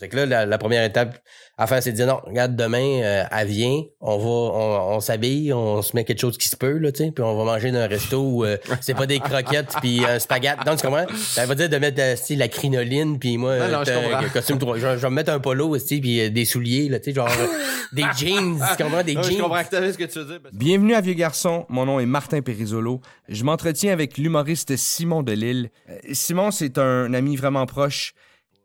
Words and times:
Fait 0.00 0.08
que 0.08 0.16
là, 0.16 0.24
la, 0.26 0.46
la 0.46 0.58
première 0.58 0.82
étape 0.82 1.18
à 1.58 1.66
faire, 1.66 1.82
c'est 1.82 1.92
de 1.92 1.96
dire 1.96 2.06
non, 2.06 2.20
regarde, 2.24 2.56
demain, 2.56 3.02
euh, 3.02 3.22
elle 3.30 3.46
vient, 3.48 3.82
on 4.00 4.16
va, 4.16 4.24
on, 4.26 4.96
on 4.96 5.00
s'habille, 5.00 5.52
on 5.52 5.82
se 5.82 5.94
met 5.94 6.04
quelque 6.04 6.20
chose 6.20 6.38
qui 6.38 6.48
se 6.48 6.56
peut, 6.56 6.78
là, 6.78 6.90
tu 6.90 7.04
sais, 7.04 7.10
puis 7.10 7.22
on 7.22 7.36
va 7.36 7.44
manger 7.44 7.70
dans 7.70 7.80
un 7.80 7.86
resto 7.86 8.18
où 8.18 8.44
euh, 8.46 8.56
c'est 8.80 8.94
pas 8.94 9.04
des 9.06 9.18
croquettes 9.20 9.74
puis 9.82 10.02
un 10.06 10.18
spaghette. 10.18 10.64
Non, 10.66 10.74
tu 10.74 10.86
comprends? 10.86 11.04
Ça 11.16 11.44
veut 11.44 11.54
dire 11.54 11.68
de 11.68 11.76
mettre 11.76 12.00
euh, 12.00 12.14
la 12.36 12.48
crinoline, 12.48 13.18
puis 13.18 13.36
moi, 13.36 13.58
Non, 13.58 13.68
non, 13.78 13.84
je 13.84 13.90
euh, 13.90 14.00
comprends. 14.10 14.28
costume 14.32 14.58
je, 14.60 14.86
vais- 14.86 14.96
je 14.96 15.02
vais 15.02 15.10
me 15.10 15.14
mettre 15.14 15.32
un 15.32 15.38
polo 15.38 15.68
aussi, 15.68 16.00
puis 16.00 16.18
euh, 16.22 16.30
des 16.30 16.46
souliers, 16.46 16.88
là, 16.88 16.98
tu 16.98 17.10
sais, 17.10 17.14
genre 17.14 17.28
euh, 17.28 17.46
des 17.92 18.04
jeans, 18.16 18.58
tu 18.76 18.82
comprends? 18.82 19.02
Des 19.02 19.12
jeans. 19.12 19.24
je 19.24 19.38
comprends 19.42 19.62
ce 19.64 19.98
que 19.98 20.04
tu 20.04 20.18
veux 20.18 20.24
dire. 20.24 20.40
parce 20.42 20.54
Bienvenue 20.54 20.94
à 20.94 21.02
Vieux 21.02 21.12
Garçon, 21.14 21.66
mon 21.68 21.84
nom 21.84 22.00
est 22.00 22.06
Martin 22.06 22.40
Périsolo. 22.40 23.02
Je 23.28 23.44
m'entretiens 23.44 23.92
avec 23.92 24.16
l'humoriste 24.16 24.76
Simon 24.76 25.22
Delille. 25.22 25.68
Euh, 25.90 25.98
Simon, 26.12 26.50
c'est 26.50 26.78
un 26.78 27.12
ami 27.12 27.36
vraiment 27.36 27.66
proche. 27.66 28.14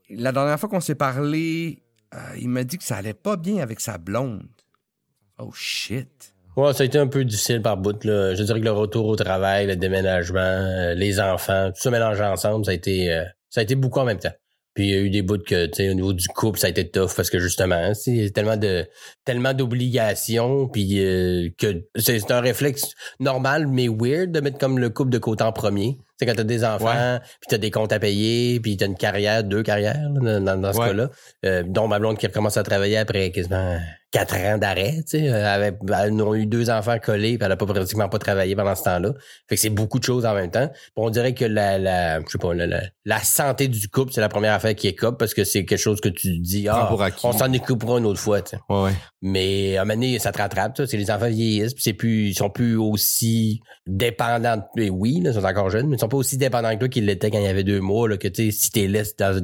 La 0.10 0.32
dernière 0.32 0.60
fois 0.60 0.70
qu'on 0.70 0.80
s'est 0.80 0.96
parlé, 0.96 1.84
euh, 2.14 2.18
il 2.40 2.50
m'a 2.50 2.64
dit 2.64 2.78
que 2.78 2.84
ça 2.84 2.98
allait 2.98 3.14
pas 3.14 3.38
bien 3.38 3.58
avec 3.58 3.80
sa 3.80 3.98
blonde. 3.98 4.48
Oh 5.40 5.52
shit. 5.54 6.34
Ouais, 6.56 6.74
ça 6.74 6.84
a 6.84 6.86
été 6.86 6.98
un 6.98 7.08
peu 7.08 7.26
difficile 7.26 7.62
par 7.62 7.76
bout. 7.76 7.98
Je 8.04 8.42
dirais 8.42 8.60
que 8.60 8.66
le 8.66 8.72
retour 8.72 9.08
au 9.08 9.16
travail, 9.16 9.68
le 9.68 9.76
déménagement, 9.76 10.40
euh, 10.40 10.94
les 10.94 11.20
enfants, 11.20 11.72
tout 11.72 11.82
ça 11.82 11.92
mélangé 11.92 12.24
ensemble, 12.24 12.64
ça 12.64 12.72
a 12.72 12.74
été 12.74 13.12
euh, 13.12 13.26
ça 13.50 13.60
a 13.60 13.64
été 13.64 13.76
beaucoup 13.76 14.00
en 14.00 14.06
même 14.06 14.20
temps. 14.20 14.34
Puis 14.74 14.88
il 14.88 14.90
y 14.92 14.94
a 14.94 15.00
eu 15.00 15.10
des 15.10 15.22
bouts 15.22 15.38
que, 15.38 15.66
tu 15.68 15.76
sais, 15.76 15.90
au 15.90 15.94
niveau 15.94 16.14
du 16.14 16.28
couple, 16.28 16.60
ça 16.60 16.68
a 16.68 16.70
été 16.70 16.90
tough 16.90 17.12
parce 17.16 17.30
que 17.30 17.40
justement, 17.40 17.94
c'est 17.94 18.30
tellement 18.32 18.58
de 18.58 18.86
tellement 19.26 19.54
d'obligations, 19.54 20.68
puis 20.68 21.00
euh, 21.04 21.50
que 21.58 21.84
c'est 21.96 22.20
c'est 22.20 22.32
un 22.32 22.40
réflexe 22.42 22.92
normal 23.20 23.68
mais 23.68 23.88
weird 23.88 24.32
de 24.32 24.40
mettre 24.40 24.58
comme 24.58 24.80
le 24.80 24.90
couple 24.90 25.12
de 25.12 25.18
côté 25.18 25.44
en 25.44 25.52
premier. 25.52 25.98
C'est 26.18 26.26
quand 26.26 26.34
t'as 26.36 26.44
des 26.46 26.64
enfants, 26.64 27.20
puis 27.42 27.48
t'as 27.50 27.58
des 27.58 27.72
comptes 27.72 27.92
à 27.92 28.00
payer, 28.00 28.62
puis 28.62 28.78
t'as 28.78 28.86
une 28.86 28.96
carrière, 28.96 29.44
deux 29.44 29.64
carrières 29.64 30.00
là, 30.22 30.40
dans, 30.40 30.62
dans 30.62 30.72
ce 30.72 30.80
Ouais. 30.80 30.88
cas-là. 30.88 31.10
Euh, 31.46 31.64
dont 31.68 31.90
ma 31.90 32.00
blonde 32.00 32.18
qui 32.18 32.26
recommence 32.26 32.56
à 32.56 32.64
travailler 32.64 32.96
après 32.98 33.32
quasiment 33.32 33.78
quatre 34.12 34.34
ans 34.38 34.58
d'arrêt, 34.58 34.94
tu 35.00 35.20
sais. 35.20 35.26
Elle 35.26 35.36
avait, 35.46 35.78
elle 35.90 36.22
a 36.22 36.34
eu 36.36 36.46
deux 36.46 36.70
enfants 36.70 36.98
collés, 37.00 37.38
puis 37.38 37.46
elle 37.46 37.52
a 37.52 37.58
pas 37.58 37.66
pratiquement 37.66 38.08
pas 38.08 38.18
travaillé 38.18 38.56
pendant 38.56 38.76
ce 38.76 38.84
temps-là. 38.84 39.10
Fait 39.50 39.56
que 39.56 39.62
c'est 39.62 39.70
beaucoup 39.70 40.00
de 40.00 40.06
choses 40.06 40.26
en 40.26 40.34
même 40.34 40.50
temps. 40.52 40.70
Puis 40.70 40.92
on 40.96 41.10
dirait 41.10 41.34
que 41.34 41.44
la, 41.44 41.78
la 41.78 42.22
je 42.22 42.26
sais 42.30 42.38
pas, 42.38 42.54
la, 42.54 42.66
la, 42.66 42.84
la 43.04 43.20
santé 43.20 43.68
du 43.68 43.90
couple, 43.90 44.14
c'est 44.14 44.22
la 44.22 44.30
première 44.30 44.54
affaire 44.54 44.74
qui 44.74 44.88
est 44.88 44.96
couple 44.96 45.18
parce 45.18 45.34
que 45.34 45.44
c'est 45.44 45.66
quelque 45.66 45.78
chose 45.78 46.00
que 46.00 46.08
tu 46.08 46.40
dis, 46.40 46.70
ah, 46.70 46.90
on 47.26 47.34
s'en 47.34 47.54
occupera 47.54 47.98
une 47.98 48.06
autre 48.06 48.22
fois, 48.22 48.42
tu 48.42 48.52
sais. 48.52 48.58
Ouais, 48.70 48.84
ouais. 48.84 48.92
Mais 49.28 49.76
à 49.76 49.82
un 49.82 49.86
moment 49.86 49.96
donné, 49.96 50.20
ça 50.20 50.32
te 50.32 50.38
rattrape, 50.38 50.78
ça. 50.78 50.86
C'est 50.86 50.98
les 50.98 51.10
enfants 51.10 51.28
vieillissent, 51.28 51.74
puis 51.74 51.82
c'est 51.82 51.94
plus, 51.94 52.28
ils 52.28 52.36
sont 52.36 52.52
plus 52.52 52.78
aussi 52.78 53.60
dépendants. 53.88 54.62
mais 54.76 54.92
oui, 54.92 55.20
là, 55.20 55.32
ils 55.32 55.34
sont 55.34 55.44
encore 55.44 55.72
jeunes, 55.72 55.88
mais 55.88 55.96
ils 55.96 56.00
sont 56.00 56.08
pas 56.08 56.18
aussi 56.18 56.38
dépendants 56.38 56.72
que 56.76 56.78
toi 56.78 56.90
qu'ils 56.90 57.08
l'étaient 57.08 57.32
quand 57.32 57.40
il 57.40 57.46
y 57.46 57.48
avait 57.48 57.64
deux 57.64 57.80
mois, 57.80 58.08
là, 58.08 58.18
que 58.18 58.28
tu 58.28 58.52
sais, 58.52 58.52
si 58.52 58.70
t'es 58.70 58.86
laisses 58.86 59.16
dans, 59.16 59.42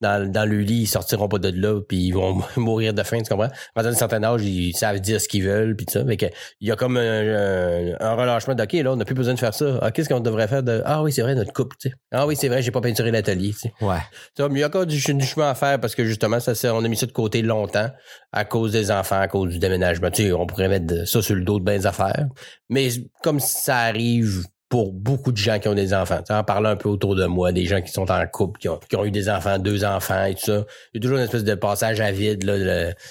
dans, 0.00 0.32
dans 0.32 0.48
le 0.48 0.60
lit, 0.60 0.80
ils 0.80 0.86
sortiront 0.86 1.28
pas 1.28 1.38
de 1.38 1.50
là, 1.50 1.78
puis 1.86 2.06
ils 2.06 2.12
vont 2.12 2.42
mourir 2.56 2.94
de 2.94 3.02
faim, 3.02 3.18
tu 3.18 3.28
comprends? 3.28 3.50
À 3.76 3.86
un 3.86 3.92
certain 3.92 4.22
âge, 4.24 4.42
ils 4.46 4.74
savent 4.74 4.98
dire 4.98 5.20
ce 5.20 5.28
qu'ils 5.28 5.44
veulent, 5.44 5.76
puis 5.76 5.84
tout 5.84 5.92
ça. 5.92 6.06
Fait 6.06 6.16
que, 6.16 6.26
il 6.62 6.68
y 6.68 6.72
a 6.72 6.76
comme 6.76 6.96
un, 6.96 7.00
un, 7.02 7.96
un 8.00 8.14
relâchement 8.14 8.54
de, 8.54 8.62
OK, 8.62 8.72
là, 8.72 8.92
on 8.92 8.96
n'a 8.96 9.04
plus 9.04 9.14
besoin 9.14 9.34
de 9.34 9.38
faire 9.38 9.52
ça. 9.52 9.78
Ah, 9.82 9.90
qu'est-ce 9.90 10.08
qu'on 10.08 10.20
devrait 10.20 10.48
faire 10.48 10.62
de, 10.62 10.80
ah 10.86 11.02
oui, 11.02 11.12
c'est 11.12 11.20
vrai, 11.20 11.34
notre 11.34 11.52
couple, 11.52 11.76
tu 11.78 11.90
sais. 11.90 11.94
Ah 12.12 12.26
oui, 12.26 12.34
c'est 12.34 12.48
vrai, 12.48 12.62
j'ai 12.62 12.70
pas 12.70 12.80
peinturé 12.80 13.10
l'atelier, 13.10 13.50
tu 13.50 13.68
sais. 13.68 13.74
Ouais. 13.82 13.98
Mais 14.38 14.46
il 14.52 14.60
y 14.60 14.62
a 14.62 14.68
encore 14.68 14.86
du, 14.86 14.96
du 14.96 15.26
chemin 15.26 15.50
à 15.50 15.54
faire 15.54 15.78
parce 15.78 15.94
que 15.94 16.06
justement, 16.06 16.40
ça, 16.40 16.54
on 16.74 16.82
a 16.82 16.88
mis 16.88 16.96
ça 16.96 17.04
de 17.04 17.12
côté 17.12 17.42
longtemps 17.42 17.90
à 18.32 18.44
cause 18.44 18.72
des 18.72 18.90
enfants, 18.90 19.17
à 19.18 19.28
cause 19.28 19.52
du 19.52 19.58
déménagement. 19.58 20.10
Tu 20.10 20.32
on 20.32 20.46
pourrait 20.46 20.68
mettre 20.68 21.06
ça 21.06 21.22
sur 21.22 21.34
le 21.34 21.42
dos 21.42 21.58
de 21.58 21.64
bien 21.64 21.78
des 21.78 21.86
affaires. 21.86 22.26
Mais 22.68 22.88
comme 23.22 23.40
ça 23.40 23.78
arrive 23.78 24.44
pour 24.68 24.92
beaucoup 24.92 25.32
de 25.32 25.36
gens 25.36 25.58
qui 25.58 25.68
ont 25.68 25.74
des 25.74 25.94
enfants. 25.94 26.18
Tu 26.18 26.26
sais, 26.26 26.34
en 26.34 26.44
parlant 26.44 26.70
un 26.70 26.76
peu 26.76 26.88
autour 26.88 27.16
de 27.16 27.24
moi, 27.24 27.52
des 27.52 27.64
gens 27.64 27.80
qui 27.80 27.90
sont 27.90 28.10
en 28.10 28.26
couple, 28.26 28.60
qui 28.60 28.68
ont, 28.68 29.04
eu 29.04 29.10
des 29.10 29.30
enfants, 29.30 29.58
deux 29.58 29.84
enfants 29.84 30.24
et 30.24 30.34
tout 30.34 30.44
ça. 30.44 30.64
Il 30.92 30.96
y 30.96 30.98
a 30.98 31.00
toujours 31.00 31.16
une 31.16 31.24
espèce 31.24 31.44
de 31.44 31.54
passage 31.54 32.00
à 32.00 32.12
vide, 32.12 32.44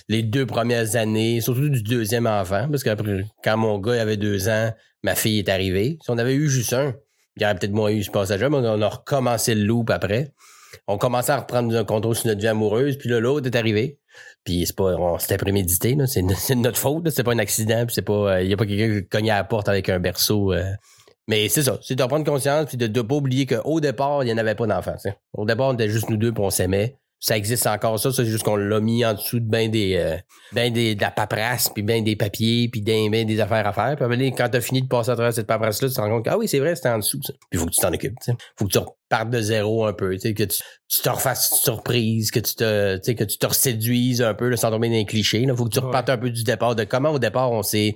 les 0.08 0.24
deux 0.24 0.46
premières 0.46 0.96
années, 0.96 1.42
surtout 1.42 1.70
du 1.70 1.82
deuxième 1.82 2.28
enfant, 2.28 2.68
parce 2.70 2.84
qu'après, 2.84 3.26
quand 3.44 3.58
mon 3.58 3.80
gars 3.80 4.00
avait 4.00 4.18
deux 4.18 4.50
ans, 4.50 4.72
ma 5.04 5.16
fille 5.16 5.40
est 5.40 5.50
arrivée. 5.50 5.98
Si 6.04 6.12
on 6.12 6.18
avait 6.20 6.36
eu 6.36 6.48
juste 6.48 6.74
un, 6.74 6.94
il 7.36 7.42
y 7.42 7.46
aurait 7.46 7.56
peut-être 7.56 7.74
moins 7.74 7.90
eu 7.90 8.04
ce 8.04 8.12
passage-là, 8.12 8.50
mais 8.50 8.58
on 8.58 8.82
a 8.82 8.88
recommencé 8.88 9.56
le 9.56 9.64
loop 9.64 9.90
après 9.90 10.34
on 10.88 10.98
commençait 10.98 11.32
à 11.32 11.38
reprendre 11.38 11.76
un 11.76 11.84
contrôle 11.84 12.16
sur 12.16 12.28
notre 12.28 12.42
vie 12.42 12.48
amoureuse, 12.48 12.98
puis 12.98 13.10
là, 13.10 13.20
l'autre 13.20 13.48
est 13.48 13.56
arrivé. 13.56 14.00
Puis 14.44 14.66
c'est 14.66 14.76
pas, 14.76 14.96
on 14.96 15.20
s'était 15.20 15.38
prémédité, 15.38 15.96
là. 15.96 16.06
C'est, 16.08 16.56
notre 16.56 16.78
faute. 16.78 17.10
C'est 17.10 17.24
pas 17.24 17.34
un 17.34 17.40
accident, 17.40 17.86
puis 17.86 17.94
c'est 17.94 18.02
pas, 18.02 18.42
il 18.42 18.50
y 18.50 18.54
a 18.54 18.58
pas 18.58 18.66
quelqu'un 18.66 19.02
qui 19.02 19.08
cognait 19.08 19.32
à 19.32 19.38
la 19.38 19.44
porte 19.44 19.70
avec 19.70 19.90
un 19.90 20.00
berceau. 20.00 20.54
euh. 20.54 20.64
Mais 21.28 21.50
c'est 21.50 21.64
ça, 21.64 21.78
c'est 21.82 21.96
de 21.96 22.04
prendre 22.06 22.26
conscience, 22.26 22.68
puis 22.68 22.78
de 22.78 22.88
ne 22.88 23.02
pas 23.02 23.16
oublier 23.16 23.46
qu'au 23.46 23.82
départ, 23.82 24.24
il 24.24 24.28
n'y 24.28 24.34
en 24.34 24.38
avait 24.38 24.56
pas 24.56 24.66
d'enfants. 24.66 24.96
Au 25.34 25.46
départ, 25.46 25.68
on 25.68 25.74
était 25.74 25.90
juste 25.90 26.10
nous 26.10 26.16
deux, 26.16 26.32
puis 26.32 26.42
on 26.42 26.50
s'aimait. 26.50 26.96
Ça 27.20 27.36
existe 27.36 27.66
encore 27.66 28.00
ça, 28.00 28.12
c'est 28.14 28.26
juste 28.26 28.44
qu'on 28.44 28.56
l'a 28.56 28.80
mis 28.80 29.04
en 29.04 29.14
dessous 29.16 29.40
de 29.40 29.50
ben 29.50 29.72
des, 29.72 29.96
euh, 29.96 30.18
ben 30.54 30.72
des, 30.72 30.94
de 30.94 31.02
la 31.02 31.10
paperasse, 31.10 31.68
puis 31.70 31.82
ben 31.82 32.04
des 32.04 32.16
papiers, 32.16 32.70
puis 32.72 32.82
ben, 32.82 33.10
ben 33.10 33.26
des 33.26 33.40
affaires 33.40 33.66
à 33.66 33.74
faire. 33.74 33.96
Puis 33.96 34.32
quand 34.34 34.50
t'as 34.50 34.62
fini 34.62 34.84
de 34.84 34.88
passer 34.88 35.10
à 35.10 35.16
travers 35.16 35.34
cette 35.34 35.48
paperasse-là, 35.48 35.88
tu 35.90 35.96
te 35.96 36.00
rends 36.02 36.10
compte 36.10 36.26
que, 36.26 36.30
ah 36.30 36.38
oui, 36.38 36.48
c'est 36.48 36.60
vrai, 36.60 36.76
c'était 36.76 36.90
en 36.90 37.00
dessous, 37.00 37.20
ça. 37.24 37.34
Puis 37.50 37.60
faut 37.60 37.66
que 37.66 37.72
tu 37.72 37.82
t'en 37.82 37.92
occupes, 37.92 38.14
tu 38.24 38.32
sais. 38.32 38.38
Faut 38.56 38.66
que 38.66 38.72
tu 38.72 38.78
repartes 38.78 39.32
de 39.32 39.42
zéro 39.42 39.86
un 39.86 39.94
peu, 39.94 40.16
que 40.16 40.44
tu, 40.44 40.46
tu 40.90 41.02
te 41.02 41.10
refasses 41.10 41.50
une 41.54 41.58
surprise, 41.58 42.30
que 42.30 42.40
tu 42.40 42.54
te, 42.54 42.98
que 43.12 43.24
tu 43.24 43.38
te 43.40 43.48
reséduises 43.48 44.22
un 44.22 44.36
peu, 44.36 44.50
là, 44.50 44.58
sans 44.58 44.70
tomber 44.70 44.88
dans 44.90 44.94
les 44.94 45.06
clichés, 45.06 45.46
là. 45.48 45.56
Faut 45.56 45.66
que 45.66 45.70
tu 45.72 45.80
Ouais. 45.80 45.86
repartes 45.86 46.10
un 46.10 46.18
peu 46.20 46.30
du 46.30 46.44
départ, 46.44 46.76
de 46.76 46.84
comment 46.84 47.10
au 47.10 47.20
départ 47.20 47.52
on 47.52 47.64
s'est, 47.64 47.96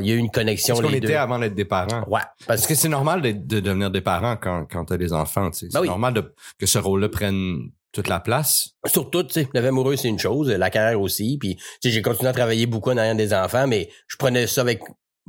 il 0.00 0.06
y 0.06 0.12
a 0.12 0.14
eu 0.14 0.18
une 0.18 0.30
connexion, 0.30 0.76
Est-ce 0.76 0.82
qu'on 0.82 0.92
était 0.94 1.14
avant 1.14 1.38
d'être 1.38 1.54
des 1.54 1.66
parents? 1.66 2.04
Ouais. 2.08 2.20
Parce 2.46 2.46
Parce 2.46 2.66
que 2.66 2.74
c'est 2.74 2.88
normal 2.88 3.20
de, 3.20 3.32
de 3.32 3.60
devenir 3.60 3.90
des 3.90 4.00
parents 4.00 4.36
quand, 4.40 4.64
quand 4.70 4.86
t'as 4.86 4.96
des 4.96 5.12
enfants. 5.12 5.50
C'est 5.52 5.70
Ben 5.72 5.80
oui. 5.82 5.88
normal 5.88 6.14
de, 6.14 6.32
que 6.58 6.64
ce 6.66 6.78
rôle-là 6.78 7.10
prenne 7.10 7.58
toute 7.92 8.08
la 8.08 8.20
place? 8.20 8.70
Surtout, 8.86 9.22
tu 9.22 9.34
sais, 9.34 9.48
la 9.54 9.60
vie 9.60 9.68
amoureuse, 9.68 10.00
c'est 10.00 10.08
une 10.08 10.18
chose, 10.18 10.50
la 10.50 10.70
carrière 10.70 11.00
aussi. 11.00 11.38
Puis, 11.38 11.56
tu 11.56 11.62
sais, 11.82 11.90
j'ai 11.90 12.02
continué 12.02 12.28
à 12.28 12.32
travailler 12.32 12.66
beaucoup 12.66 12.90
en 12.90 12.96
arrière 12.96 13.14
des 13.14 13.34
enfants, 13.34 13.66
mais 13.66 13.88
je 14.06 14.16
prenais 14.16 14.46
ça 14.46 14.62
avec 14.62 14.80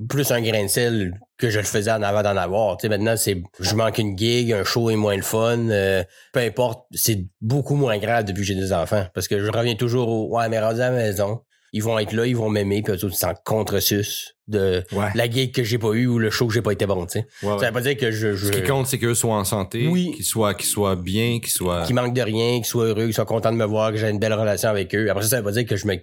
plus 0.10 0.32
un 0.32 0.42
grain 0.42 0.64
de 0.64 0.68
sel 0.68 1.20
que 1.38 1.50
je 1.50 1.60
le 1.60 1.66
faisais 1.66 1.92
en 1.92 2.02
avant 2.02 2.24
d'en 2.24 2.36
avoir. 2.36 2.78
Tu 2.78 2.84
sais, 2.84 2.90
maintenant, 2.90 3.16
c'est, 3.16 3.42
je 3.60 3.76
manque 3.76 3.98
une 4.00 4.18
gig, 4.18 4.52
un 4.52 4.64
show 4.64 4.90
est 4.90 4.96
moins 4.96 5.16
le 5.16 5.22
fun, 5.22 5.70
euh, 5.70 6.04
peu 6.32 6.40
importe, 6.40 6.86
c'est 6.92 7.28
beaucoup 7.42 7.76
moins 7.76 7.98
grave 7.98 8.26
depuis 8.26 8.42
que 8.42 8.48
j'ai 8.48 8.56
des 8.56 8.74
enfants. 8.74 9.06
Parce 9.14 9.28
que 9.28 9.40
je 9.40 9.52
reviens 9.52 9.76
toujours 9.76 10.08
au, 10.08 10.36
ouais, 10.36 10.50
mais 10.50 10.60
rendu 10.60 10.82
à 10.82 10.90
la 10.90 10.98
maison, 10.98 11.42
ils 11.74 11.84
vont 11.84 12.00
être 12.00 12.14
là, 12.14 12.26
ils 12.26 12.36
vont 12.38 12.50
m'aimer, 12.50 12.82
puis 12.82 12.94
eux 12.94 13.04
autres, 13.06 13.14
ils 13.16 13.18
s'en 13.18 13.34
contre-sus 13.46 14.36
de 14.48 14.84
Ouais. 14.92 15.08
la 15.16 15.30
gig 15.30 15.54
que 15.54 15.64
j'ai 15.64 15.78
pas 15.78 15.92
eu 15.94 16.06
ou 16.06 16.20
le 16.20 16.30
show 16.30 16.48
que 16.48 16.54
j'ai 16.54 16.62
pas 16.62 16.72
été 16.74 16.86
bon, 16.86 17.06
tu 17.06 17.20
sais. 17.20 17.28
Ouais, 17.42 17.54
ouais. 17.54 17.60
Ça 17.60 17.68
veut 17.68 17.72
pas 17.74 17.82
dire 17.82 17.98
que 17.98 18.12
je, 18.12 18.34
je 18.36 18.46
Ce 18.48 18.52
qui 18.52 18.64
compte, 18.64 18.88
c'est 18.88 19.00
qu'eux 19.00 19.16
soient 19.16 19.36
en 19.36 19.44
santé, 19.46 19.88
Oui. 19.88 20.12
qu'ils 20.16 20.26
soient, 20.26 20.54
qu'ils 20.54 20.68
soient 20.68 20.96
bien, 20.96 21.40
qu'ils 21.40 21.50
soient... 21.52 21.84
qui 21.84 21.94
manquent 21.94 22.14
de 22.14 22.22
rien, 22.22 22.62
qui 22.62 22.68
soient 22.70 22.86
heureux, 22.86 23.08
qui 23.08 23.14
soient 23.14 23.26
contents 23.26 23.52
de 23.52 23.58
me 23.58 23.66
voir, 23.66 23.92
que 23.92 23.98
j'ai 23.98 24.10
une 24.10 24.20
belle 24.20 24.34
relation 24.34 24.70
avec 24.70 24.94
eux. 24.96 25.10
Après 25.10 25.24
ça, 25.24 25.30
ça 25.30 25.38
veut 25.38 25.44
pas 25.44 25.52
dire 25.52 25.66
que 25.66 25.76
je 25.76 25.88
me, 25.88 25.96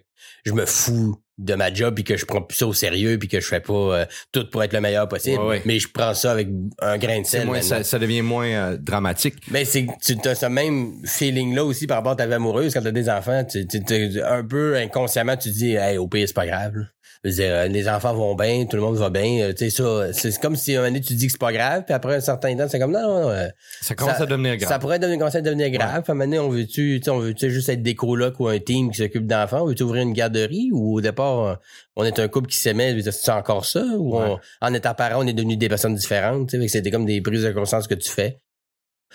je 0.44 0.52
me 0.52 0.66
fous 0.66 1.16
de 1.40 1.54
ma 1.54 1.72
job 1.72 1.94
puis 1.94 2.04
que 2.04 2.16
je 2.16 2.24
prends 2.26 2.42
plus 2.42 2.56
ça 2.58 2.66
au 2.66 2.72
sérieux 2.72 3.18
puis 3.18 3.26
que 3.28 3.40
je 3.40 3.46
fais 3.46 3.60
pas 3.60 3.72
euh, 3.72 4.04
tout 4.30 4.48
pour 4.50 4.62
être 4.62 4.72
le 4.72 4.80
meilleur 4.80 5.08
possible. 5.08 5.40
Ouais, 5.40 5.46
ouais. 5.48 5.62
Mais 5.64 5.78
je 5.78 5.88
prends 5.88 6.14
ça 6.14 6.30
avec 6.32 6.48
un 6.80 6.98
grain 6.98 7.20
de 7.20 7.26
sel. 7.26 7.46
moins, 7.46 7.62
ça, 7.62 7.82
ça 7.82 7.98
devient 7.98 8.22
moins 8.22 8.46
euh, 8.46 8.76
dramatique. 8.76 9.36
Mais 9.50 9.64
c'est 9.64 9.86
tu 10.04 10.16
as 10.28 10.34
ce 10.34 10.46
même 10.46 10.92
feeling 11.06 11.54
là 11.54 11.64
aussi 11.64 11.86
par 11.86 11.96
rapport 11.98 12.12
à 12.12 12.16
ta 12.16 12.26
vie 12.26 12.34
amoureuse 12.34 12.74
quand 12.74 12.82
t'as 12.82 12.90
des 12.90 13.08
enfants, 13.08 13.42
tu, 13.44 13.66
tu- 13.66 13.82
tu- 13.82 14.22
un 14.22 14.44
peu 14.44 14.76
inconsciemment 14.76 15.36
tu 15.36 15.50
te 15.50 15.54
dis 15.54 15.72
hey 15.74 15.96
au 15.98 16.06
pire 16.08 16.26
c'est 16.28 16.34
pas 16.34 16.46
grave. 16.46 16.76
là. 16.76 16.84
Je 17.22 17.28
veux 17.28 17.34
dire, 17.36 17.52
euh, 17.52 17.66
les 17.66 17.86
enfants 17.86 18.14
vont 18.14 18.34
bien, 18.34 18.64
tout 18.64 18.76
le 18.76 18.82
monde 18.82 18.96
va 18.96 19.10
bien, 19.10 19.42
euh, 19.42 19.52
tu 19.52 19.68
sais 19.68 19.70
ça, 19.70 20.10
c'est 20.14 20.40
comme 20.40 20.56
si 20.56 20.74
un 20.74 20.78
moment 20.78 20.88
donné 20.88 21.02
tu 21.02 21.12
dis 21.12 21.26
que 21.26 21.32
c'est 21.32 21.38
pas 21.38 21.52
grave, 21.52 21.84
puis 21.84 21.92
après 21.92 22.14
un 22.16 22.20
certain 22.20 22.56
temps 22.56 22.66
c'est 22.66 22.78
comme 22.78 22.92
non 22.92 23.02
non, 23.02 23.28
euh, 23.28 23.46
Ça 23.82 23.94
commence 23.94 24.16
Ça- 24.16 24.22
à 24.22 24.26
devenir 24.26 24.56
grave. 24.56 24.70
ça 24.70 24.78
pourrait 24.78 24.98
devenir, 24.98 25.18
commencer 25.18 25.36
à 25.36 25.42
devenir 25.42 25.68
grave. 25.70 25.90
À 25.90 26.10
un 26.12 26.14
moment 26.14 26.24
donné, 26.24 26.38
on 26.38 26.48
veut-tu, 26.48 26.98
tu 26.98 27.04
sais, 27.04 27.10
on 27.10 27.18
veut-tu 27.18 27.50
juste 27.50 27.68
être 27.68 27.82
des 27.82 27.94
colocs 27.94 28.40
ou 28.40 28.48
un 28.48 28.58
team 28.58 28.90
qui 28.90 28.96
s'occupe 29.02 29.26
d'enfants? 29.26 29.60
On 29.64 29.66
veut-tu 29.66 29.82
ouvrir 29.82 30.02
une 30.02 30.14
garderie? 30.14 30.70
Ou 30.72 30.94
au 30.96 31.00
départ, 31.02 31.58
on 31.94 32.04
est 32.04 32.18
un 32.18 32.28
couple 32.28 32.48
qui 32.48 32.56
s'aimait, 32.56 32.98
c'est 33.02 33.30
encore 33.32 33.66
ça? 33.66 33.82
Ou 33.98 34.16
Ouais. 34.18 34.26
on- 34.62 34.66
en 34.66 34.72
étant 34.72 34.94
parents, 34.94 35.22
on 35.22 35.26
est 35.26 35.34
devenus 35.34 35.58
des 35.58 35.68
personnes 35.68 35.94
différentes? 35.96 36.52
C'était 36.68 36.90
comme 36.90 37.04
des 37.04 37.20
prises 37.20 37.42
de 37.44 37.50
conscience 37.52 37.86
que 37.86 37.94
tu 37.96 38.08
fais. 38.10 38.40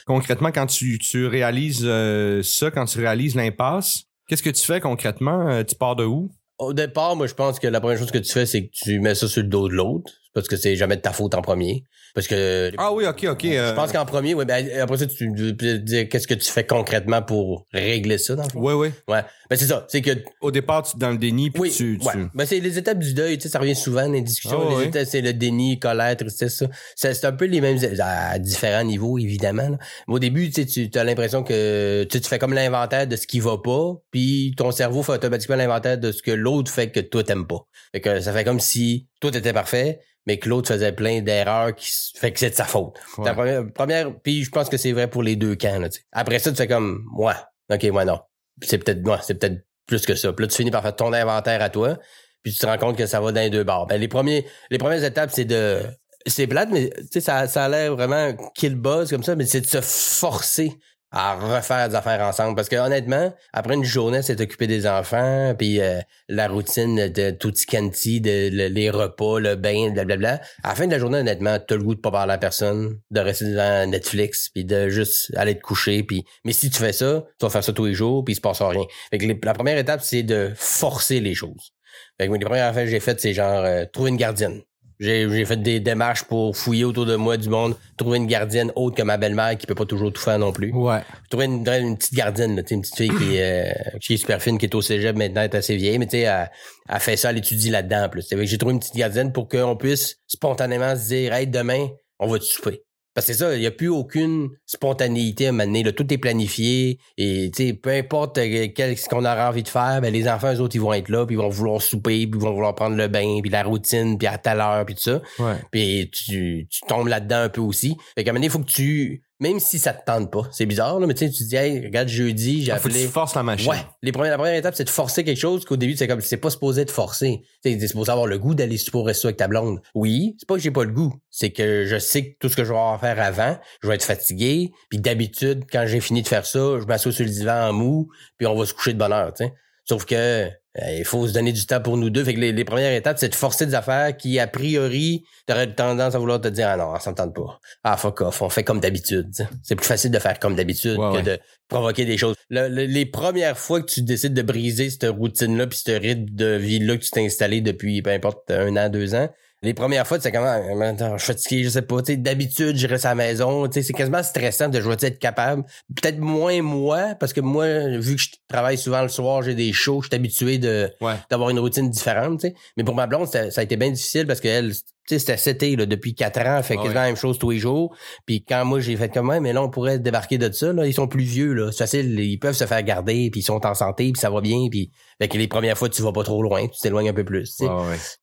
Concrètement, 0.05 0.51
quand 0.51 0.67
tu, 0.67 0.99
tu 0.99 1.25
réalises 1.25 1.81
euh, 1.85 2.43
ça, 2.43 2.69
quand 2.69 2.85
tu 2.85 2.99
réalises 2.99 3.33
l'impasse, 3.33 4.03
qu'est-ce 4.27 4.43
que 4.43 4.51
tu 4.51 4.63
fais 4.63 4.79
concrètement? 4.79 5.63
Tu 5.63 5.73
pars 5.73 5.96
de 5.96 6.03
où? 6.05 6.29
Au 6.57 6.73
départ, 6.73 7.16
moi, 7.16 7.28
je 7.28 7.34
pense 7.34 7.59
que 7.59 7.67
la 7.67 7.81
première 7.81 7.97
chose 7.97 8.11
que 8.11 8.17
tu 8.17 8.31
fais, 8.31 8.46
c'est 8.46 8.67
que 8.67 8.72
tu 8.72 8.99
mets 8.99 9.16
ça 9.16 9.28
sur 9.28 9.41
le 9.41 9.49
dos 9.49 9.67
de 9.67 9.73
l'autre. 9.73 10.13
Parce 10.35 10.47
que 10.49 10.58
c'est 10.58 10.76
jamais 10.76 10.97
de 10.97 11.02
ta 11.02 11.14
faute 11.14 11.34
en 11.34 11.41
premier. 11.41 11.84
Parce 12.14 12.28
que 12.28 12.72
Ah 12.78 12.91
oui, 12.93 13.05
ok, 13.08 13.26
ok. 13.32 13.46
euh, 13.46 13.70
je 13.70 13.73
pense 13.76 13.91
qu'en 13.91 14.05
premier, 14.05 14.34
ouais, 14.34 14.46
ben, 14.46 14.67
après 14.82 14.97
ça, 14.97 15.05
tu 15.08 15.32
veux 15.34 15.53
dire 15.53 16.08
qu'est-ce 16.09 16.28
que 16.28 16.34
tu 16.34 16.52
fais 16.52 16.66
concrètement 16.66 17.22
pour 17.22 17.66
régler 17.73 18.17
ça, 18.17 18.35
dans 18.35 18.43
le 18.43 18.49
fond? 18.49 18.59
Ouais, 18.61 18.73
ouais. 18.73 18.91
Ouais. 19.08 19.22
Ben, 19.49 19.55
c'est 19.55 19.66
ça. 19.67 19.85
C'est 19.90 20.02
que 20.02 20.11
Au 20.41 20.52
départ, 20.52 20.84
tu 20.84 20.97
es 20.97 20.99
dans 20.99 21.11
le 21.11 21.17
déni, 21.17 21.52
puis 21.52 21.61
Oui, 21.61 21.72
tu, 21.72 21.97
tu- 21.99 22.05
ouais. 22.08 22.14
Ben, 22.34 22.46
c'est 22.46 22.59
les 22.59 22.78
étapes 22.78 22.99
du 22.99 23.14
deuil, 23.14 23.37
tu 23.37 23.43
sais, 23.43 23.49
ça 23.49 23.59
revient 23.59 23.76
souvent 23.76 24.05
dans 24.08 24.11
les 24.11 24.22
discussions. 24.22 24.70
Ah, 24.78 24.84
les 24.93 25.05
c'est 25.05 25.22
le 25.22 25.34
déni, 25.34 25.79
colère, 25.79 26.16
tristesse, 26.17 26.58
ça. 26.58 26.67
C'est, 27.14 27.26
un 27.26 27.32
peu 27.32 27.46
les 27.46 27.61
mêmes, 27.61 27.78
à 27.99 28.37
différents 28.37 28.84
niveaux, 28.84 29.17
évidemment. 29.17 29.70
là. 29.70 29.78
Mais 30.08 30.14
au 30.16 30.20
début, 30.20 30.49
tu 30.49 30.67
sais, 30.67 30.90
tu 30.90 30.99
as 30.99 31.03
l'impression 31.05 31.43
que 31.43 32.03
tu 32.11 32.20
fais 32.20 32.40
comme 32.40 32.53
l'inventaire 32.53 33.08
de 33.08 33.16
ce 33.16 33.26
qui 33.26 33.40
va 33.40 33.58
pas, 33.58 33.93
puis 34.11 34.53
ton 34.58 34.72
cerveau 34.72 35.02
fait 35.02 35.14
automatiquement 35.14 35.55
l'inventaire 35.55 35.97
de 35.97 36.11
ce 36.11 36.22
que 36.22 36.32
l'autre 36.32 36.72
fait 36.72 36.91
que 36.91 36.99
toi 36.99 37.23
t'aimes 37.23 37.47
pas. 37.47 37.61
Fait 37.93 38.02
que 38.02 38.20
ça 38.20 38.34
fait 38.34 38.43
comme 38.43 38.59
si 38.59 39.08
toi 39.25 39.31
t'étais 39.31 39.53
parfait, 39.53 39.99
mais 40.25 40.37
que 40.37 40.49
l'autre 40.49 40.67
faisait 40.67 40.91
plein 40.91 41.22
d'erreurs 41.22 41.75
qui 41.75 41.89
fait 42.16 42.31
que 42.31 42.39
c'est 42.39 42.51
de 42.51 42.55
sa 42.55 42.66
faute. 42.66 42.95
Ouais. 43.17 43.25
La 43.25 43.33
première, 43.33 43.72
première 43.73 44.19
puis 44.19 44.43
je 44.43 44.49
pense 44.49 44.69
que 44.69 44.77
c'est 44.77 44.91
vrai 44.91 45.09
pour 45.09 45.23
les 45.23 45.35
deux 45.35 45.55
camps, 45.55 45.79
là. 45.79 45.89
Après 46.11 46.39
ça, 46.39 46.51
tu 46.51 46.57
fais 46.57 46.67
comme, 46.67 47.05
ouais, 47.17 47.33
ok, 47.72 47.83
moi 47.85 48.05
non. 48.05 48.19
c'est 48.61 48.77
peut-être 48.77 49.07
ouais, 49.07 49.17
c'est 49.23 49.35
peut-être 49.35 49.66
plus 49.87 50.05
que 50.05 50.16
ça. 50.16 50.33
Puis 50.33 50.45
là, 50.45 50.47
tu 50.49 50.57
finis 50.57 50.72
par 50.72 50.81
faire 50.81 50.95
ton 50.95 51.13
inventaire 51.13 51.61
à 51.61 51.69
toi, 51.69 51.97
puis 52.43 52.53
tu 52.53 52.59
te 52.59 52.66
rends 52.66 52.77
compte 52.77 52.97
que 52.97 53.05
ça 53.05 53.19
va 53.19 53.31
dans 53.31 53.41
les 53.41 53.49
deux 53.49 53.63
bords. 53.63 53.87
Ben, 53.87 53.99
les 53.99 54.07
premiers 54.07 54.45
les 54.69 54.77
premières 54.77 55.03
étapes, 55.03 55.31
c'est 55.31 55.45
de 55.45 55.81
c'est 56.27 56.47
plate, 56.47 56.69
mais 56.72 56.89
ça, 57.11 57.47
ça 57.47 57.66
a 57.66 57.69
l'air 57.69 57.95
vraiment 57.95 58.33
kill 58.55 58.75
buzz 58.75 59.09
comme 59.09 59.23
ça, 59.23 59.35
mais 59.35 59.45
c'est 59.45 59.61
de 59.61 59.67
se 59.67 59.81
forcer 59.81 60.73
à 61.11 61.35
refaire 61.35 61.90
des 61.90 61.96
affaires 61.96 62.22
ensemble. 62.22 62.55
Parce 62.55 62.69
que 62.69 62.75
honnêtement, 62.75 63.34
après 63.53 63.75
une 63.75 63.84
journée, 63.84 64.22
c'est 64.22 64.35
t'occuper 64.35 64.67
des 64.67 64.87
enfants, 64.87 65.53
puis 65.57 65.79
euh, 65.79 65.99
la 66.28 66.47
routine 66.47 67.07
de 67.09 67.31
tout 67.31 67.53
canti, 67.69 68.22
de, 68.22 68.49
les 68.67 68.90
repas, 68.90 69.40
le 69.40 69.55
bain, 69.55 69.91
blablabla. 69.91 70.41
À 70.63 70.69
la 70.69 70.75
fin 70.75 70.87
de 70.87 70.91
la 70.91 70.99
journée, 70.99 71.19
honnêtement, 71.19 71.57
t'as 71.59 71.75
le 71.75 71.84
goût 71.84 71.96
de 71.96 72.02
pas 72.02 72.11
parler 72.11 72.34
à 72.34 72.37
personne, 72.37 72.99
de 73.11 73.19
rester 73.19 73.46
devant 73.46 73.87
Netflix, 73.87 74.49
puis 74.49 74.66
de 74.66 74.90
juste 74.90 75.31
aller 75.35 75.55
te 75.55 75.61
coucher. 75.61 76.03
Puis 76.03 76.25
mais 76.43 76.53
si 76.53 76.69
tu 76.69 76.79
fais 76.79 76.93
ça, 76.93 77.23
tu 77.40 77.46
vas 77.46 77.49
faire 77.49 77.63
ça 77.63 77.73
tous 77.73 77.85
les 77.85 77.93
jours, 77.93 78.23
puis 78.23 78.34
il 78.34 78.35
se 78.35 78.41
passe 78.41 78.61
rien. 78.61 78.84
Fait 79.09 79.17
que 79.17 79.46
la 79.46 79.53
première 79.53 79.78
étape, 79.78 80.01
c'est 80.01 80.23
de 80.23 80.51
forcer 80.55 81.19
les 81.19 81.34
choses. 81.34 81.72
Fait 82.19 82.28
que 82.28 82.34
les 82.34 82.40
premières 82.40 82.67
affaires 82.67 82.85
que 82.85 82.91
j'ai 82.91 82.99
faites, 82.99 83.19
c'est 83.19 83.34
genre 83.34 83.63
euh, 83.63 83.85
trouver 83.91 84.09
une 84.09 84.17
gardienne. 84.17 84.61
J'ai 85.00 85.46
fait 85.46 85.62
des 85.62 85.80
démarches 85.80 86.24
pour 86.24 86.56
fouiller 86.56 86.86
autour 86.86 87.06
de 87.06 87.16
moi 87.16 87.36
du 87.38 87.50
monde, 87.50 87.76
trouver 87.97 88.18
une 88.18 88.28
gardienne 88.28 88.72
autre 88.76 88.96
que 88.96 89.03
ma 89.03 89.18
belle-mère 89.18 89.58
qui 89.58 89.68
peut 89.68 89.76
pas 89.76 89.86
toujours 89.86 90.14
tout 90.14 90.22
faire 90.22 90.40
non 90.40 90.53
plus. 90.53 90.72
Ouais. 90.72 91.02
Trouver 91.30 91.46
une, 91.46 91.68
une 91.68 91.97
petite 91.97 92.14
gardienne, 92.14 92.56
là, 92.56 92.64
une 92.70 92.82
petite 92.82 92.96
fille 92.96 93.09
qui, 93.09 93.40
euh, 93.40 93.66
qui 94.02 94.14
est 94.14 94.18
super 94.18 94.42
fine, 94.42 94.58
qui 94.58 94.66
est 94.66 94.76
au 94.76 94.82
cégep 94.82 95.16
maintenant, 95.18 95.42
est 95.42 95.56
assez 95.56 95.76
vieille, 95.76 96.00
mais 96.00 96.06
tu 96.06 96.12
sais, 96.12 96.22
elle, 96.22 96.50
elle, 96.88 97.00
fait 97.00 97.18
ça, 97.18 97.32
elle 97.32 97.38
étudie 97.38 97.70
là-dedans. 97.70 98.08
plus. 98.09 98.26
J'ai 98.30 98.58
trouvé 98.58 98.74
une 98.74 98.80
petite 98.80 98.96
gardienne 98.96 99.34
pour 99.34 99.50
qu'on 99.50 99.76
puisse 99.76 100.18
spontanément 100.28 100.96
se 100.96 101.08
dire, 101.09 101.34
hey, 101.34 101.47
demain, 101.47 101.88
on 102.20 102.28
va 102.28 102.40
te 102.40 102.44
souper. 102.46 102.82
Parce 103.16 103.28
que 103.28 103.34
c'est 103.34 103.40
ça, 103.40 103.56
il 103.56 103.62
n'y 103.62 103.66
a 103.66 103.72
plus 103.72 103.88
aucune 103.88 104.50
spontanéité 104.66 105.46
à 105.46 105.50
un 105.50 105.52
moment 105.53 105.64
donné. 105.64 105.84
Là, 105.84 105.94
tout 105.94 106.14
est 106.14 106.17
planifié. 106.17 107.00
Et 107.17 107.50
peu 107.82 107.91
importe 107.91 108.38
euh, 108.38 108.67
ce 108.78 109.09
qu'on 109.09 109.23
aura 109.23 109.50
envie 109.50 109.64
de 109.64 109.70
faire, 109.70 110.02
ben, 110.02 110.12
les 110.12 110.28
enfants, 110.28 110.53
eux 110.53 110.59
autres, 110.59 110.76
ils 110.76 110.82
vont 110.82 110.94
être 110.94 111.08
là, 111.08 111.26
puis 111.26 111.35
ils 111.35 111.40
vont 111.40 111.47
vouloir 111.47 111.82
souper, 111.82 112.28
puis 112.28 112.38
ils 112.38 112.44
vont 112.44 112.53
vouloir 112.53 112.76
prendre 112.76 112.97
le 112.97 113.08
bain, 113.08 113.40
puis 113.41 113.50
la 113.50 113.64
routine, 113.64 114.17
puis 114.17 114.28
à 114.28 114.38
telle 114.38 114.59
heure, 114.59 114.85
puis 114.85 114.96
tout 114.96 115.03
ça. 115.03 115.22
Ouais. 115.40 115.56
Puis 115.72 116.12
tu, 116.12 116.67
tu 116.70 116.82
tombes 116.88 117.08
là-dedans 117.08 117.44
un 117.44 117.50
peu 117.50 117.62
aussi. 117.62 117.96
Fait 118.16 118.26
qu'à 118.26 118.32
un 118.32 118.34
moment 118.34 118.40
donné, 118.40 118.47
il 118.47 118.52
faut 118.52 118.59
que 118.59 118.72
tu 118.72 119.24
même 119.47 119.59
si 119.59 119.78
ça 119.78 119.94
te 119.94 120.03
tente 120.03 120.32
pas. 120.32 120.47
C'est 120.52 120.66
bizarre, 120.66 121.00
là, 121.00 121.06
mais 121.06 121.14
tu 121.14 121.26
sais, 121.26 121.32
tu 121.32 121.44
dis, 121.44 121.56
hey, 121.56 121.86
regarde, 121.86 122.08
jeudi, 122.08 122.64
j'ai 122.64 122.72
ah, 122.72 122.78
Faut 122.78 122.90
que 122.90 122.94
appelé. 122.94 123.06
tu 123.06 123.12
forces 123.12 123.36
la 123.36 123.44
machine. 123.44 123.70
Ouais. 123.70 123.78
Les 124.02 124.12
premières, 124.12 124.32
la 124.32 124.38
première 124.38 124.56
étape, 124.56 124.74
c'est 124.76 124.84
de 124.84 124.90
forcer 124.90 125.24
quelque 125.24 125.40
chose 125.40 125.66
qu'au 125.66 125.78
début, 125.78 125.96
c'est 125.96 126.08
comme, 126.08 126.22
c'est 126.22 126.38
pas 126.38 126.50
supposé 126.50 126.84
te 126.86 126.92
forcer. 126.92 127.42
Tu 127.64 127.80
sais, 127.80 127.88
supposé 127.88 128.12
avoir 128.12 128.26
le 128.26 128.40
goût 128.40 128.56
d'aller 128.56 128.78
au 128.94 129.03
resto 129.03 129.28
avec 129.28 129.38
ta 129.38 129.47
blonde. 129.47 129.82
Oui, 129.94 130.36
c'est 130.40 130.47
pas 130.47 130.56
que 130.56 130.62
j'ai 130.62 130.72
pas 130.72 130.84
le 130.84 130.92
goût. 130.92 131.14
C'est 131.30 131.52
que 131.52 131.86
je 131.86 132.00
sais 132.00 132.32
que 132.32 132.38
tout 132.40 132.50
ce 132.50 132.56
que 132.56 132.64
je 132.64 132.70
vais 132.70 132.78
avoir 132.78 132.94
à 132.96 132.97
faire 132.97 133.20
avant, 133.22 133.58
je 133.84 133.88
vais 133.88 133.96
être 133.96 134.03
fatigué. 134.03 134.72
Puis 134.90 135.00
d'habitude, 135.00 135.66
quand 135.72 135.86
j'ai 135.86 136.00
fini 136.00 136.24
de 136.24 136.28
faire 136.28 136.46
ça, 136.46 136.80
je 136.80 136.86
m'assois 136.86 137.12
sur 137.12 137.26
le 137.26 137.32
divan 137.32 137.70
en 137.70 137.74
mou, 137.74 138.09
puis 138.38 138.47
on 138.47 138.56
va 138.56 138.66
se 138.66 138.74
coucher 138.74 138.94
de 138.94 139.00
bonne 139.00 139.14
heure, 139.14 139.34
tu 139.34 139.46
sais. 139.46 139.53
Sauf 139.88 140.06
que 140.06 140.50
il 140.75 141.05
faut 141.05 141.27
se 141.27 141.33
donner 141.33 141.53
du 141.53 141.66
temps 141.66 141.81
pour 141.81 141.97
nous 141.97 142.09
deux. 142.09 142.23
Fait 142.23 142.33
que 142.33 142.39
les, 142.39 142.66
premières 142.66 142.93
étapes, 142.93 143.17
c'est 143.17 143.29
de 143.29 143.35
forcer 143.35 143.66
des 143.66 143.75
affaires 143.75 144.16
qui, 144.16 144.39
a 144.39 144.47
priori, 144.47 145.25
t'aurais 145.47 145.73
tendance 145.73 146.16
à 146.16 146.19
vouloir 146.19 146.41
te 146.41 146.47
dire 146.47 146.67
Ah 146.69 146.77
non, 146.77 146.91
on 146.93 146.99
s'entend 146.99 147.29
pas. 147.29 147.59
Ah 147.83 147.97
fuck 147.97 148.22
off, 148.22 148.41
on 148.41 148.49
fait 148.49 148.63
comme 148.63 148.79
d'habitude. 148.79 149.31
C'est 149.63 149.75
plus 149.75 149.85
facile 149.85 150.11
de 150.11 150.19
faire 150.19 150.39
comme 150.39 150.55
d'habitude 150.55 150.97
que 150.97 151.22
de 151.22 151.39
provoquer 151.67 152.06
des 152.06 152.17
choses. 152.17 152.35
les 152.50 153.06
premières 153.06 153.58
fois 153.58 153.82
que 153.82 153.91
tu 153.91 154.02
décides 154.02 154.34
de 154.34 154.41
briser 154.41 154.90
cette 154.90 155.06
routine-là 155.06 155.67
puis 155.67 155.79
ce 155.84 155.91
rythme 155.91 156.26
de 156.29 156.56
vie-là 156.56 156.97
que 156.97 157.03
tu 157.03 157.12
t'es 157.12 157.26
installé 157.26 157.62
depuis 157.62 158.02
peu 158.02 158.12
importe 158.12 158.52
un 158.52 158.76
an, 158.78 158.90
deux 158.90 159.16
ans, 159.16 159.29
les 159.66 159.73
premières 159.73 160.06
fois, 160.06 160.20
c'est 160.20 160.32
comment, 160.32 160.62
je 160.62 161.17
suis 161.17 161.26
fatigué, 161.26 161.64
je 161.64 161.70
sais 161.70 161.82
pas, 161.82 162.00
tu 162.02 162.14
sais, 162.14 162.17
d'habitude, 162.17 162.78
je 162.78 162.88
reste 162.88 163.06
à 163.06 163.09
la 163.09 163.16
maison, 163.16 163.67
tu 163.67 163.73
sais, 163.73 163.82
c'est 163.82 163.94
quasiment 163.94 164.22
stressant 164.22 164.70
de 164.70 164.79
jouer, 164.79 164.96
être 165.02 165.17
capable. 165.17 165.64
Peut-être 165.96 166.20
moins 166.20 166.62
moi, 166.62 167.16
parce 167.20 167.34
que 167.34 167.41
moi, 167.41 167.66
vu 167.97 168.16
que 168.16 168.22
je 168.22 168.29
travaille 168.47 168.78
souvent 168.78 169.02
le 169.02 169.08
soir, 169.08 169.41
j'ai 169.41 169.56
des 169.56 169.73
shows, 169.73 170.03
je 170.03 170.09
suis 170.09 170.16
habitué 170.16 170.59
de, 170.59 170.91
d'avoir 171.32 171.50
une 171.50 171.58
routine 171.58 171.90
différente, 171.90 172.41
tu 172.41 172.50
sais. 172.50 172.56
Mais 172.78 172.84
pour 172.84 172.94
ma 172.94 173.08
blonde, 173.08 173.28
ça, 173.28 173.50
ça 173.50 173.61
a 173.61 173.64
été 173.64 173.76
bien 173.76 173.90
difficile 173.90 174.28
parce 174.28 174.40
qu'elle, 174.40 174.72
tu 175.07 175.16
sais, 175.16 175.19
c'était 175.19 175.37
c'était 175.37 175.75
là, 175.75 175.85
depuis 175.85 176.16
quatre 176.16 176.40
ans, 176.41 176.61
fait 176.63 176.75
quasiment 176.75 176.93
la 176.96 177.05
même 177.05 177.16
chose 177.16 177.37
tous 177.37 177.52
les 177.52 177.59
jours. 177.59 177.96
Puis 178.25 178.43
quand 178.43 178.66
moi 178.66 178.79
j'ai 178.79 178.96
fait 178.96 179.09
comme 179.09 179.28
même, 179.28 179.43
mais 179.43 179.53
là 179.53 179.61
on 179.61 179.69
pourrait 179.69 179.99
débarquer 179.99 180.37
de 180.37 180.52
ça. 180.52 180.73
Là, 180.73 180.87
ils 180.87 180.93
sont 180.93 181.07
plus 181.07 181.23
vieux 181.23 181.53
là, 181.53 181.72
c'est 181.72 181.79
facile, 181.79 182.19
ils 182.19 182.40
peuvent 182.40 182.55
se 182.55 182.66
faire 182.66 182.81
garder, 182.84 183.29
puis 183.31 183.41
ils 183.41 183.43
sont 183.43 183.66
en 183.66 183.73
santé, 183.73 184.11
puis 184.11 184.19
ça 184.19 184.29
va 184.29 184.41
bien, 184.41 184.67
puis 184.69 184.91
fait 185.22 185.28
que 185.28 185.37
les 185.37 185.47
premières 185.47 185.78
fois 185.78 185.90
tu 185.90 186.02
vas 186.02 186.11
pas 186.11 186.23
trop 186.23 186.41
loin, 186.41 186.67
tu 186.67 186.79
t'éloignes 186.79 187.09
un 187.09 187.13
peu 187.13 187.23
plus. 187.25 187.55
Tu 187.55 187.66
sais. 187.66 187.72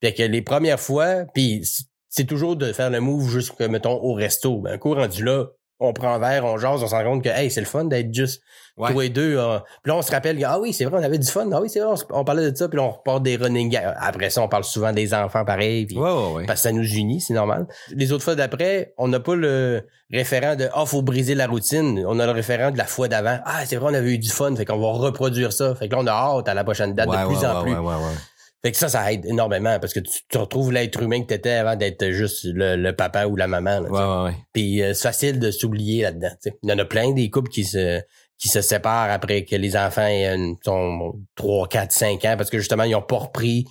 Fait 0.00 0.12
que 0.12 0.22
les 0.22 0.42
premières 0.42 0.80
fois, 0.80 1.24
puis 1.34 1.62
c'est 2.08 2.26
toujours 2.26 2.56
de 2.56 2.72
faire 2.72 2.90
le 2.90 3.00
move 3.00 3.30
jusque 3.30 3.60
mettons 3.60 4.02
au 4.02 4.12
resto. 4.14 4.60
Ben, 4.60 4.74
un 4.74 4.78
coup 4.78 4.94
rendu 4.94 5.24
là, 5.24 5.46
on 5.82 5.92
prend 5.92 6.14
un 6.14 6.18
verre, 6.18 6.44
on 6.44 6.58
jase, 6.58 6.82
on 6.82 6.86
se 6.86 6.94
rend 6.94 7.04
compte 7.04 7.24
que 7.24 7.28
hey, 7.28 7.50
c'est 7.50 7.60
le 7.60 7.66
fun 7.66 7.84
d'être 7.84 8.12
juste 8.12 8.42
ouais. 8.76 8.92
tous 8.92 9.00
les 9.00 9.08
deux. 9.08 9.36
Euh, 9.36 9.58
puis 9.82 9.90
là, 9.90 9.96
on 9.96 10.02
se 10.02 10.10
rappelle, 10.10 10.42
ah 10.44 10.58
oui, 10.60 10.72
c'est 10.72 10.84
vrai, 10.84 10.98
on 11.00 11.02
avait 11.02 11.18
du 11.18 11.26
fun. 11.26 11.48
Ah 11.52 11.60
oui, 11.60 11.68
c'est 11.68 11.80
vrai, 11.80 11.94
on, 12.10 12.24
parlait 12.24 12.50
de 12.50 12.56
ça, 12.56 12.68
puis 12.68 12.76
là, 12.76 12.84
on 12.84 12.90
repart 12.90 13.22
des 13.22 13.36
running 13.36 13.76
Après 13.98 14.30
ça, 14.30 14.42
on 14.42 14.48
parle 14.48 14.64
souvent 14.64 14.92
des 14.92 15.14
enfants 15.14 15.44
pareil, 15.44 15.86
puis 15.86 15.98
ouais, 15.98 16.44
parce 16.46 16.60
que 16.60 16.68
ça 16.68 16.72
nous 16.72 16.86
unit, 16.86 17.20
c'est 17.20 17.34
normal. 17.34 17.66
Les 17.90 18.12
autres 18.12 18.24
fois 18.24 18.34
d'après, 18.34 18.94
on 18.98 19.08
n'a 19.08 19.20
pas 19.20 19.34
le 19.34 19.86
référent 20.12 20.56
de 20.56 20.68
ah, 20.74 20.84
faut 20.86 21.02
briser 21.02 21.34
la 21.34 21.46
routine. 21.46 22.04
On 22.06 22.18
a 22.20 22.26
le 22.26 22.32
référent 22.32 22.70
de 22.70 22.78
la 22.78 22.84
fois 22.84 23.08
d'avant. 23.08 23.38
Ah, 23.44 23.64
c'est 23.66 23.76
vrai, 23.76 23.90
on 23.90 23.94
avait 23.94 24.12
eu 24.12 24.18
du 24.18 24.30
fun, 24.30 24.54
fait 24.54 24.64
qu'on 24.64 24.78
va 24.78 24.88
reproduire 24.98 25.52
ça. 25.52 25.74
Fait 25.74 25.88
que 25.88 25.94
là, 25.94 26.00
on 26.02 26.06
a 26.06 26.12
hâte 26.12 26.48
à 26.48 26.54
la 26.54 26.64
prochaine 26.64 26.94
date 26.94 27.08
de 27.08 27.26
plus 27.26 27.46
en 27.46 27.62
plus. 27.62 27.74
Fait 28.64 28.70
que 28.70 28.78
ça, 28.78 28.88
ça 28.88 29.12
aide 29.12 29.26
énormément 29.26 29.78
parce 29.80 29.92
que 29.92 30.00
tu, 30.00 30.20
tu 30.28 30.38
retrouves 30.38 30.72
l'être 30.72 31.02
humain 31.02 31.22
que 31.22 31.26
t'étais 31.26 31.50
avant 31.50 31.74
d'être 31.74 32.10
juste 32.10 32.44
le, 32.44 32.92
papa 32.92 33.26
ou 33.26 33.34
la 33.34 33.48
maman. 33.48 33.80
Là, 33.80 33.90
ouais, 33.90 34.30
ouais, 34.30 34.36
Puis 34.52 34.82
euh, 34.82 34.94
c'est 34.94 35.02
facile 35.02 35.40
de 35.40 35.50
s'oublier 35.50 36.02
là-dedans. 36.02 36.30
Il 36.62 36.70
y 36.70 36.72
en 36.72 36.78
a 36.78 36.84
plein 36.84 37.12
des 37.12 37.28
couples 37.28 37.50
qui 37.50 37.64
se 37.64 38.00
qui 38.42 38.48
se 38.48 38.60
séparent 38.60 39.10
après 39.12 39.44
que 39.44 39.54
les 39.54 39.76
enfants 39.76 40.04
aient 40.04 40.36
sont 40.64 41.14
3, 41.36 41.68
4, 41.68 41.92
5 41.92 42.24
ans 42.24 42.34
parce 42.36 42.50
que 42.50 42.58
justement 42.58 42.82
ils 42.82 42.96
ont 42.96 43.02
pas 43.02 43.18
repris 43.18 43.66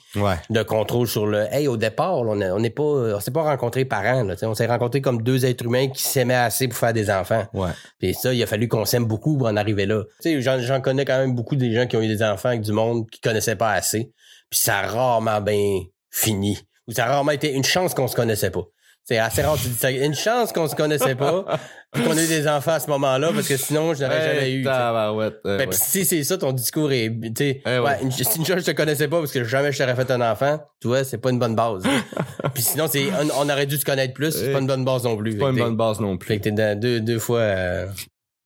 de 0.50 0.64
contrôle 0.64 1.10
sur 1.10 1.28
le 1.28 1.46
hey 1.52 1.68
au 1.68 1.76
départ 1.76 2.20
on 2.20 2.60
n'est 2.60 2.70
pas 2.70 2.84
on 2.84 3.20
s'est 3.20 3.32
pas 3.32 3.44
rencontrés 3.44 3.84
parents 3.84 4.24
là, 4.24 4.36
on 4.44 4.54
s'est 4.54 4.68
rencontrés 4.68 5.02
comme 5.02 5.24
deux 5.24 5.46
êtres 5.46 5.66
humains 5.66 5.90
qui 5.90 6.02
s'aimaient 6.02 6.36
assez 6.36 6.70
pour 6.70 6.78
faire 6.78 6.94
des 6.94 7.12
enfants. 7.12 7.44
Ouais. 7.54 7.72
Puis 8.00 8.14
ça 8.14 8.34
il 8.34 8.42
a 8.42 8.46
fallu 8.46 8.70
qu'on 8.70 8.86
s'aime 8.86 9.04
beaucoup 9.04 9.38
pour 9.38 9.48
en 9.48 9.58
arriver 9.58 9.86
là. 9.86 10.04
Tu 10.22 10.42
sais 10.42 10.62
j'en 10.62 10.80
connais 10.80 11.04
quand 11.04 11.18
même 11.18 11.36
beaucoup 11.36 11.58
des 11.58 11.74
gens 11.74 11.86
qui 11.86 11.98
ont 11.98 12.02
eu 12.02 12.08
des 12.08 12.24
enfants 12.24 12.50
avec 12.50 12.62
du 12.62 12.72
monde 12.72 13.10
qui 13.10 13.20
connaissaient 13.20 13.58
pas 13.58 13.74
assez. 13.74 14.14
Puis 14.52 14.60
ça 14.60 14.80
a 14.80 14.88
rarement 14.88 15.42
bien 15.42 15.82
fini. 16.12 16.60
Ou 16.88 16.92
ça 16.92 17.06
a 17.06 17.10
rarement 17.10 17.32
été 17.32 17.54
une 17.54 17.64
chance 17.64 17.94
qu'on 17.94 18.08
se 18.08 18.16
connaissait 18.16 18.52
pas. 18.52 18.66
C'est 19.04 19.18
assez 19.18 19.42
rare, 19.42 19.58
tu 19.58 19.68
dis 19.68 19.76
ça. 19.76 19.90
Une 19.90 20.14
chance 20.14 20.54
qu'on 20.54 20.68
se 20.68 20.76
connaissait 20.76 21.16
pas, 21.16 21.60
qu'on 21.96 22.16
ait 22.16 22.24
eu 22.24 22.28
des 22.28 22.48
enfants 22.48 22.74
à 22.74 22.80
ce 22.80 22.88
moment-là, 22.92 23.32
parce 23.34 23.48
que 23.48 23.58
sinon, 23.58 23.96
je 23.96 24.04
n'aurais 24.04 24.36
jamais 24.36 24.54
eu. 24.54 24.64
Ben, 24.64 25.72
si 25.72 26.06
c'est 26.06 26.24
ça, 26.24 26.38
ton 26.38 26.52
discours 26.52 26.92
est, 26.92 27.10
tu 27.10 27.32
sais, 27.36 27.62
ouais, 27.66 27.80
ouais. 27.80 27.98
une, 28.02 28.10
une 28.10 28.46
chose 28.46 28.60
je 28.60 28.66
te 28.66 28.72
connaissais 28.72 29.08
pas 29.08 29.18
parce 29.18 29.32
que 29.32 29.44
jamais 29.44 29.72
je 29.72 29.80
t'aurais 29.80 29.96
fait 29.96 30.12
un 30.12 30.22
enfant, 30.22 30.60
tu 30.80 30.88
vois, 30.88 31.04
c'est 31.04 31.18
pas 31.18 31.32
une 31.32 31.40
bonne 31.40 31.56
base. 31.56 31.84
Puis 32.54 32.62
sinon, 32.62 32.86
c'est, 32.88 33.08
on, 33.36 33.50
aurait 33.50 33.66
dû 33.66 33.78
se 33.78 33.86
connaître 33.86 34.14
plus, 34.14 34.32
c'est 34.32 34.54
pas 34.54 34.60
une 34.60 34.68
bonne 34.68 34.86
base 34.86 35.04
non 35.04 35.18
plus. 35.18 35.36
pas 35.36 35.50
une 35.50 35.58
bonne 35.58 35.78
base 35.78 36.00
non 36.00 36.18
plus. 36.18 36.28
Fait 36.28 36.40
que 36.40 36.50
t'es 36.50 36.76
deux, 36.76 37.00
deux 37.00 37.20
fois, 37.20 37.40
euh... 37.40 37.88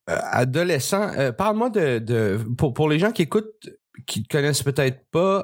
Euh, 0.09 0.17
adolescent, 0.31 1.09
euh, 1.17 1.31
parle-moi 1.31 1.71
de, 1.71 1.97
de 1.97 2.39
pour, 2.57 2.73
pour 2.73 2.89
les 2.89 2.99
gens 2.99 3.11
qui 3.11 3.23
écoutent, 3.23 3.69
qui 4.05 4.23
te 4.23 4.37
connaissent 4.37 4.61
peut-être 4.61 4.99
pas, 5.11 5.43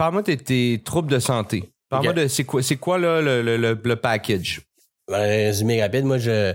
parle-moi 0.00 0.22
de 0.22 0.32
tes 0.34 0.80
troubles 0.82 1.10
de 1.10 1.18
santé. 1.18 1.64
Parle-moi 1.90 2.14
de 2.14 2.26
c'est 2.26 2.44
quoi, 2.44 2.62
c'est 2.62 2.76
quoi 2.76 2.98
là, 2.98 3.20
le, 3.20 3.42
le, 3.42 3.58
le, 3.74 3.96
package? 3.96 4.62
Ben, 5.08 5.18
résumé 5.18 5.82
rapide, 5.82 6.06
moi 6.06 6.16
je 6.16 6.54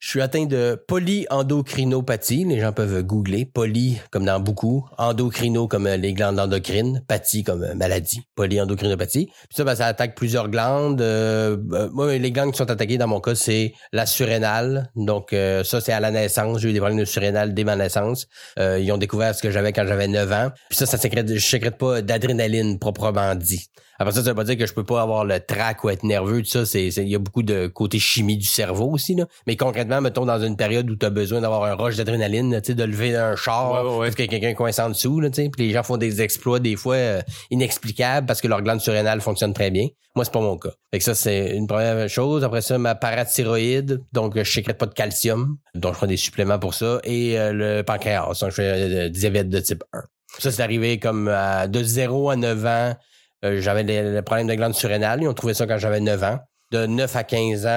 je 0.00 0.08
suis 0.08 0.22
atteint 0.22 0.46
de 0.46 0.82
polyendocrinopathie. 0.88 2.46
Les 2.46 2.58
gens 2.58 2.72
peuvent 2.72 3.02
googler. 3.02 3.44
Poly, 3.44 4.00
comme 4.10 4.24
dans 4.24 4.40
beaucoup. 4.40 4.88
Endocrino, 4.96 5.68
comme 5.68 5.86
euh, 5.86 5.98
les 5.98 6.14
glandes 6.14 6.40
endocrines. 6.40 7.04
Pathie, 7.06 7.44
comme 7.44 7.62
euh, 7.62 7.74
maladie. 7.74 8.22
Polyendocrinopathie. 8.34 9.26
Puis 9.26 9.48
ça, 9.50 9.64
ben, 9.64 9.74
ça 9.74 9.86
attaque 9.86 10.14
plusieurs 10.14 10.48
glandes. 10.48 11.02
Euh, 11.02 11.58
moi, 11.92 12.16
les 12.16 12.32
glandes 12.32 12.52
qui 12.52 12.56
sont 12.56 12.70
attaquées, 12.70 12.96
dans 12.96 13.08
mon 13.08 13.20
cas, 13.20 13.34
c'est 13.34 13.74
la 13.92 14.06
surrénale. 14.06 14.90
Donc, 14.96 15.32
ça, 15.32 15.80
c'est 15.82 15.92
à 15.92 16.00
la 16.00 16.10
naissance. 16.10 16.60
J'ai 16.60 16.70
eu 16.70 16.72
des 16.72 16.80
problèmes 16.80 16.98
de 16.98 17.04
surrénale 17.04 17.52
dès 17.52 17.64
ma 17.64 17.76
naissance. 17.76 18.26
ils 18.58 18.90
ont 18.92 18.98
découvert 18.98 19.34
ce 19.34 19.42
que 19.42 19.50
j'avais 19.50 19.72
quand 19.72 19.86
j'avais 19.86 20.08
9 20.08 20.32
ans. 20.32 20.50
Puis 20.70 20.78
ça, 20.78 20.86
ça 20.86 20.96
sécrète, 20.96 21.32
je 21.32 21.46
sécrète 21.46 21.76
pas 21.76 22.00
d'adrénaline 22.00 22.78
proprement 22.78 23.34
dit. 23.34 23.66
Après 24.00 24.14
ça, 24.14 24.24
ça 24.24 24.30
veut 24.30 24.34
pas 24.34 24.44
dire 24.44 24.56
que 24.56 24.64
je 24.64 24.72
peux 24.72 24.82
pas 24.82 25.02
avoir 25.02 25.26
le 25.26 25.38
trac 25.40 25.84
ou 25.84 25.90
être 25.90 26.04
nerveux, 26.04 26.40
tout 26.40 26.48
ça. 26.48 26.64
C'est, 26.64 26.86
il 26.86 27.08
y 27.08 27.14
a 27.14 27.18
beaucoup 27.18 27.42
de 27.42 27.66
côté 27.66 27.98
chimie 27.98 28.38
du 28.38 28.46
cerveau 28.46 28.90
aussi, 28.90 29.14
là. 29.14 29.26
Mais 29.46 29.56
concrètement, 29.56 30.00
mettons, 30.00 30.24
dans 30.24 30.42
une 30.42 30.56
période 30.56 30.88
où 30.90 30.96
tu 30.96 31.04
as 31.04 31.10
besoin 31.10 31.42
d'avoir 31.42 31.64
un 31.64 31.74
rush 31.74 31.96
d'adrénaline, 31.96 32.62
tu 32.62 32.68
sais, 32.68 32.74
de 32.74 32.82
lever 32.82 33.14
un 33.14 33.36
char, 33.36 33.84
parce 33.98 34.14
qu'il 34.14 34.24
y 34.24 34.28
a 34.28 34.30
quelqu'un 34.30 34.54
coincé 34.54 34.80
en 34.80 34.88
dessous, 34.88 35.20
là, 35.20 35.28
tu 35.28 35.42
sais. 35.42 35.50
Puis 35.50 35.66
les 35.66 35.74
gens 35.74 35.82
font 35.82 35.98
des 35.98 36.22
exploits, 36.22 36.60
des 36.60 36.76
fois, 36.76 36.94
euh, 36.94 37.20
inexplicables 37.50 38.26
parce 38.26 38.40
que 38.40 38.48
leur 38.48 38.62
glande 38.62 38.80
surrénale 38.80 39.20
fonctionne 39.20 39.52
très 39.52 39.70
bien. 39.70 39.88
Moi, 40.16 40.24
c'est 40.24 40.32
pas 40.32 40.40
mon 40.40 40.56
cas. 40.56 40.70
Fait 40.90 40.98
que 40.98 41.04
ça, 41.04 41.14
c'est 41.14 41.54
une 41.54 41.66
première 41.66 42.08
chose. 42.08 42.42
Après 42.42 42.62
ça, 42.62 42.78
ma 42.78 42.94
parathyroïde. 42.94 44.02
Donc, 44.12 44.32
je 44.34 44.50
sécrète 44.50 44.78
pas 44.78 44.86
de 44.86 44.94
calcium. 44.94 45.58
Donc, 45.74 45.92
je 45.92 45.98
prends 45.98 46.06
des 46.06 46.16
suppléments 46.16 46.58
pour 46.58 46.72
ça. 46.72 47.00
Et 47.04 47.38
euh, 47.38 47.52
le 47.52 47.82
pancréas. 47.82 48.24
Donc, 48.40 48.48
je 48.48 48.54
fais 48.54 48.62
euh, 48.62 49.08
diabète 49.10 49.50
de 49.50 49.60
type 49.60 49.84
1. 49.92 50.00
Ça, 50.38 50.50
c'est 50.50 50.62
arrivé 50.62 50.98
comme 50.98 51.30
de 51.68 51.82
0 51.82 52.30
à 52.30 52.36
9 52.36 52.64
ans. 52.64 52.94
Euh, 53.44 53.60
j'avais 53.60 53.82
le 53.84 54.22
problème 54.22 54.46
de 54.46 54.54
glande 54.54 54.74
surrénale. 54.74 55.22
Ils 55.22 55.28
ont 55.28 55.34
trouvé 55.34 55.54
ça 55.54 55.66
quand 55.66 55.78
j'avais 55.78 56.00
9 56.00 56.22
ans. 56.24 56.38
De 56.72 56.86
9 56.86 57.16
à 57.16 57.24
15 57.24 57.66
ans, 57.66 57.68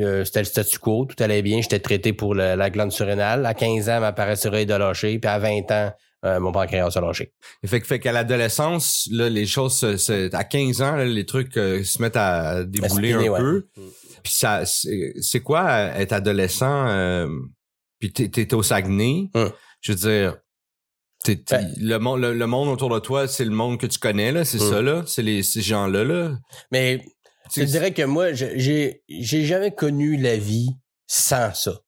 euh, 0.00 0.24
c'était 0.24 0.40
le 0.40 0.44
statu 0.44 0.78
quo. 0.78 1.06
Tout 1.06 1.22
allait 1.22 1.40
bien. 1.40 1.62
J'étais 1.62 1.78
traité 1.78 2.12
pour 2.12 2.34
la 2.34 2.68
glande 2.70 2.92
surrénale. 2.92 3.46
À 3.46 3.54
15 3.54 3.88
ans, 3.88 4.00
ma 4.00 4.12
parasithyroïde 4.12 4.70
a 4.70 4.78
lâché. 4.78 5.18
Puis 5.18 5.30
à 5.30 5.38
20 5.38 5.70
ans, 5.70 5.92
euh, 6.26 6.40
mon 6.40 6.52
pancréas 6.52 6.90
a 6.94 7.00
lâché. 7.00 7.32
Fait, 7.64 7.80
que- 7.80 7.86
fait 7.86 8.00
qu'à 8.00 8.12
l'adolescence, 8.12 9.08
là, 9.12 9.30
les 9.30 9.46
choses, 9.46 9.78
se- 9.78 9.96
se- 9.96 10.34
à 10.34 10.44
15 10.44 10.82
ans, 10.82 10.96
là, 10.96 11.04
les 11.06 11.24
trucs 11.24 11.56
euh, 11.56 11.82
se 11.84 12.02
mettent 12.02 12.16
à 12.16 12.64
débouler 12.64 13.12
spinner, 13.12 13.28
un 13.28 13.30
ouais. 13.32 13.38
peu. 13.40 13.66
Puis 14.22 14.32
ça, 14.34 14.64
c'est 14.66 15.12
c'est 15.20 15.40
quoi 15.40 15.64
euh, 15.68 15.94
être 15.96 16.12
adolescent? 16.12 16.86
euh, 16.88 17.28
puis 17.98 18.12
t'es, 18.12 18.28
t'es 18.28 18.52
au 18.54 18.62
Saguenay? 18.62 19.28
Hum. 19.34 19.50
Je 19.80 19.92
veux 19.92 19.98
dire, 19.98 20.36
t'es- 21.24 21.36
t'es- 21.36 21.56
Ben- 21.56 21.74
le, 21.80 21.98
monde, 21.98 22.20
le, 22.20 22.34
le 22.34 22.46
monde 22.46 22.68
autour 22.68 22.90
de 22.90 23.00
toi, 23.00 23.26
c'est 23.26 23.44
le 23.44 23.50
monde 23.50 23.80
que 23.80 23.86
tu 23.86 23.98
connais, 23.98 24.30
là. 24.30 24.44
C'est 24.44 24.60
Hum. 24.60 24.70
ça, 24.70 24.82
là. 24.82 25.02
C'est 25.06 25.22
les, 25.22 25.42
ces 25.42 25.60
gens-là, 25.62 26.04
là. 26.04 26.38
Mais 26.70 27.04
je 27.56 27.62
dirais 27.64 27.92
que 27.92 28.02
moi, 28.02 28.32
je- 28.32 28.56
j'ai 28.56 29.02
j'ai 29.08 29.44
jamais 29.44 29.72
connu 29.72 30.16
la 30.16 30.36
vie 30.36 30.68
sans 31.08 31.52
ça. 31.54 31.80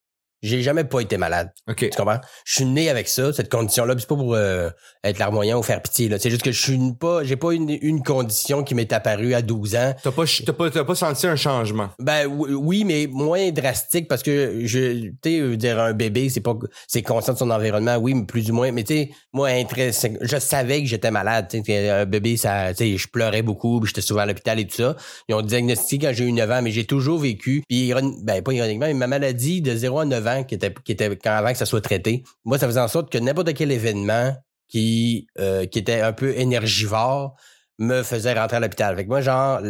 J'ai 0.43 0.63
jamais 0.63 0.85
pas 0.85 1.01
été 1.01 1.17
malade. 1.17 1.51
Tu 1.77 1.91
comprends? 1.91 2.21
Je 2.45 2.57
suis 2.57 2.65
né 2.65 2.91
avec 2.91 3.09
ça, 3.09 3.33
cette 3.33 3.51
condition-là. 3.51 3.95
C'est 3.99 4.09
pas 4.09 4.17
pour 4.17 4.35
euh, 4.35 4.71
être 5.03 5.19
larmoyant 5.19 5.59
ou 5.59 5.63
faire 5.63 5.83
pitié. 5.83 6.11
C'est 6.19 6.31
juste 6.31 6.43
que 6.43 6.53
je 6.53 6.61
suis 6.61 6.79
pas, 6.99 7.25
j'ai 7.25 7.37
pas 7.37 7.53
une, 7.53 7.77
une 7.81 8.03
condition 8.03 8.63
qui 8.63 8.75
m'est 8.75 8.93
apparue 8.93 9.35
à 9.35 9.43
12 9.43 9.77
ans. 9.77 9.95
T'as 10.03 10.11
pas, 10.11 10.25
pas, 10.57 10.71
t'as 10.71 10.85
pas 10.85 10.95
senti 10.95 11.27
un 11.27 11.37
changement? 11.37 11.89
Ben 11.99 12.27
oui, 12.27 12.85
mais 12.85 13.07
moins 13.11 13.51
drastique 13.51 14.09
parce 14.09 14.23
que 14.23 14.61
je, 14.65 15.09
tu 15.09 15.19
sais, 15.25 15.57
dire 15.57 15.81
un 15.81 15.93
bébé, 15.93 16.29
c'est 16.29 16.41
pas, 16.41 16.55
c'est 16.87 17.03
conscient 17.03 17.33
de 17.33 17.39
son 17.39 17.51
environnement, 17.51 17.97
oui, 17.97 18.15
mais 18.15 18.27
plus 18.27 18.51
ou 18.51 18.55
moins. 18.55 18.73
Mais 18.73 18.85
tu 18.85 18.95
sais, 18.95 19.11
moi, 19.33 19.51
je 19.51 20.39
savais 20.39 20.83
que 20.83 20.89
j'étais 20.89 21.11
malade. 21.11 21.49
Un 21.69 22.05
bébé, 22.05 22.37
ça, 22.37 22.75
tu 22.75 22.93
sais, 22.93 22.97
je 22.97 23.09
pleurais 23.09 23.43
beaucoup, 23.43 23.81
puis 23.81 23.89
j'étais 23.89 24.01
souvent 24.01 24.21
à 24.21 24.27
l'hôpital 24.27 24.59
et 24.59 24.67
tout 24.67 24.77
ça. 24.77 24.97
Ils 25.29 25.35
ont 25.35 25.43
diagnostiqué 25.43 26.07
quand 26.07 26.13
j'ai 26.13 26.25
eu 26.25 26.33
9 26.33 26.51
ans, 26.51 26.63
mais 26.63 26.71
j'ai 26.71 26.85
toujours 26.85 27.19
vécu. 27.19 27.63
Puis 27.69 27.93
ben 28.23 28.43
pas 28.43 28.53
ironiquement, 28.53 28.87
mais 28.87 28.95
ma 28.95 29.07
maladie 29.07 29.63
de 29.63 29.75
0 29.75 30.01
à 30.01 30.05
9 30.05 30.26
ans, 30.29 30.45
qui 30.45 30.55
était, 30.55 30.73
qui 30.85 30.93
était 30.93 31.15
quand 31.17 31.33
avant 31.33 31.53
que 31.53 31.59
ça 31.59 31.67
soit 31.67 31.81
traité, 31.81 32.25
moi, 32.45 32.59
ça 32.59 32.67
faisait 32.67 32.81
en 32.81 32.89
sorte 32.89 33.11
que 33.11 33.19
n'importe 33.19 33.55
quel 33.55 33.73
événement 33.73 34.35
qui, 34.69 35.27
euh, 35.39 35.67
qui 35.67 35.79
était 35.79 36.01
un 36.01 36.13
peu 36.13 36.37
énergivore 36.37 37.37
me 37.79 38.03
faisait 38.03 38.35
rentrer 38.35 38.57
à 38.57 38.61
l'hôpital. 38.61 38.97
Que 38.97 39.09
moi, 39.09 39.21
genre, 39.21 39.61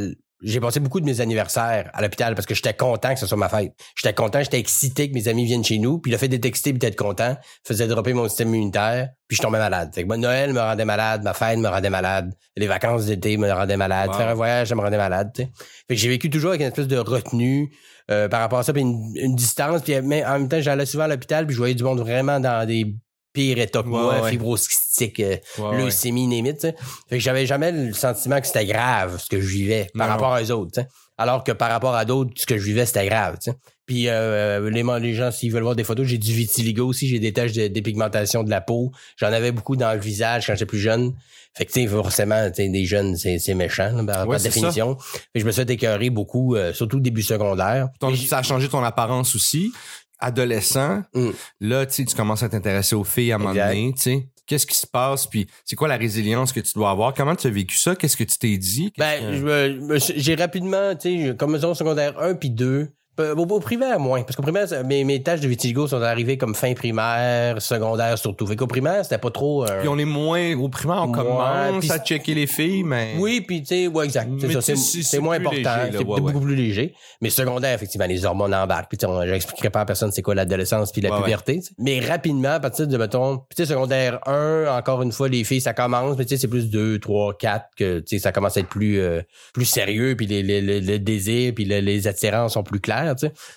j'ai 0.46 0.60
passé 0.60 0.80
beaucoup 0.80 1.00
de 1.00 1.04
mes 1.04 1.20
anniversaires 1.20 1.90
à 1.92 2.00
l'hôpital 2.02 2.34
parce 2.34 2.46
que 2.46 2.54
j'étais 2.54 2.74
content 2.74 3.12
que 3.14 3.20
ce 3.20 3.26
soit 3.26 3.36
ma 3.36 3.48
fête. 3.48 3.72
J'étais 3.96 4.14
content, 4.14 4.40
j'étais 4.42 4.58
excité 4.58 5.08
que 5.08 5.14
mes 5.14 5.28
amis 5.28 5.44
viennent 5.44 5.64
chez 5.64 5.78
nous. 5.78 5.98
Puis 5.98 6.10
le 6.12 6.18
fait 6.18 6.28
d'être 6.28 6.44
excité 6.44 6.70
et 6.70 6.72
d'être 6.74 6.96
content 6.96 7.36
faisait 7.64 7.86
dropper 7.88 8.12
mon 8.12 8.28
système 8.28 8.48
immunitaire. 8.54 9.08
Puis 9.28 9.36
je 9.36 9.42
tombais 9.42 9.58
malade. 9.58 9.90
Fait 9.94 10.02
que 10.02 10.06
moi, 10.06 10.16
Noël 10.16 10.52
me 10.52 10.60
rendait 10.60 10.84
malade, 10.84 11.22
ma 11.24 11.34
fête 11.34 11.58
me 11.58 11.68
rendait 11.68 11.90
malade, 11.90 12.32
les 12.56 12.66
vacances 12.68 13.06
d'été 13.06 13.36
me 13.36 13.50
rendaient 13.50 13.76
malade, 13.76 14.10
Wow. 14.10 14.14
faire 14.16 14.28
un 14.28 14.34
voyage, 14.34 14.68
ça 14.68 14.74
me 14.76 14.80
rendait 14.80 14.96
malade. 14.96 15.30
Fait 15.36 15.46
que 15.88 15.96
j'ai 15.96 16.08
vécu 16.08 16.30
toujours 16.30 16.50
avec 16.50 16.60
une 16.60 16.68
espèce 16.68 16.86
de 16.86 16.96
retenue 16.98 17.72
euh, 18.10 18.28
par 18.28 18.38
rapport 18.40 18.60
à 18.60 18.62
ça, 18.62 18.72
puis 18.72 18.82
une, 18.82 19.16
une 19.16 19.34
distance. 19.34 19.82
Puis 19.82 20.00
mais 20.02 20.24
en 20.24 20.38
même 20.38 20.48
temps, 20.48 20.60
j'allais 20.60 20.86
souvent 20.86 21.04
à 21.04 21.08
l'hôpital, 21.08 21.44
puis 21.46 21.54
je 21.54 21.58
voyais 21.58 21.74
du 21.74 21.82
monde 21.82 21.98
vraiment 21.98 22.38
dans 22.38 22.64
des 22.66 22.94
pires 23.36 23.58
états 23.58 23.82
que 23.82 23.88
Ouais, 23.88 23.92
moi, 24.00 24.22
ouais. 24.22 24.30
fibrocystique, 24.30 25.20
euh, 25.20 25.36
Ouais, 25.58 25.76
leucémie, 25.84 26.26
limite. 26.26 26.62
Fait 26.62 27.16
que 27.16 27.18
j'avais 27.18 27.44
jamais 27.46 27.70
le 27.70 27.92
sentiment 27.92 28.40
que 28.40 28.46
c'était 28.46 28.64
grave 28.66 29.18
ce 29.20 29.28
que 29.28 29.40
je 29.40 29.46
vivais 29.46 29.88
par 29.96 30.06
Non, 30.08 30.12
rapport 30.14 30.38
aux 30.42 30.50
autres. 30.50 30.70
t'sais. 30.72 30.86
Alors 31.18 31.44
que 31.44 31.52
par 31.52 31.70
rapport 31.70 31.94
à 31.94 32.04
d'autres, 32.04 32.32
ce 32.36 32.46
que 32.46 32.58
je 32.58 32.64
vivais, 32.64 32.86
c'était 32.86 33.06
grave. 33.06 33.38
t'sais. 33.38 33.52
Puis 33.86 34.08
euh, 34.08 34.68
les, 34.70 34.82
les 35.00 35.14
gens, 35.14 35.30
s'ils 35.30 35.52
veulent 35.52 35.62
voir 35.62 35.76
des 35.76 35.84
photos, 35.84 36.06
j'ai 36.06 36.18
du 36.18 36.32
vitiligo 36.32 36.86
aussi, 36.88 37.06
j'ai 37.08 37.20
des 37.20 37.32
taches 37.32 37.52
de 37.52 37.68
dépigmentation 37.68 38.42
de 38.42 38.50
la 38.50 38.60
peau. 38.60 38.90
J'en 39.16 39.28
avais 39.32 39.52
beaucoup 39.52 39.76
dans 39.76 39.92
le 39.92 40.00
visage 40.00 40.46
quand 40.46 40.54
j'étais 40.54 40.66
plus 40.66 40.78
jeune. 40.80 41.12
Fait 41.54 41.64
que 41.64 41.86
forcément, 41.86 42.50
des 42.50 42.84
jeunes, 42.84 43.16
c'est 43.16 43.38
c'est 43.38 43.54
méchant, 43.54 43.90
là, 43.92 44.04
par, 44.04 44.26
Ouais, 44.26 44.34
par 44.34 44.40
c'est 44.40 44.48
définition. 44.50 44.98
Fait 44.98 45.18
que 45.36 45.40
je 45.40 45.44
me 45.46 45.52
suis 45.52 45.62
fait 45.62 45.70
écœurer 45.70 46.10
beaucoup, 46.10 46.54
euh, 46.54 46.74
surtout 46.74 46.98
au 46.98 47.00
début 47.00 47.22
secondaire. 47.22 47.88
Ça 48.28 48.38
a 48.38 48.42
changé 48.42 48.68
ton 48.68 48.82
apparence 48.84 49.34
aussi. 49.34 49.72
Adolescent, 50.18 51.02
Mm. 51.14 51.30
là, 51.60 51.86
tu 51.86 52.04
commences 52.06 52.42
à 52.42 52.48
t'intéresser 52.48 52.94
aux 52.94 53.04
filles 53.04 53.32
à 53.32 53.36
un 53.36 53.38
moment 53.38 53.54
donné, 53.54 53.92
tu 53.96 54.02
sais. 54.02 54.28
Qu'est-ce 54.46 54.66
qui 54.66 54.76
se 54.76 54.86
passe? 54.86 55.26
Puis 55.26 55.48
c'est 55.64 55.74
quoi 55.74 55.88
la 55.88 55.96
résilience 55.96 56.52
que 56.52 56.60
tu 56.60 56.72
dois 56.74 56.90
avoir? 56.90 57.12
Comment 57.14 57.34
tu 57.34 57.48
as 57.48 57.50
vécu 57.50 57.76
ça? 57.76 57.96
Qu'est-ce 57.96 58.16
que 58.16 58.22
tu 58.22 58.38
t'es 58.38 58.56
dit? 58.56 58.92
Ben, 58.96 59.42
que- 59.42 59.98
j'ai 60.16 60.34
rapidement, 60.36 60.94
tu 60.94 61.26
sais, 61.26 61.36
comme 61.36 61.58
secondaire 61.74 62.16
1 62.20 62.34
puis 62.34 62.50
2, 62.50 62.64
euh, 62.82 62.86
au, 63.18 63.42
au 63.42 63.60
primaire 63.60 63.98
moins, 64.00 64.22
parce 64.22 64.36
qu'au 64.36 64.42
primaire, 64.42 64.66
mes, 64.84 65.04
mes 65.04 65.22
tâches 65.22 65.40
de 65.40 65.48
vitiligo 65.48 65.86
sont 65.86 66.00
arrivées 66.02 66.36
comme 66.38 66.54
fin 66.54 66.74
primaire, 66.74 67.60
secondaire 67.62 68.18
surtout. 68.18 68.46
Fait 68.46 68.56
qu'au 68.56 68.66
primaire, 68.66 69.04
c'était 69.04 69.18
pas 69.18 69.30
trop... 69.30 69.64
euh, 69.64 69.80
Puis 69.80 69.88
on 69.88 69.98
est 69.98 70.04
moins 70.04 70.54
au 70.56 70.68
primaire, 70.68 71.02
on 71.02 71.12
commence 71.12 71.90
à 71.90 71.98
checker 71.98 72.34
les 72.34 72.46
filles, 72.46 72.82
mais 72.82 73.14
Oui, 73.18 73.40
puis 73.40 73.60
tu 73.60 73.66
sais, 73.68 73.86
ouais, 73.86 74.04
exact. 74.06 74.30
C'est 74.62 75.18
moins 75.20 75.36
important, 75.36 75.70
c'est 75.90 75.98
ouais, 75.98 76.20
beaucoup 76.20 76.40
plus 76.40 76.56
léger. 76.56 76.94
Mais 77.20 77.30
secondaire, 77.30 77.74
effectivement, 77.74 78.06
les 78.06 78.24
hormones 78.24 78.54
embarquent. 78.54 78.88
Puis 78.90 78.98
tu 78.98 79.06
sais, 79.06 79.12
on- 79.12 79.24
j'expliquerai 79.26 79.70
pas 79.70 79.80
à 79.80 79.84
personne 79.86 80.12
c'est 80.12 80.22
quoi 80.22 80.34
l'adolescence 80.34 80.92
puis 80.92 81.00
la 81.00 81.10
Ouais, 81.16 81.22
puberté. 81.22 81.60
Mais 81.78 82.00
rapidement, 82.00 82.50
à 82.52 82.60
partir 82.60 82.86
de, 82.86 82.96
mettons, 82.96 83.38
tu 83.38 83.44
sais, 83.56 83.66
secondaire 83.66 84.18
1, 84.26 84.66
encore 84.76 85.02
une 85.02 85.12
fois, 85.12 85.28
les 85.28 85.44
filles, 85.44 85.60
ça 85.60 85.72
commence, 85.74 86.16
mais 86.18 86.24
tu 86.24 86.30
sais, 86.30 86.36
c'est 86.40 86.48
plus 86.48 86.68
2, 86.70 86.98
3, 86.98 87.34
4 87.38 87.66
que, 87.76 87.98
tu 88.00 88.16
sais, 88.16 88.22
ça 88.22 88.32
commence 88.32 88.56
à 88.56 88.60
être 88.60 88.68
plus, 88.68 88.98
euh, 89.00 89.22
plus 89.54 89.64
sérieux, 89.64 90.14
puis 90.16 90.26
les, 90.26 90.42
les, 90.42 90.60
les, 90.60 90.80
les 90.80 90.98
désirs, 90.98 91.52
puis 91.54 91.64
les, 91.64 91.80
les 91.80 92.06
attirances 92.06 92.54
sont 92.54 92.62
plus 92.62 92.80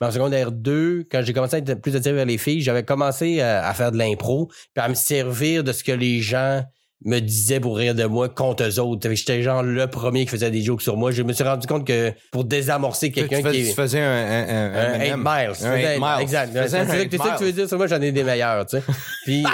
Mais 0.02 0.08
en 0.08 0.12
secondaire 0.12 0.52
2, 0.52 1.06
quand 1.12 1.22
j'ai 1.24 1.34
commencé 1.34 1.56
à 1.56 1.60
être 1.60 1.82
plus 1.82 1.96
attiré 1.96 2.16
vers 2.16 2.26
les 2.26 2.38
filles, 2.38 2.62
j'avais 2.62 2.84
commencé 2.84 3.42
à, 3.42 3.68
à 3.68 3.74
faire 3.74 3.92
de 3.92 3.98
l'impro, 3.98 4.48
puis 4.48 4.84
à 4.84 4.90
me 4.90 4.94
servir 4.94 5.64
de 5.64 5.72
ce 5.72 5.84
que 5.84 5.92
les 5.92 6.22
gens 6.22 6.64
me 7.06 7.20
disaient 7.20 7.60
pour 7.60 7.78
rire 7.78 7.96
de 7.96 8.04
moi 8.06 8.28
contre 8.30 8.64
eux 8.64 8.80
autres. 8.80 9.10
J'étais 9.14 9.42
genre 9.42 9.64
le 9.64 9.88
premier 9.88 10.26
qui 10.26 10.32
faisait 10.32 10.52
des 10.52 10.62
jokes 10.62 10.82
sur 10.82 10.98
moi. 10.98 11.12
Je 11.12 11.24
me 11.24 11.32
suis 11.32 11.44
rendu 11.44 11.66
compte 11.66 11.88
que 11.88 12.12
pour 12.32 12.44
désamorcer 12.44 13.12
quelqu'un 13.12 13.42
qui 13.42 13.68
tu 13.68 13.74
faisais 13.74 14.02
un, 14.02 14.12
un, 14.12 14.48
un, 14.50 14.74
Un 14.74 14.94
un 14.94 15.00
8 15.00 15.08
M. 15.08 15.20
miles. 15.20 15.66
Un 15.66 15.76
miles. 15.76 16.22
Exact. 16.22 16.52
C'est 16.54 16.70
ça 16.70 16.86
que 16.86 17.38
tu 17.38 17.44
veux 17.46 17.52
dire 17.52 17.68
sur 17.68 17.78
moi, 17.78 17.88
j'en 17.88 18.02
ai 18.02 18.12
des 18.12 18.24
meilleurs, 18.24 18.66
tu 18.66 18.78
sais. 18.78 18.84
Puis, 19.26 19.46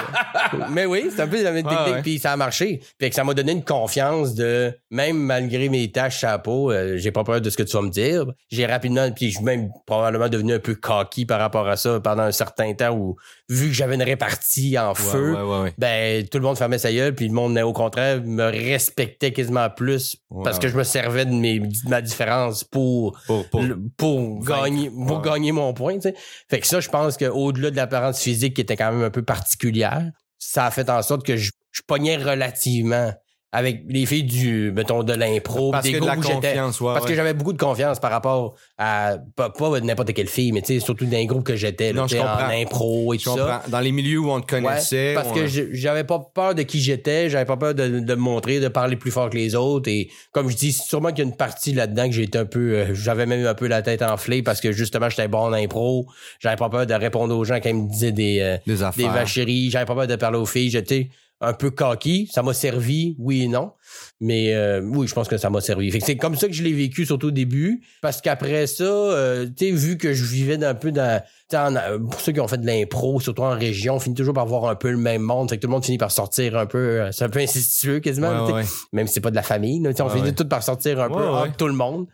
mais 0.72 0.86
oui, 0.86 1.10
c'est 1.14 1.22
un 1.22 1.28
peu 1.28 1.42
la 1.44 1.52
même 1.52 1.68
technique, 1.68 1.96
ouais. 1.96 2.02
puis 2.02 2.20
ça 2.20 2.32
a 2.32 2.38
marché. 2.38 2.82
Puis 2.98 3.10
que 3.10 3.16
ça 3.16 3.24
m'a 3.24 3.34
donné 3.34 3.52
une 3.52 3.64
confiance 3.64 4.34
de, 4.36 4.74
même 4.90 5.18
malgré 5.18 5.68
mes 5.70 5.92
tâches 5.92 6.24
à 6.24 6.32
la 6.32 6.40
peau, 6.40 6.72
euh, 6.72 6.98
j'ai 6.98 7.12
pas 7.12 7.24
peur 7.24 7.42
de 7.42 7.50
ce 7.50 7.58
que 7.58 7.64
tu 7.64 7.75
vas 7.75 7.82
me 7.82 7.90
dire. 7.90 8.25
J'ai 8.50 8.66
rapidement, 8.66 9.12
puis 9.12 9.32
je 9.32 9.36
suis 9.36 9.44
même 9.44 9.70
probablement 9.86 10.30
devenu 10.30 10.54
un 10.54 10.60
peu 10.60 10.75
cocky 10.75 11.25
par 11.25 11.40
rapport 11.40 11.68
à 11.68 11.75
ça 11.75 12.00
pendant 12.00 12.24
un 12.24 12.32
certain 12.32 12.74
temps 12.74 12.96
où, 12.96 13.18
vu 13.48 13.68
que 13.68 13.74
j'avais 13.74 13.96
une 13.96 14.02
répartie 14.04 14.78
en 14.80 14.90
Ouais, 14.90 14.96
feu, 14.96 15.34
ouais, 15.36 15.42
ouais, 15.42 15.62
ouais. 15.64 15.74
ben 15.78 16.28
tout 16.28 16.40
le 16.40 16.44
monde 16.44 16.58
fermait 16.58 16.80
sa 16.80 16.92
gueule 16.92 17.14
puis 17.14 17.28
le 17.28 17.34
monde 17.34 17.58
au 17.60 17.74
contraire 17.74 18.22
me 18.24 18.44
respectait 18.46 19.32
quasiment 19.34 19.70
plus 19.70 20.18
parce 20.44 20.58
que 20.58 20.68
je 20.68 20.75
me 20.75 20.84
servais 20.84 21.25
de, 21.25 21.32
mes, 21.34 21.60
de 21.60 21.90
ma 21.90 22.02
différence 22.02 22.64
pour 22.64 23.20
Pour, 23.28 23.48
pour- 23.50 23.62
le- 23.62 23.80
pour 23.98 24.42
Vaincre. 24.42 24.64
gagner 24.64 24.90
pour 25.08 25.22
gagner 25.22 25.52
mon 25.52 25.74
point 25.74 25.94
tu 25.96 26.02
sais 26.10 26.16
fait 26.50 26.60
que 26.60 26.66
ça 26.68 26.80
je 26.80 26.90
pense 26.90 27.18
que 27.18 27.25
au-delà 27.25 27.70
de 27.70 27.75
l'apparence 27.75 28.20
physique 28.20 28.56
qui 28.56 28.62
était 28.62 28.75
quand 28.78 28.92
même 28.92 29.04
un 29.04 29.12
peu 29.12 29.22
particulière 29.24 30.10
ça 30.40 30.66
a 30.66 30.72
fait 30.72 30.90
en 30.90 31.02
sorte 31.04 31.24
que 31.25 31.38
je, 31.38 31.52
je 31.72 31.82
pognais 31.88 32.18
relativement 32.18 33.14
avec 33.58 33.84
les 33.88 34.06
filles 34.06 34.24
du 34.24 34.72
mettons 34.76 35.02
de 35.04 35.14
l'impro 35.14 35.72
parce 35.72 35.86
des 35.86 35.94
que 35.94 36.00
de 36.02 36.06
la 36.06 36.16
j'étais 36.16 36.34
confiance, 36.34 36.82
ouais, 36.82 36.94
parce 36.94 37.06
ouais. 37.06 37.12
que 37.12 37.16
j'avais 37.16 37.34
beaucoup 37.34 37.54
de 37.54 37.58
confiance 37.58 38.00
par 38.00 38.12
rapport 38.12 38.56
à 38.78 39.18
pas, 39.36 39.50
pas 39.50 39.80
n'importe 39.80 40.14
quelle 40.14 40.28
fille 40.28 40.52
mais 40.52 40.62
tu 40.62 40.74
sais 40.74 40.80
surtout 40.82 41.06
dans 41.06 41.12
les 41.12 41.26
groupes 41.26 41.46
que 41.46 41.56
j'étais 41.56 41.98
en 41.98 42.06
impro 42.52 43.14
et 43.14 43.18
Je 43.18 43.24
tout 43.24 43.38
ça. 43.38 43.64
Dans 43.70 43.80
les 43.80 43.92
milieux 43.92 44.20
où 44.20 44.30
on 44.32 44.42
te 44.42 44.48
connaissait. 44.48 45.10
Ouais, 45.10 45.14
parce 45.16 45.30
on- 45.30 45.34
que 45.34 45.48
j'avais 45.48 46.04
pas 46.04 46.20
peur 46.34 46.54
de 46.56 46.64
qui 46.64 46.82
j'étais, 46.82 47.30
j'avais 47.30 47.46
pas 47.46 47.58
peur 47.58 47.74
de, 47.74 48.00
de 48.00 48.16
me 48.16 48.22
montrer, 48.22 48.60
de 48.60 48.68
parler 48.68 48.96
plus 48.98 49.12
fort 49.12 49.30
que 49.30 49.38
les 49.38 49.56
autres. 49.56 49.90
Et 49.90 50.10
comme 50.32 50.50
je 50.50 50.56
dis, 50.56 50.74
sûrement 50.74 51.10
qu'il 51.10 51.20
y 51.20 51.22
a 51.22 51.26
une 51.26 51.36
partie 51.38 51.74
là-dedans 51.74 52.10
que 52.10 52.20
été 52.20 52.38
un 52.38 52.46
peu, 52.46 52.74
euh, 52.74 52.94
j'avais 52.94 53.26
même 53.26 53.46
un 53.46 53.54
peu 53.54 53.68
la 53.68 53.82
tête 53.82 54.02
enflée 54.02 54.42
parce 54.44 54.60
que 54.62 54.72
justement 54.72 55.10
j'étais 55.10 55.28
bon 55.28 55.40
en 55.40 55.54
impro. 55.54 56.08
J'avais 56.40 56.56
pas 56.58 56.70
peur 56.70 56.86
de 56.86 56.94
répondre 56.94 57.36
aux 57.38 57.44
gens 57.46 57.56
quand 57.62 57.70
ils 57.70 57.76
me 57.76 57.90
disaient 57.90 58.12
des, 58.12 58.40
euh, 58.42 58.58
des 58.68 58.76
des 59.04 59.08
vacheries. 59.10 59.70
J'avais 59.70 59.86
pas 59.86 59.96
peur 59.96 60.08
de 60.08 60.16
parler 60.16 60.38
aux 60.40 60.46
filles. 60.46 60.70
J'étais 60.70 61.10
un 61.42 61.54
peu 61.54 61.72
cocky. 61.72 62.27
Ça 62.32 62.44
m'a 62.44 62.54
servi, 62.54 63.15
oui 63.20 63.44
et 63.44 63.48
non. 63.48 63.74
Mais 64.22 64.54
euh, 64.54 64.82
oui, 64.82 65.08
je 65.08 65.13
pense 65.13 65.27
que 65.27 65.38
ça 65.38 65.50
m'a 65.50 65.62
servi. 65.62 65.92
C'est 66.01 66.15
comme 66.18 66.36
ça 66.36 66.48
que 66.48 66.54
je 66.54 66.63
l'ai 66.63 66.74
vécu, 66.74 67.06
surtout 67.06 67.27
au 67.27 67.32
début. 67.32 67.82
Parce 68.01 68.22
qu'après 68.22 68.68
ça, 68.68 68.84
euh, 68.84 69.46
tu 69.58 69.65
sais, 69.68 69.72
vu 69.72 69.98
que 69.98 70.13
je 70.13 70.24
vivais 70.24 70.63
un 70.63 70.74
peu 70.75 70.92
dans... 70.92 71.22
en- 71.54 71.75
euh, 71.75 72.00
pour 72.00 72.20
ceux 72.22 72.32
qui 72.32 72.39
ont 72.39 72.48
fait 72.48 72.58
de 72.58 72.65
l'impro, 72.65 73.20
surtout 73.20 73.44
en 73.44 73.50
région, 73.58 73.96
on 73.96 74.00
finit 74.00 74.15
toujours 74.15 74.34
par 74.34 74.46
voir 74.46 74.65
un 74.65 74.75
peu 74.75 74.89
le 74.92 74.98
même 74.98 75.22
monde. 75.22 75.50
Fait 75.50 75.58
que 75.58 75.62
tout 75.62 75.68
le 75.68 75.74
monde 75.74 75.84
finit 75.86 75.98
par 75.98 76.12
sortir 76.12 76.58
un 76.58 76.65
peu... 76.65 77.08
C'est 77.12 77.25
un 77.25 77.30
peu 77.30 77.39
incestueux 77.39 78.00
quasiment. 78.00 78.46
Ouais, 78.46 78.54
ouais. 78.54 78.63
Même 78.94 79.08
si 79.08 79.13
c'est 79.15 79.22
pas 79.22 79.32
de 79.32 79.36
la 79.36 79.44
famille. 79.44 79.82
là, 79.82 79.92
on 80.00 80.04
Ouais, 80.06 80.13
finit 80.13 80.34
tout 80.34 80.48
par 80.48 80.63
sortir 80.63 81.00
un 81.01 81.10
peu 81.10 81.15
entre 81.27 81.58
tout 81.58 81.68
le 81.68 81.74
monde. 81.74 82.06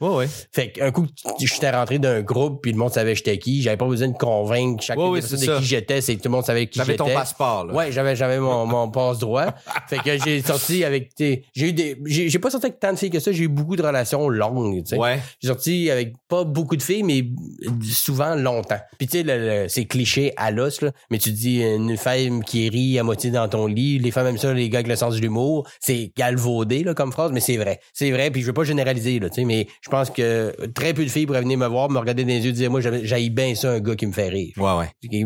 Fait 0.52 0.72
qu'un 0.72 0.92
coup, 0.92 1.06
j'étais 1.40 1.70
rentré 1.72 2.00
d'un 2.00 2.22
groupe, 2.22 2.62
puis 2.64 2.72
le 2.72 2.78
monde 2.78 2.92
savait 2.92 3.16
j'étais 3.16 3.38
qui. 3.38 3.62
J'avais 3.62 3.78
pas 3.78 3.86
besoin 3.88 4.08
de 4.08 4.18
convaincre 4.18 4.84
chacun 4.84 5.00
de 5.02 5.60
qui 5.60 5.66
j'étais. 5.66 6.02
C'est 6.02 6.16
que 6.16 6.22
tout 6.22 6.30
le 6.30 6.36
monde 6.36 6.46
savait 6.46 6.68
qui 6.68 6.80
j'étais. 6.92 6.98
ton 6.98 7.08
passeport, 7.14 7.66
là. 7.66 7.74
Ouais, 7.74 7.92
j'avais 7.92 8.16
j'avais 8.16 8.40
mon, 8.40 8.66
mon 8.66 8.90
passe 8.92 9.20
droit. 9.20 9.54
fait 9.88 10.00
que 10.00 10.18
j'ai 10.24 10.42
sorti 10.42 10.84
avec 10.84 11.12
sais, 11.18 11.44
j'ai 11.62 11.70
eu 11.70 11.74
des, 11.74 11.96
j'ai 12.06 12.40
pas 12.40 12.50
sorti 12.50 12.66
avec 12.66 12.80
tant 12.80 12.92
de 12.92 12.98
filles 12.98 13.12
que 13.12 13.20
ça, 13.20 13.32
j'ai 13.32 13.44
eu 13.44 13.48
beaucoup 13.48 13.76
de 13.76 13.84
relations 13.84 14.28
longues, 14.30 14.84
tu 14.84 14.90
sais. 14.90 14.98
Ouais. 14.98 15.20
J'ai 15.40 15.48
sorti 15.48 15.92
avec 15.92 16.14
pas 16.28 16.44
beaucoup 16.44 16.76
de 16.76 16.82
filles, 16.82 17.04
mais 17.04 17.24
souvent 17.84 18.36
longtemps. 18.36 18.80
Puis 18.98 19.08
tu 19.08 19.24
sais, 19.24 19.66
c'est 19.70 19.86
cliché 19.86 20.34
à 20.38 20.50
l'os, 20.50 20.82
là, 20.82 20.92
mais 21.12 21.20
tu 21.20 21.32
dis 21.32 21.62
une 21.62 21.98
femme 21.98 22.44
qui 22.44 22.68
rit 22.70 22.98
à 22.98 23.04
moitié 23.04 23.30
dans 23.30 23.48
ton 23.48 23.68
lit, 23.68 24.00
les 24.00 24.10
femmes 24.10 24.28
aiment 24.28 24.38
ça, 24.38 24.54
les 24.54 24.70
gars 24.70 24.80
avec 24.80 24.88
le 24.88 24.96
sens 24.96 25.16
de 25.16 25.22
l'humour, 25.22 25.68
c'est 25.80 26.12
galvaudé 26.18 26.84
là, 26.84 26.96
comme 26.96 27.12
phrase, 27.12 27.32
mais 27.32 27.42
c'est 27.42 27.58
vrai. 27.58 27.80
C'est 27.94 28.10
vrai, 28.10 28.32
puis 28.32 28.42
je 28.42 28.48
veux 28.48 28.54
pas 28.54 28.64
généraliser, 28.64 29.20
là, 29.20 29.30
tu 29.30 29.42
sais, 29.42 29.46
mais 29.46 29.68
je 29.82 29.90
pense 29.90 30.10
que 30.10 30.56
très 30.74 30.96
peu 30.96 31.04
de 31.04 31.10
filles 31.10 31.28
pourraient 31.28 31.42
venir 31.42 31.60
me 31.60 31.68
voir, 31.68 31.92
me 31.92 32.00
regarder 32.00 32.24
dans 32.24 32.30
les 32.30 32.44
yeux, 32.46 32.52
dire 32.52 32.72
moi 32.72 32.82
j'ai 32.82 33.30
bien 33.30 33.54
ça 33.54 33.72
un 33.72 33.80
gars 33.80 33.96
qui 33.96 34.08
me 34.08 34.14
fait 34.14 34.30
rire. 34.30 34.54
Ouais, 34.58 34.78
ouais. 34.78 35.26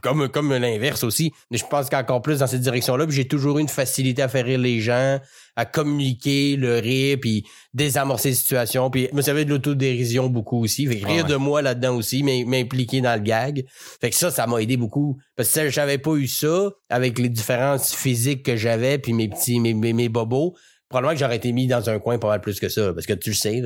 Comme, 0.00 0.28
comme 0.28 0.54
l'inverse 0.54 1.04
aussi. 1.04 1.32
Mais 1.50 1.58
je 1.58 1.64
pense 1.66 1.90
qu'encore 1.90 2.22
plus 2.22 2.38
dans 2.38 2.46
cette 2.46 2.60
direction-là. 2.60 3.06
Puis 3.06 3.16
j'ai 3.16 3.28
toujours 3.28 3.58
eu 3.58 3.60
une 3.60 3.68
facilité 3.68 4.22
à 4.22 4.28
faire 4.28 4.44
rire 4.44 4.58
les 4.58 4.80
gens, 4.80 5.18
à 5.56 5.64
communiquer 5.64 6.56
le 6.56 6.78
rire, 6.78 7.18
puis 7.20 7.46
désamorcer 7.72 8.30
les 8.30 8.34
situations. 8.34 8.90
Puis 8.90 9.08
me 9.12 9.22
servais 9.22 9.44
de 9.44 9.50
l'autodérision 9.50 10.28
beaucoup 10.28 10.62
aussi. 10.62 10.86
Fait 10.86 10.98
que 10.98 11.06
rire 11.06 11.24
Ah 11.24 11.26
ouais. 11.26 11.32
de 11.32 11.36
moi 11.36 11.62
là-dedans 11.62 11.96
aussi, 11.96 12.22
mais 12.22 12.44
m'impliquer 12.44 13.00
dans 13.00 13.14
le 13.14 13.20
gag. 13.24 13.64
Fait 14.00 14.10
que 14.10 14.16
ça, 14.16 14.30
ça 14.30 14.46
m'a 14.46 14.60
aidé 14.60 14.76
beaucoup. 14.76 15.18
Parce 15.36 15.50
que 15.52 15.68
si 15.68 15.70
j'avais 15.70 15.98
pas 15.98 16.14
eu 16.14 16.26
ça, 16.26 16.70
avec 16.88 17.18
les 17.18 17.28
différences 17.28 17.94
physiques 17.94 18.42
que 18.42 18.56
j'avais, 18.56 18.98
puis 18.98 19.12
mes 19.12 19.28
petits, 19.28 19.60
mes, 19.60 19.74
mes, 19.74 19.92
mes 19.92 20.08
bobos, 20.08 20.54
probablement 20.94 21.14
que 21.14 21.18
j'aurais 21.20 21.36
été 21.36 21.52
mis 21.52 21.66
dans 21.66 21.90
un 21.90 21.98
coin 21.98 22.18
pas 22.18 22.28
mal 22.28 22.40
plus 22.40 22.60
que 22.60 22.68
ça. 22.68 22.92
Parce 22.94 23.06
que 23.06 23.12
tu 23.14 23.30
le 23.30 23.34
sais, 23.36 23.62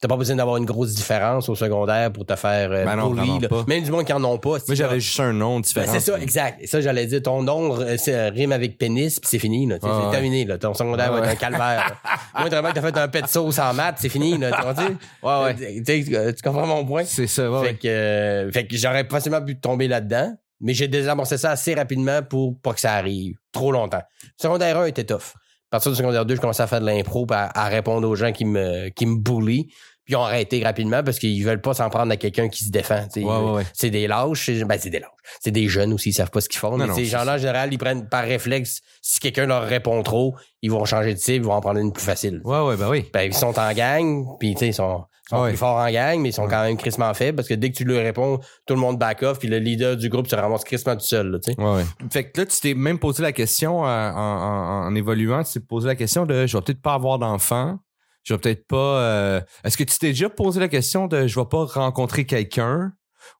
t'as 0.00 0.08
pas 0.08 0.16
besoin 0.16 0.36
d'avoir 0.36 0.58
une 0.58 0.64
grosse 0.66 0.94
différence 0.94 1.48
au 1.48 1.54
secondaire 1.54 2.12
pour 2.12 2.26
te 2.26 2.36
faire 2.36 2.70
euh, 2.70 2.84
Ben 2.84 2.96
non, 2.96 3.12
là. 3.14 3.48
pas. 3.48 3.64
Même 3.66 3.82
du 3.82 3.90
monde 3.90 4.04
qui 4.04 4.12
en 4.12 4.22
ont 4.24 4.38
pas. 4.38 4.58
Moi, 4.66 4.74
j'avais 4.74 5.00
juste 5.00 5.18
un 5.20 5.32
nom 5.32 5.56
Ben, 5.56 5.62
différent. 5.62 5.92
c'est 5.92 6.00
ça, 6.00 6.18
exact. 6.20 6.58
Et 6.62 6.66
ça, 6.66 6.80
j'allais 6.80 7.06
dire, 7.06 7.22
ton 7.22 7.42
nom 7.42 7.80
euh, 7.80 8.30
rime 8.34 8.52
avec 8.52 8.76
pénis, 8.78 9.18
puis 9.18 9.28
c'est 9.30 9.38
fini. 9.38 9.66
Là, 9.66 9.76
Ah, 9.82 10.02
c'est 10.04 10.10
terminé. 10.12 10.44
Là. 10.44 10.58
Ton 10.58 10.74
secondaire 10.74 11.06
Ah, 11.08 11.12
va 11.12 11.18
être 11.20 11.30
un 11.30 11.34
calvaire. 11.36 11.96
Moi, 12.38 12.48
vraiment 12.48 12.68
que 12.68 12.74
t'as 12.74 12.82
fait 12.82 12.98
un 12.98 13.08
pet 13.08 13.22
de 13.22 13.26
sauce 13.28 13.58
en 13.58 13.72
maths, 13.74 13.96
c'est 13.98 14.08
fini. 14.08 14.36
Là, 14.38 14.50
tu 14.52 14.62
comprends? 14.62 14.88
Ouais, 15.22 15.54
ouais. 15.56 15.82
Tu 16.04 16.14
euh, 16.16 16.32
tu 16.32 16.42
comprends 16.42 16.66
mon 16.66 16.84
point? 16.84 17.04
C'est 17.04 17.26
ça, 17.26 17.50
ouais, 17.50 17.68
fait, 17.68 17.74
que, 17.74 17.88
euh, 17.88 18.52
fait 18.52 18.66
que 18.66 18.76
j'aurais 18.76 19.04
facilement 19.04 19.42
pu 19.42 19.58
tomber 19.58 19.88
là-dedans, 19.88 20.36
mais 20.60 20.74
j'ai 20.74 20.88
désamorcé 20.88 21.38
ça 21.38 21.50
assez 21.52 21.74
rapidement 21.74 22.22
pour 22.22 22.58
pas 22.60 22.72
que 22.74 22.80
ça 22.80 22.92
arrive 22.94 23.36
trop 23.52 23.72
longtemps. 23.72 24.02
Secondaire 24.36 24.78
1 24.78 24.86
était 24.86 25.04
tough. 25.04 25.34
À 25.70 25.76
partir 25.76 25.90
du 25.92 25.98
secondaire 25.98 26.24
2, 26.24 26.34
je 26.36 26.40
commençais 26.40 26.62
à 26.62 26.66
faire 26.66 26.80
de 26.80 26.86
l'impro, 26.86 27.26
à, 27.30 27.50
à 27.58 27.68
répondre 27.68 28.08
aux 28.08 28.14
gens 28.16 28.32
qui 28.32 28.44
me, 28.46 28.88
qui 28.88 29.04
me 29.06 29.16
bullient. 29.16 29.66
Puis 30.04 30.14
ils 30.14 30.16
ont 30.16 30.22
arrêté 30.24 30.64
rapidement 30.64 31.02
parce 31.04 31.18
qu'ils 31.18 31.44
veulent 31.44 31.60
pas 31.60 31.74
s'en 31.74 31.90
prendre 31.90 32.10
à 32.10 32.16
quelqu'un 32.16 32.48
qui 32.48 32.64
se 32.64 32.70
défend. 32.70 33.06
Ouais, 33.14 33.22
ouais, 33.24 33.50
ouais. 33.56 33.66
C'est 33.74 33.90
des 33.90 34.06
lâches. 34.06 34.46
c'est- 34.46 34.64
Ben, 34.64 34.78
c'est 34.80 34.88
des 34.88 35.00
lâches. 35.00 35.10
C'est 35.40 35.50
des 35.50 35.68
jeunes 35.68 35.92
aussi, 35.92 36.08
ils 36.08 36.12
savent 36.14 36.30
pas 36.30 36.40
ce 36.40 36.48
qu'ils 36.48 36.58
font. 36.58 36.70
Non, 36.70 36.78
mais 36.78 36.86
non, 36.86 36.94
ces 36.94 37.04
gens-là, 37.04 37.34
en 37.34 37.38
général, 37.38 37.70
ils 37.70 37.76
prennent 37.76 38.08
par 38.08 38.24
réflexe, 38.24 38.80
si 39.02 39.20
quelqu'un 39.20 39.44
leur 39.44 39.64
répond 39.64 40.02
trop, 40.02 40.34
ils 40.62 40.70
vont 40.70 40.86
changer 40.86 41.12
de 41.12 41.18
cible, 41.18 41.44
ils 41.44 41.48
vont 41.48 41.52
en 41.52 41.60
prendre 41.60 41.78
une 41.80 41.92
plus 41.92 42.02
facile. 42.04 42.40
Ouais, 42.44 42.60
ouais, 42.60 42.76
ben 42.78 42.88
oui. 42.88 43.04
Ben, 43.12 43.20
ils 43.24 43.34
sont 43.34 43.58
en 43.58 43.72
gang, 43.74 44.24
puis 44.40 44.54
tu 44.54 44.60
sais, 44.60 44.68
ils 44.68 44.74
sont, 44.74 45.04
ils 45.30 45.36
sont 45.36 45.42
Ouais. 45.42 45.48
plus 45.50 45.58
forts 45.58 45.76
en 45.76 45.90
gang, 45.90 46.18
mais 46.20 46.30
ils 46.30 46.32
sont 46.32 46.48
quand 46.48 46.62
même 46.62 46.76
crissement 46.76 47.12
faibles 47.14 47.36
parce 47.36 47.48
que 47.48 47.54
dès 47.54 47.70
que 47.70 47.76
tu 47.76 47.84
leur 47.84 48.02
réponds, 48.02 48.38
tout 48.66 48.74
le 48.74 48.80
monde 48.80 48.98
back 48.98 49.22
off, 49.22 49.38
puis 49.38 49.48
le 49.48 49.58
leader 49.58 49.96
du 49.96 50.08
groupe 50.08 50.26
se 50.26 50.34
ramasse 50.34 50.64
crissement 50.64 50.94
tout 50.96 51.04
seul, 51.04 51.30
là, 51.30 51.38
tu 51.38 51.52
sais. 51.52 51.60
Ouais, 51.60 51.76
ouais. 51.76 51.84
Fait 52.10 52.30
que 52.30 52.40
là, 52.40 52.46
tu 52.46 52.58
t'es 52.60 52.74
même 52.74 52.98
posé 52.98 53.22
la 53.22 53.32
question 53.32 53.84
euh, 53.86 54.10
en, 54.10 54.16
en, 54.16 54.86
en 54.86 54.94
évoluant, 54.94 55.42
tu 55.44 55.52
t'es 55.52 55.60
posé 55.60 55.86
la 55.86 55.94
question 55.96 56.24
de 56.26 56.46
je 56.46 56.56
vais 56.56 56.62
peut-être 56.62 56.80
pas 56.82 56.94
avoir 56.94 57.18
d'enfant. 57.18 57.78
Je 58.24 58.34
vais 58.34 58.38
peut-être 58.40 58.66
pas. 58.66 58.76
euh, 58.76 59.40
Est-ce 59.64 59.76
que 59.78 59.84
tu 59.84 59.98
t'es 59.98 60.08
déjà 60.08 60.28
posé 60.28 60.60
la 60.60 60.68
question 60.68 61.06
de 61.06 61.26
je 61.26 61.38
vais 61.40 61.46
pas 61.46 61.64
rencontrer 61.64 62.26
quelqu'un 62.26 62.92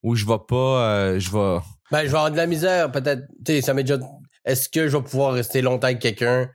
ou 0.02 0.14
je 0.14 0.25
vais 0.26 0.38
pas. 0.49 0.54
euh, 0.57 1.18
je 1.18 1.30
vais. 1.30 1.59
Ben, 1.90 2.00
je 2.04 2.09
vais 2.11 2.16
avoir 2.16 2.30
de 2.30 2.37
la 2.37 2.47
misère, 2.47 2.90
peut-être. 2.92 3.23
Tu 3.45 3.52
sais, 3.54 3.61
ça 3.62 3.75
m'est 3.75 3.83
déjà. 3.85 3.99
Est-ce 4.45 4.68
que 4.71 4.88
je 4.88 4.97
vais 4.97 5.02
pouvoir 5.02 5.33
rester 5.35 5.61
longtemps 5.62 5.88
avec 5.88 5.99
quelqu'un? 5.99 6.49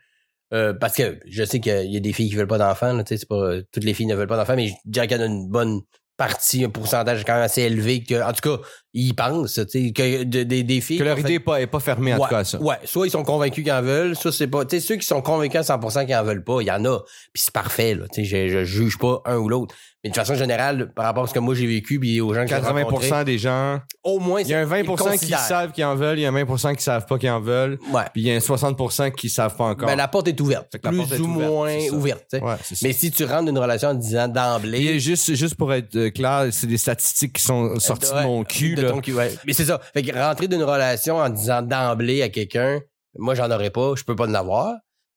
Euh, 0.54 0.74
parce 0.74 0.96
que 0.96 1.20
je 1.28 1.44
sais 1.44 1.60
qu'il 1.60 1.92
y 1.92 1.98
a 1.98 2.00
des 2.00 2.14
filles 2.14 2.30
qui 2.30 2.36
veulent 2.36 2.48
pas 2.48 2.58
d'enfants, 2.60 2.94
là, 2.94 3.04
tu 3.04 3.10
sais, 3.10 3.18
c'est 3.18 3.28
pas. 3.28 3.36
euh, 3.36 3.64
toutes 3.72 3.84
les 3.84 3.94
filles 3.94 4.06
ne 4.06 4.16
veulent 4.16 4.28
pas 4.28 4.38
d'enfants, 4.38 4.56
mais 4.56 4.68
je 4.68 4.74
dirais 4.86 5.08
qu'il 5.08 5.18
y 5.18 5.20
en 5.20 5.24
a 5.24 5.28
une 5.28 5.50
bonne 5.50 5.82
partie, 6.16 6.64
un 6.64 6.70
pourcentage 6.70 7.24
quand 7.26 7.34
même 7.34 7.42
assez 7.42 7.64
élevé 7.64 8.04
que, 8.04 8.22
en 8.24 8.32
tout 8.34 8.58
cas, 8.58 8.64
ils 8.94 9.16
pensent, 9.16 9.60
tu 9.72 9.88
sais, 9.88 9.92
que 9.92 10.24
de- 10.24 10.44
des 10.44 10.62
des 10.62 10.80
filles. 10.80 11.00
Que 11.00 11.04
leur 11.04 11.18
idée 11.18 11.34
est 11.34 11.40
pas, 11.40 11.60
est 11.60 11.66
pas 11.66 11.80
fermée 11.80 12.14
en 12.14 12.18
ouais, 12.18 12.24
tout 12.26 12.30
cas 12.30 12.40
à 12.40 12.44
ça. 12.44 12.62
Ouais, 12.62 12.76
soit 12.86 13.08
ils 13.08 13.10
sont 13.10 13.24
convaincus 13.24 13.64
qu'ils 13.64 13.74
en 13.74 13.82
veulent, 13.82 14.16
soit 14.16 14.32
c'est 14.32 14.48
pas. 14.48 14.64
Tu 14.64 14.80
sais, 14.80 14.88
ceux 14.88 14.96
qui 14.98 15.08
sont 15.08 15.24
convaincus 15.24 15.60
à 15.60 15.64
100% 15.64 16.06
qu'ils 16.06 16.16
en 16.16 16.24
veulent 16.24 16.44
pas, 16.44 16.62
il 16.62 16.68
y 16.68 16.72
en 16.72 16.86
a. 16.86 17.00
Puis 17.34 17.42
c'est 17.44 17.54
parfait, 17.54 17.96
là. 17.96 18.06
Tu 18.14 18.24
sais, 18.26 18.48
je, 18.50 18.60
je 18.60 18.64
juge 18.64 19.00
pas 19.00 19.22
un 19.26 19.38
ou 19.38 19.50
l'autre. 19.50 19.74
Mais 20.04 20.10
de 20.10 20.16
façon 20.16 20.36
générale, 20.36 20.92
par 20.94 21.06
rapport 21.06 21.24
à 21.24 21.28
ce 21.28 21.34
que 21.34 21.40
moi 21.40 21.56
j'ai 21.56 21.66
vécu, 21.66 21.98
puis 21.98 22.20
aux 22.20 22.34
gens 22.34 22.42
que 22.44 22.50
j'ai 22.50 22.56
rencontrés, 22.56 23.10
80% 23.10 23.24
des 23.24 23.38
gens. 23.38 23.80
au 24.04 24.20
moins, 24.20 24.42
Il 24.42 24.50
y 24.50 24.54
a 24.54 24.60
un 24.60 24.66
20% 24.66 25.18
qui 25.18 25.28
savent 25.32 25.72
qu'ils 25.72 25.86
en 25.86 25.96
veulent, 25.96 26.20
il 26.20 26.24
y 26.24 26.26
a 26.26 26.30
un 26.30 26.34
20% 26.44 26.76
qui 26.76 26.84
savent 26.84 27.06
pas 27.06 27.18
qu'ils 27.18 27.30
en 27.30 27.40
veulent, 27.40 27.80
Ouais. 27.94 28.02
puis 28.12 28.22
il 28.24 28.28
y 28.28 28.32
a 28.32 28.36
un 28.36 28.40
60% 28.40 29.12
qui 29.12 29.30
savent 29.30 29.56
pas 29.56 29.64
encore. 29.64 29.88
Ben, 29.88 29.96
la 29.96 30.10
porte 30.10 30.28
est 30.28 30.42
ouverte. 30.42 30.78
Plus 30.78 30.98
porte 30.98 31.12
est 31.14 31.20
ou 31.20 31.26
ouverte, 31.26 31.50
moins 31.52 31.78
ouverte. 31.94 32.34
Ouais. 32.34 32.56
Mais 32.82 32.92
si 32.92 33.12
tu 33.12 33.24
rentres 33.24 33.44
dans 33.46 33.52
une 33.52 33.60
relation 33.60 33.90
en 33.90 33.94
disant 33.94 34.28
d'emblée. 34.28 35.00
juste, 35.00 35.34
juste 35.36 35.56
pour 35.56 35.74
être 35.74 35.96
euh, 35.96 36.10
clair, 36.10 36.48
c'est 36.52 36.68
des 36.68 36.78
statistiques 36.78 37.34
qui 37.34 37.42
sont 37.42 37.80
sorties 37.80 38.12
de 38.12 38.24
mon 38.24 38.44
cul. 38.44 38.76
de 38.76 38.82
là. 38.82 38.92
ton 38.92 39.00
cul, 39.00 39.14
ouais. 39.14 39.34
Mais 39.48 39.54
c'est 39.54 39.66
ça. 39.66 39.80
Fait 39.94 40.02
que 40.04 40.14
rentrer 40.18 40.48
d'une 40.50 40.64
relation 40.64 41.16
en 41.18 41.30
disant 41.30 41.62
d'emblée 41.62 42.22
à 42.24 42.28
quelqu'un, 42.30 42.82
moi 43.18 43.36
j'en 43.36 43.50
aurais 43.52 43.70
pas, 43.70 43.94
je 43.96 44.04
peux 44.04 44.16
pas 44.18 44.26
en 44.28 44.34
avoir. 44.34 44.74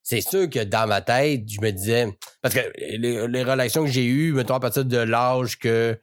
C'est 0.08 0.20
sûr 0.20 0.48
que 0.48 0.62
dans 0.62 0.86
ma 0.86 1.00
tête, 1.00 1.48
je 1.48 1.60
me 1.60 1.72
disais, 1.72 2.06
parce 2.40 2.54
que 2.54 2.60
les, 2.78 3.26
les 3.26 3.42
relations 3.42 3.82
que 3.82 3.90
j'ai 3.90 4.04
eues, 4.04 4.32
mettons 4.32 4.54
à 4.54 4.60
partir 4.60 4.84
de 4.84 4.98
l'âge 4.98 5.58
que 5.58 5.98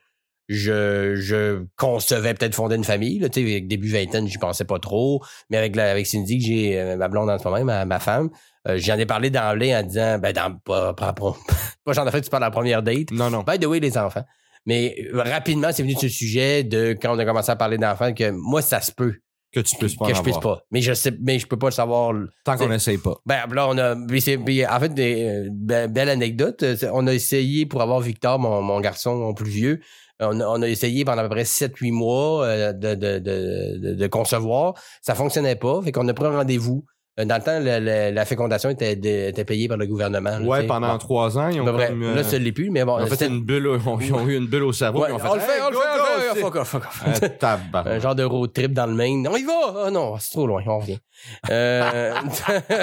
je, 0.49 1.15
je 1.15 1.63
concevais 1.77 2.33
peut-être 2.33 2.53
fonder 2.53 2.75
une 2.75 2.83
famille, 2.83 3.19
là, 3.19 3.29
tu 3.29 3.41
sais, 3.41 3.49
avec 3.49 3.69
début 3.69 3.87
vingtaine, 3.87 4.27
j'y 4.27 4.37
pensais 4.37 4.65
pas 4.65 4.77
trop, 4.77 5.23
mais 5.49 5.55
avec 5.55 5.77
la, 5.77 5.89
avec 5.89 6.05
Cindy, 6.05 6.39
que 6.39 6.43
j'ai, 6.43 6.77
euh, 6.81 6.97
ma 6.97 7.07
blonde 7.07 7.29
en 7.29 7.39
ce 7.39 7.47
moment, 7.47 7.63
ma, 7.63 7.85
ma 7.85 7.99
femme, 7.99 8.29
euh, 8.67 8.77
j'en 8.77 8.97
ai 8.97 9.05
parlé 9.05 9.29
d'emblée 9.29 9.73
en 9.73 9.83
disant, 9.83 10.19
ben, 10.19 10.33
dans, 10.33 10.53
pas, 10.65 10.93
pas, 10.93 11.13
pas, 11.13 11.37
pas 11.85 11.93
j'en 11.93 12.05
ai 12.05 12.11
fait, 12.11 12.19
tu 12.19 12.29
parles 12.29 12.43
de 12.43 12.47
la 12.47 12.51
première 12.51 12.83
date. 12.83 13.09
Non, 13.11 13.29
non. 13.29 13.43
By 13.43 13.57
the 13.57 13.67
way, 13.67 13.79
les 13.79 13.97
enfants. 13.97 14.25
Mais 14.65 14.97
euh, 15.13 15.21
rapidement, 15.21 15.69
c'est 15.71 15.83
venu 15.83 15.95
de 15.95 15.99
ce 15.99 16.09
sujet 16.09 16.65
de 16.65 16.91
quand 17.01 17.15
on 17.15 17.19
a 17.19 17.23
commencé 17.23 17.51
à 17.51 17.55
parler 17.55 17.77
d'enfants 17.77 18.13
que 18.13 18.31
moi, 18.31 18.61
ça 18.61 18.81
se 18.81 18.91
peut 18.91 19.15
Que 19.53 19.59
tu 19.59 19.75
puisses 19.75 19.95
pas 19.95 20.07
que 20.07 20.15
je 20.15 20.21
puisse 20.21 20.35
avoir. 20.37 20.57
pas. 20.57 20.63
Mais 20.71 20.81
je 20.81 20.93
sais, 20.93 21.13
mais 21.21 21.37
je 21.39 21.45
peux 21.47 21.57
pas 21.57 21.67
le 21.67 21.73
savoir. 21.73 22.13
Tant 22.43 22.57
qu'on 22.57 22.67
n'essaye 22.69 22.97
pas. 22.97 23.15
Ben 23.25 23.41
là, 23.53 23.67
on 23.69 23.77
a. 23.77 23.95
puis 24.45 24.65
en 24.65 24.79
fait, 24.79 24.93
des, 24.93 25.23
euh, 25.25 25.49
be- 25.51 25.87
belle 25.87 26.09
anecdote. 26.09 26.63
euh, 26.63 26.75
On 26.93 27.05
a 27.07 27.13
essayé 27.13 27.65
pour 27.65 27.81
avoir 27.81 27.99
Victor, 27.99 28.39
mon, 28.39 28.61
mon 28.61 28.79
garçon, 28.79 29.15
mon 29.15 29.33
plus 29.33 29.49
vieux. 29.51 29.79
euh, 30.21 30.29
On 30.31 30.39
a, 30.39 30.45
on 30.47 30.61
a 30.61 30.67
essayé 30.67 31.05
pendant 31.05 31.21
à 31.21 31.23
peu 31.25 31.29
près 31.35 31.43
7-8 31.45 31.91
mois 31.91 32.73
de, 32.73 32.95
de, 32.95 33.19
de, 33.19 33.77
de, 33.77 33.93
de 33.93 34.07
concevoir. 34.07 34.73
Ça 35.01 35.13
fonctionnait 35.15 35.55
pas. 35.55 35.81
Fait 35.83 35.91
qu'on 35.91 36.07
a 36.07 36.13
pris 36.13 36.25
un 36.25 36.37
rendez-vous. 36.37 36.85
Euh, 37.19 37.25
Dans 37.25 37.35
le 37.37 37.43
temps, 37.43 37.59
le- 37.59 37.79
le- 37.79 38.11
la 38.11 38.25
fécondation 38.25 38.71
était, 38.71 38.95
de- 38.95 39.29
était 39.29 39.45
payée 39.45 39.67
par 39.67 39.77
le 39.77 39.85
gouvernement. 39.85 40.35
tu 40.39 40.45
Ouais, 40.47 40.65
pendant 40.65 40.93
Bon, 40.93 40.97
trois 40.97 41.37
ans, 41.37 41.47
ils 41.49 41.61
ont 41.61 41.65
comme, 41.65 41.79
euh, 41.79 42.15
Là, 42.15 42.23
ça 42.23 42.39
l'est 42.39 42.51
plus, 42.51 42.71
mais 42.71 42.83
bon. 42.83 42.97
ils 42.99 43.03
ont 43.03 43.15
fait 43.15 43.27
une 43.27 43.41
bulle, 43.43 43.69
ils 44.01 44.13
ont 44.13 44.27
eu 44.27 44.35
une 44.37 44.47
bulle 44.47 44.63
au 44.63 44.73
cerveau. 44.73 45.01
Ouais, 45.03 45.11
ont 45.11 45.19
fait, 45.19 45.27
on 45.27 45.33
le 45.35 45.39
fait, 45.39 45.57
Hey, 45.57 45.61
on 45.61 45.69
le 45.69 45.75
fait, 45.75 45.81
on 45.83 45.95
le 45.95 46.21
fait. 46.21 46.33
c'est- 46.33 46.39
Fuck 46.41 46.55
off, 46.55 46.67
fuck 46.69 46.83
off. 46.85 47.03
Euh, 47.23 47.27
tabarnak. 47.39 47.93
Un 47.93 47.99
genre 47.99 48.15
de 48.15 48.23
road 48.23 48.51
trip 48.51 48.73
dans 48.73 48.87
le 48.87 48.93
Maine. 48.95 49.27
On 49.31 49.35
y 49.35 49.43
va! 49.43 49.83
Ah 49.85 49.91
non, 49.91 50.15
c'est 50.19 50.31
trop 50.31 50.47
loin, 50.47 50.63
on 50.65 50.79
revient. 50.79 50.97
Euh, 51.51 52.13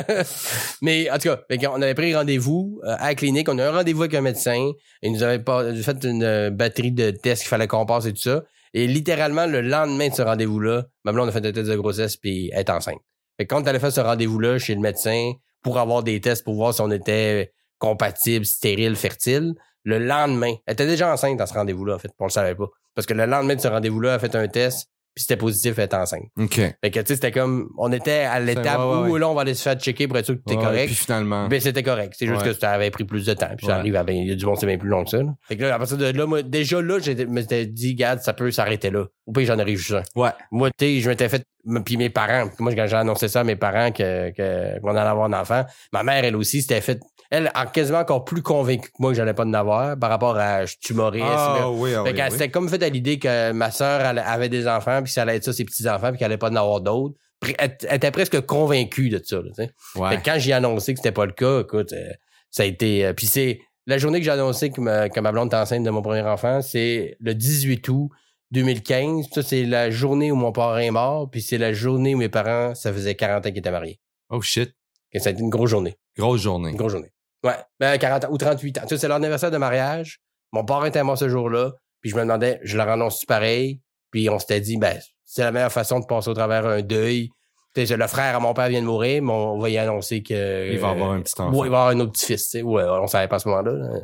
mais 0.82 1.10
en 1.10 1.18
tout 1.18 1.28
cas, 1.28 1.38
qu'on 1.68 1.82
avait 1.82 1.94
pris 1.94 2.14
rendez-vous 2.14 2.80
à 2.84 3.08
la 3.08 3.14
clinique. 3.14 3.48
On 3.48 3.58
a 3.58 3.62
eu 3.64 3.66
un 3.66 3.72
rendez-vous 3.72 4.02
avec 4.02 4.14
un 4.14 4.20
médecin. 4.20 4.70
Il 5.02 5.12
nous 5.12 5.22
avait 5.22 5.38
pas, 5.40 5.72
fait 5.74 6.04
une 6.04 6.50
batterie 6.50 6.92
de 6.92 7.10
tests 7.10 7.42
qu'il 7.42 7.48
fallait 7.48 7.66
qu'on 7.66 7.86
passe 7.86 8.06
et 8.06 8.12
tout 8.12 8.20
ça. 8.22 8.42
Et 8.74 8.86
littéralement, 8.86 9.46
le 9.46 9.60
lendemain 9.62 10.08
de 10.08 10.14
ce 10.14 10.22
rendez-vous-là, 10.22 10.84
ma 11.04 11.12
blonde 11.12 11.28
a 11.28 11.32
fait 11.32 11.44
un 11.44 11.52
test 11.52 11.68
de 11.68 11.76
grossesse 11.76 12.16
puis 12.16 12.50
elle 12.52 12.60
est 12.60 12.70
enceinte. 12.70 13.00
Fait 13.40 13.46
que 13.46 13.54
quand 13.54 13.66
a 13.66 13.78
fait 13.78 13.90
ce 13.90 14.02
rendez-vous-là 14.02 14.58
chez 14.58 14.74
le 14.74 14.82
médecin 14.82 15.32
pour 15.62 15.78
avoir 15.78 16.02
des 16.02 16.20
tests 16.20 16.44
pour 16.44 16.56
voir 16.56 16.74
si 16.74 16.82
on 16.82 16.90
était 16.90 17.54
compatible, 17.78 18.44
stérile, 18.44 18.96
fertile, 18.96 19.54
le 19.82 19.98
lendemain, 19.98 20.52
elle 20.66 20.74
était 20.74 20.86
déjà 20.86 21.10
enceinte 21.10 21.38
dans 21.38 21.46
ce 21.46 21.54
rendez-vous-là, 21.54 21.94
en 21.94 21.98
fait, 21.98 22.10
on 22.18 22.24
le 22.24 22.30
savait 22.30 22.54
pas. 22.54 22.66
Parce 22.94 23.06
que 23.06 23.14
le 23.14 23.24
lendemain 23.24 23.54
de 23.54 23.60
ce 23.62 23.68
rendez-vous-là, 23.68 24.10
elle 24.10 24.16
a 24.16 24.18
fait 24.18 24.34
un 24.34 24.46
test, 24.46 24.90
puis 25.14 25.22
c'était 25.22 25.36
positif, 25.36 25.78
était 25.78 25.94
enceinte. 25.94 26.22
OK. 26.38 26.54
Fait 26.54 26.90
que, 26.90 27.00
tu 27.00 27.06
sais, 27.06 27.14
c'était 27.14 27.32
comme, 27.32 27.68
on 27.78 27.90
était 27.92 28.20
à 28.20 28.38
l'étape 28.38 28.78
ouais, 28.78 28.84
ouais, 28.84 29.10
où, 29.10 29.16
là, 29.16 29.28
on 29.28 29.34
va 29.34 29.42
aller 29.42 29.54
se 29.54 29.62
faire 29.62 29.74
checker 29.74 30.06
pour 30.06 30.16
être 30.18 30.26
sûr 30.26 30.36
que 30.36 30.42
t'es 30.46 30.56
Ouais, 30.56 30.62
correct. 30.62 30.86
Puis 30.86 30.94
finalement. 30.94 31.48
Ben, 31.48 31.60
c'était 31.60 31.82
correct. 31.82 32.14
C'est 32.16 32.26
juste 32.26 32.42
que 32.42 32.52
ça 32.52 32.70
avait 32.70 32.90
pris 32.90 33.04
plus 33.04 33.26
de 33.26 33.34
temps. 33.34 33.50
Puis 33.56 33.66
ça 33.66 33.76
arrive 33.76 33.96
à 33.96 34.04
ben, 34.04 34.14
il 34.16 34.28
y 34.28 34.32
a 34.32 34.34
du 34.36 34.46
monde, 34.46 34.56
c'est 34.58 34.66
bien 34.66 34.78
plus 34.78 34.88
long 34.88 35.04
que 35.04 35.10
ça. 35.10 35.18
là. 35.18 35.34
Fait 35.48 35.56
que 35.56 35.62
là, 35.62 35.74
à 35.74 35.78
partir 35.78 35.96
de 35.96 36.06
là, 36.06 36.26
moi, 36.26 36.42
déjà 36.42 36.80
là, 36.80 36.98
je 37.00 37.12
m'étais 37.24 37.66
dit, 37.66 37.94
garde, 37.94 38.20
ça 38.20 38.32
peut 38.32 38.50
s'arrêter 38.50 38.90
là. 38.90 39.06
Ou 39.26 39.32
puis 39.32 39.46
j'en 39.46 39.58
aurais 39.58 39.76
juste 39.76 39.92
un. 39.92 40.02
Ouais. 40.20 40.30
Moi, 40.50 40.70
tu 40.76 40.84
sais, 40.84 41.00
je 41.00 41.08
m'étais 41.08 41.28
fait, 41.28 41.44
puis 41.84 41.96
mes 41.96 42.10
parents, 42.10 42.50
moi, 42.58 42.74
quand 42.74 42.86
j'ai 42.86 42.96
annoncé 42.96 43.28
ça 43.28 43.40
à 43.40 43.44
mes 43.44 43.56
parents 43.56 43.92
que, 43.92 44.30
que, 44.30 44.80
qu'on 44.80 44.90
allait 44.90 45.00
avoir 45.00 45.26
un 45.26 45.32
enfant, 45.32 45.64
ma 45.92 46.02
mère, 46.02 46.24
elle 46.24 46.36
aussi, 46.36 46.62
s'était 46.62 46.80
fait, 46.80 46.98
elle, 47.30 47.50
en 47.54 47.66
quasiment 47.66 47.98
encore 48.00 48.24
plus 48.24 48.42
convaincue 48.42 48.88
que 48.90 48.96
moi 48.98 49.12
que 49.12 49.16
j'allais 49.16 49.34
pas 49.34 49.44
en 49.44 49.54
avoir 49.54 49.96
par 49.98 50.10
rapport 50.10 50.36
à, 50.36 50.66
je 50.66 50.74
suis 50.80 50.92
humoriste. 50.94 51.24
Ah 51.28 51.70
oui, 51.70 51.94
ah 51.94 52.02
Fait 52.04 52.10
oui, 52.10 52.16
qu'elle 52.16 52.24
oui. 52.26 52.32
s'était 52.32 52.50
comme 52.50 52.68
fait 52.68 52.82
à 52.82 52.88
l'idée 52.88 53.18
que 53.18 53.52
ma 53.52 53.70
sœur 53.70 54.00
avait 54.04 54.48
des 54.48 54.66
enfants, 54.66 55.02
puis 55.02 55.12
ça 55.12 55.22
allait 55.22 55.36
être 55.36 55.44
ça, 55.44 55.52
ses 55.52 55.64
petits-enfants, 55.64 56.10
puis 56.10 56.18
qu'elle 56.18 56.26
allait 56.26 56.38
pas 56.38 56.50
en 56.50 56.56
avoir 56.56 56.80
d'autres. 56.80 57.14
Elle, 57.58 57.76
elle 57.88 57.96
était 57.96 58.10
presque 58.10 58.40
convaincue 58.42 59.08
de 59.08 59.20
ça. 59.24 59.36
Là, 59.36 59.42
tu 59.56 59.64
sais. 59.64 59.70
Ouais. 59.94 60.10
Fait 60.10 60.16
que 60.18 60.24
quand 60.24 60.36
j'ai 60.38 60.52
annoncé 60.52 60.92
que 60.92 60.98
c'était 60.98 61.12
pas 61.12 61.24
le 61.24 61.32
cas, 61.32 61.60
écoute, 61.60 61.92
euh, 61.92 62.10
ça 62.50 62.64
a 62.64 62.66
été. 62.66 63.06
euh, 63.06 63.12
puis 63.14 63.26
c'est 63.26 63.60
la 63.86 63.96
journée 63.96 64.18
que 64.18 64.24
j'ai 64.24 64.30
annoncé 64.30 64.70
que 64.70 64.80
ma, 64.80 65.08
que 65.08 65.20
ma 65.20 65.32
blonde 65.32 65.46
était 65.46 65.56
enceinte 65.56 65.82
de 65.84 65.90
mon 65.90 66.02
premier 66.02 66.20
enfant, 66.22 66.60
c'est 66.62 67.16
le 67.20 67.34
18 67.34 67.88
août 67.88 68.10
2015. 68.50 69.26
Ça, 69.32 69.42
c'est 69.42 69.64
la 69.64 69.90
journée 69.90 70.32
où 70.32 70.36
mon 70.36 70.52
parrain 70.52 70.80
est 70.80 70.90
mort, 70.90 71.30
puis 71.30 71.40
c'est 71.40 71.58
la 71.58 71.72
journée 71.72 72.14
où 72.14 72.18
mes 72.18 72.28
parents, 72.28 72.74
ça 72.74 72.92
faisait 72.92 73.14
40 73.14 73.46
ans 73.46 73.48
qu'ils 73.50 73.58
étaient 73.58 73.70
mariés. 73.70 74.00
Oh 74.28 74.40
shit. 74.42 74.74
Et 75.12 75.18
ça 75.18 75.30
a 75.30 75.32
été 75.32 75.40
une 75.40 75.50
grosse 75.50 75.70
journée. 75.70 75.96
Grosse 76.18 76.40
journée. 76.42 76.70
Une 76.70 76.76
grosse 76.76 76.92
journée. 76.92 77.10
Ouais, 77.44 77.56
ben 77.78 77.96
40 77.98 78.24
ans 78.24 78.28
ou 78.30 78.38
38 78.38 78.78
ans. 78.78 78.80
Tu 78.82 78.88
sais, 78.88 78.98
c'est 78.98 79.08
leur 79.08 79.16
anniversaire 79.16 79.50
de 79.50 79.56
mariage. 79.56 80.20
Mon 80.52 80.64
parrain 80.64 80.86
était 80.86 81.02
mort 81.02 81.16
ce 81.16 81.28
jour-là. 81.28 81.72
Puis 82.00 82.10
je 82.10 82.16
me 82.16 82.22
demandais, 82.22 82.60
je 82.62 82.76
leur 82.76 82.88
annonce-tu 82.88 83.26
pareil? 83.26 83.80
Puis 84.10 84.28
on 84.28 84.38
s'était 84.38 84.60
dit, 84.60 84.76
ben, 84.76 84.98
c'est 85.24 85.42
la 85.42 85.52
meilleure 85.52 85.72
façon 85.72 86.00
de 86.00 86.06
passer 86.06 86.28
au 86.28 86.34
travers 86.34 86.66
un 86.66 86.82
deuil. 86.82 87.30
Tu 87.74 87.86
sais, 87.86 87.96
le 87.96 88.06
frère 88.08 88.34
à 88.34 88.40
mon 88.40 88.52
père 88.52 88.68
vient 88.68 88.80
de 88.80 88.86
mourir, 88.86 89.22
mais 89.22 89.32
on 89.32 89.58
va 89.58 89.70
y 89.70 89.78
annoncer 89.78 90.22
que... 90.22 90.72
Il 90.72 90.78
va 90.78 90.90
avoir 90.90 91.12
un 91.12 91.22
petit 91.22 91.40
enfant. 91.40 91.56
Ouais, 91.56 91.68
il 91.68 91.70
va 91.70 91.84
avoir 91.84 91.88
un 91.88 92.00
autre 92.00 92.12
petit-fils, 92.12 92.44
tu 92.44 92.58
sais. 92.58 92.62
Ouais, 92.62 92.82
on 92.82 93.06
savait 93.06 93.28
pas 93.28 93.36
à 93.36 93.38
ce 93.38 93.48
moment-là. 93.48 93.72
là. 93.72 94.00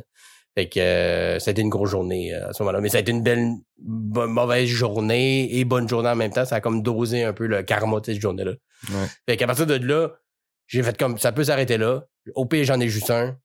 Fait 0.55 0.69
que 0.69 0.79
euh, 0.79 1.37
ça 1.37 1.49
a 1.49 1.51
été 1.51 1.61
une 1.61 1.69
grosse 1.69 1.91
journée 1.91 2.33
euh, 2.33 2.49
à 2.49 2.53
ce 2.53 2.63
moment-là. 2.63 2.81
Mais 2.81 2.89
ça 2.89 2.97
a 2.97 3.01
été 3.01 3.11
une 3.11 3.21
belle, 3.21 3.51
mauvaise 3.83 4.67
journée 4.67 5.55
et 5.55 5.65
bonne 5.65 5.87
journée 5.87 6.09
en 6.09 6.15
même 6.15 6.31
temps. 6.31 6.45
Ça 6.45 6.55
a 6.55 6.61
comme 6.61 6.81
dosé 6.81 7.23
un 7.23 7.33
peu 7.33 7.45
le 7.45 7.61
karma 7.61 7.99
de 7.99 8.05
cette 8.05 8.19
journée-là. 8.19 8.53
Ouais. 8.89 9.05
Fait 9.27 9.37
qu'à 9.37 9.45
partir 9.45 9.67
de 9.67 9.75
là, 9.75 10.13
j'ai 10.67 10.83
fait 10.83 10.97
comme 10.97 11.17
ça 11.17 11.31
peut 11.31 11.43
s'arrêter 11.45 11.77
là. 11.77 12.03
Au 12.35 12.45
pire, 12.45 12.63
j'en 12.65 12.79
ai 12.79 12.89
juste 12.89 13.09
un. 13.09 13.37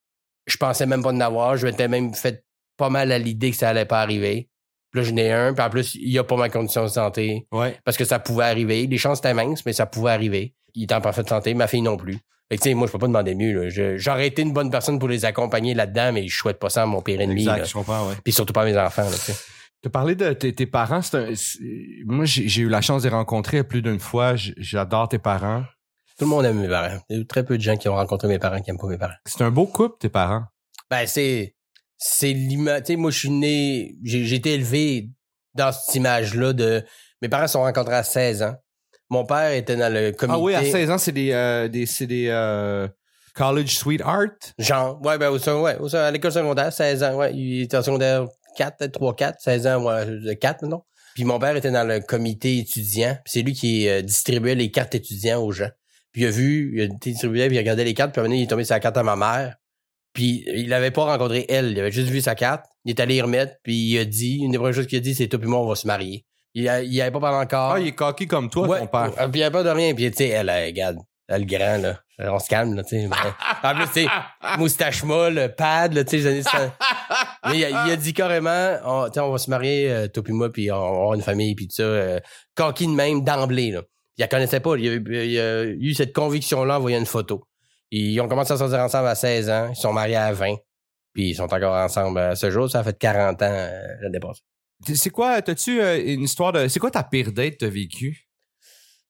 Je 0.46 0.56
pensais 0.56 0.86
même 0.86 1.02
pas 1.02 1.10
en 1.12 1.20
avoir. 1.20 1.56
Je 1.56 1.66
m'étais 1.66 1.88
même 1.88 2.14
fait 2.14 2.44
pas 2.76 2.90
mal 2.90 3.12
à 3.12 3.18
l'idée 3.18 3.50
que 3.52 3.56
ça 3.56 3.68
allait 3.68 3.84
pas 3.84 4.00
arriver. 4.02 4.48
Puis 4.90 5.00
là, 5.00 5.08
j'en 5.08 5.16
ai 5.16 5.30
un. 5.32 5.54
Puis 5.54 5.64
en 5.64 5.70
plus, 5.70 5.94
il 5.94 6.08
y 6.10 6.18
a 6.18 6.24
pas 6.24 6.36
ma 6.36 6.48
condition 6.48 6.82
de 6.82 6.88
santé. 6.88 7.46
Ouais. 7.52 7.78
Parce 7.84 7.96
que 7.96 8.04
ça 8.04 8.18
pouvait 8.18 8.44
arriver. 8.44 8.86
Les 8.86 8.98
chances 8.98 9.18
étaient 9.18 9.34
minces, 9.34 9.64
mais 9.64 9.72
ça 9.72 9.86
pouvait 9.86 10.10
arriver. 10.10 10.54
Il 10.74 10.82
était 10.84 10.94
en 10.94 11.00
parfaite 11.00 11.28
santé. 11.28 11.54
Ma 11.54 11.66
fille 11.68 11.80
non 11.82 11.96
plus. 11.96 12.18
Fait 12.50 12.58
que, 12.58 12.62
tu 12.64 12.68
sais, 12.70 12.74
moi, 12.74 12.86
je 12.88 12.92
peux 12.92 12.98
pas 12.98 13.06
demander 13.06 13.34
mieux. 13.34 13.52
là. 13.62 13.68
Je- 13.70 13.96
J'aurais 13.96 14.26
été 14.26 14.42
une 14.42 14.52
bonne 14.52 14.70
personne 14.70 14.98
pour 14.98 15.08
les 15.08 15.24
accompagner 15.24 15.72
là-dedans, 15.74 16.12
mais 16.12 16.26
je 16.26 16.36
souhaite 16.36 16.58
pas 16.58 16.68
ça 16.70 16.82
à 16.82 16.86
mon 16.86 17.00
pire 17.00 17.20
ennemi. 17.20 17.42
Exact, 17.42 17.58
là. 17.58 17.64
je 17.64 17.72
comprends, 17.72 18.08
ouais. 18.08 18.14
Puis 18.24 18.32
surtout 18.32 18.52
pas 18.52 18.62
à 18.62 18.64
mes 18.66 18.76
enfants. 18.76 19.04
Là, 19.08 19.34
tu 19.82 19.90
parlé 19.90 20.14
de 20.14 20.32
tes, 20.32 20.52
tes 20.52 20.66
parents. 20.66 21.00
c'est 21.02 21.16
un- 21.16 21.34
c'est- 21.34 21.58
moi, 22.04 22.24
j'ai 22.24 22.46
j'ai 22.48 22.62
eu 22.62 22.68
la 22.68 22.80
chance 22.80 23.02
de 23.04 23.08
les 23.08 23.14
rencontrer 23.14 23.64
plus 23.64 23.80
d'une 23.82 23.98
fois. 24.00 24.34
J'adore 24.36 25.08
tes 25.08 25.18
parents. 25.18 25.64
Tout 26.18 26.24
le 26.24 26.30
monde 26.30 26.44
aime 26.44 26.60
mes 26.60 26.68
parents. 26.68 26.98
Il 27.08 27.16
y 27.16 27.18
a 27.18 27.22
eu 27.22 27.26
très 27.26 27.44
peu 27.44 27.56
de 27.56 27.62
gens 27.62 27.76
qui 27.76 27.88
ont 27.88 27.94
rencontré 27.94 28.28
mes 28.28 28.38
parents 28.38 28.60
qui 28.60 28.70
aiment 28.70 28.78
pas 28.78 28.86
mes 28.86 28.98
parents. 28.98 29.14
C'est 29.26 29.42
un 29.42 29.50
beau 29.50 29.66
couple, 29.66 29.96
tes 29.98 30.08
parents. 30.08 30.44
Ben, 30.90 31.06
c'est, 31.06 31.54
c'est 31.96 32.32
l'image, 32.32 32.82
tu 32.82 32.86
sais, 32.88 32.96
moi, 32.96 33.10
je 33.10 33.18
suis 33.18 33.30
né, 33.30 33.96
j'ai, 34.02 34.34
été 34.34 34.54
élevé 34.54 35.10
dans 35.54 35.72
cette 35.72 35.94
image-là 35.94 36.52
de, 36.52 36.84
mes 37.20 37.28
parents 37.28 37.46
se 37.46 37.54
sont 37.54 37.62
rencontrés 37.62 37.94
à 37.94 38.02
16 38.02 38.42
ans. 38.42 38.54
Mon 39.08 39.24
père 39.24 39.52
était 39.52 39.76
dans 39.76 39.92
le 39.92 40.12
comité. 40.12 40.36
Ah 40.36 40.38
oui, 40.38 40.54
à 40.54 40.64
16 40.64 40.90
ans, 40.90 40.98
c'est 40.98 41.12
des, 41.12 41.32
euh, 41.32 41.68
des, 41.68 41.86
c'est 41.86 42.06
des 42.06 42.28
euh, 42.28 42.88
college 43.34 43.76
sweetheart. 43.76 44.54
Genre, 44.58 45.00
ouais, 45.04 45.18
ben, 45.18 45.30
au, 45.30 45.38
ouais, 45.38 45.76
au, 45.78 45.94
à 45.94 46.10
l'école 46.10 46.32
secondaire, 46.32 46.72
16 46.72 47.02
ans, 47.02 47.16
ouais. 47.16 47.34
Il 47.34 47.62
était 47.62 47.76
en 47.76 47.82
secondaire 47.82 48.26
4, 48.56 48.78
peut-être 48.78 48.92
3, 48.92 49.14
4, 49.14 49.40
16 49.40 49.66
ans, 49.66 49.84
ouais, 49.84 50.06
de 50.06 50.32
4, 50.32 50.66
non? 50.66 50.82
Puis 51.14 51.24
mon 51.24 51.38
père 51.38 51.54
était 51.56 51.70
dans 51.70 51.86
le 51.86 52.00
comité 52.00 52.58
étudiant. 52.58 53.16
Puis 53.24 53.32
c'est 53.32 53.42
lui 53.42 53.52
qui 53.52 53.88
euh, 53.88 54.02
distribuait 54.02 54.54
les 54.54 54.70
cartes 54.70 54.94
étudiants 54.94 55.42
aux 55.42 55.52
gens. 55.52 55.70
Puis 56.12 56.22
il 56.22 56.26
a 56.26 56.30
vu, 56.30 56.72
il 56.74 56.80
a 56.80 56.84
été 56.84 57.10
distribué, 57.10 57.46
puis 57.46 57.56
il 57.56 57.58
a 57.58 57.62
regardé 57.62 57.84
les 57.84 57.94
cartes, 57.94 58.12
puis 58.12 58.20
à 58.20 58.22
un 58.22 58.24
moment 58.24 58.32
donné, 58.34 58.42
il 58.42 58.44
est 58.44 58.48
tombé 58.48 58.64
sur 58.64 58.74
la 58.74 58.80
carte 58.80 58.96
à 58.96 59.02
ma 59.02 59.16
mère. 59.16 59.56
Puis 60.12 60.44
il 60.54 60.72
avait 60.74 60.90
pas 60.90 61.04
rencontré 61.04 61.46
elle, 61.48 61.70
il 61.72 61.80
avait 61.80 61.90
juste 61.90 62.08
vu 62.10 62.20
sa 62.20 62.34
carte. 62.34 62.66
Il 62.84 62.90
est 62.90 63.00
allé 63.00 63.14
y 63.16 63.22
remettre, 63.22 63.54
puis 63.62 63.74
il 63.74 63.98
a 63.98 64.04
dit, 64.04 64.38
une 64.42 64.52
des 64.52 64.58
premières 64.58 64.74
choses 64.74 64.86
qu'il 64.86 64.98
a 64.98 65.00
dit, 65.00 65.14
c'est 65.14 65.28
toi 65.28 65.38
puis 65.38 65.48
moi, 65.48 65.60
on 65.60 65.66
va 65.68 65.74
se 65.74 65.86
marier. 65.86 66.26
Il, 66.54 66.68
a, 66.68 66.82
il 66.82 67.00
avait 67.00 67.10
pas 67.10 67.20
parlé 67.20 67.38
encore. 67.38 67.72
Ah, 67.72 67.80
il 67.80 67.86
est 67.86 67.92
coquille 67.92 68.26
comme 68.26 68.50
toi, 68.50 68.68
Ouais, 68.68 68.80
ton 68.80 68.86
père. 68.88 69.10
euh, 69.18 69.28
Puis 69.28 69.30
il 69.32 69.36
n'y 69.38 69.42
avait 69.44 69.52
pas 69.52 69.62
de 69.62 69.70
rien. 69.70 69.94
Puis 69.94 70.10
tu 70.10 70.18
sais, 70.18 70.28
elle, 70.28 70.50
elle, 70.50 70.66
regarde, 70.66 70.98
elle, 71.28 71.40
le 71.40 71.46
grand, 71.46 71.78
là. 71.78 71.98
On 72.18 72.38
se 72.38 72.46
calme, 72.48 72.74
là, 72.74 72.82
tu 72.84 72.90
sais. 73.00 73.08
En 73.64 73.74
plus, 73.74 73.86
tu 73.86 73.92
sais, 74.04 74.06
moustache 74.58 75.02
molle, 75.02 75.54
pad, 75.56 75.94
là, 75.94 76.04
tu 76.04 76.10
sais, 76.10 76.16
les 76.18 76.26
années 76.26 76.42
60. 76.42 76.72
Mais 77.48 77.58
il 77.58 77.64
a, 77.64 77.86
il 77.86 77.90
a 77.92 77.96
dit 77.96 78.12
carrément, 78.12 78.76
on, 78.84 79.06
tu 79.06 79.14
sais, 79.14 79.20
on 79.20 79.32
va 79.32 79.38
se 79.38 79.48
marier, 79.48 79.90
euh, 79.90 80.08
toi 80.08 80.22
puis 80.22 80.34
moi, 80.34 80.52
puis 80.52 80.70
on, 80.70 80.76
on 80.76 80.80
va 80.92 80.98
avoir 80.98 81.14
une 81.14 81.22
famille, 81.22 81.54
puis 81.54 81.68
tout 81.68 81.76
ça. 81.76 81.82
Euh, 81.84 82.20
coquille 82.54 82.88
de 82.88 82.92
même, 82.92 83.24
d'emblée, 83.24 83.70
là. 83.70 83.80
Il 84.18 84.20
la 84.22 84.28
connaissait 84.28 84.60
pas. 84.60 84.76
Il 84.76 84.88
a, 84.88 85.24
il 85.24 85.38
a 85.40 85.64
eu 85.64 85.94
cette 85.94 86.12
conviction-là 86.12 86.76
en 86.78 86.80
voyant 86.80 86.98
une 86.98 87.06
photo. 87.06 87.42
Ils 87.90 88.20
ont 88.20 88.28
commencé 88.28 88.52
à 88.52 88.56
sortir 88.56 88.78
ensemble 88.80 89.08
à 89.08 89.14
16 89.14 89.50
ans. 89.50 89.68
Ils 89.70 89.76
sont 89.76 89.92
mariés 89.92 90.16
à 90.16 90.32
20. 90.32 90.56
Puis 91.14 91.30
ils 91.30 91.34
sont 91.34 91.44
encore 91.52 91.74
ensemble 91.74 92.18
à 92.18 92.34
ce 92.36 92.50
jour. 92.50 92.70
Ça 92.70 92.80
a 92.80 92.84
fait 92.84 92.98
40 92.98 93.42
ans 93.42 93.46
euh, 93.48 93.70
l'année 94.02 94.20
passée. 94.20 94.40
C'est 94.94 95.10
quoi, 95.10 95.40
t'as-tu 95.42 95.80
euh, 95.80 96.02
une 96.04 96.22
histoire 96.22 96.52
de. 96.52 96.68
C'est 96.68 96.80
quoi 96.80 96.90
ta 96.90 97.02
pire 97.02 97.32
date 97.32 97.52
que 97.52 97.56
t'as 97.66 97.68
vécue? 97.68 98.28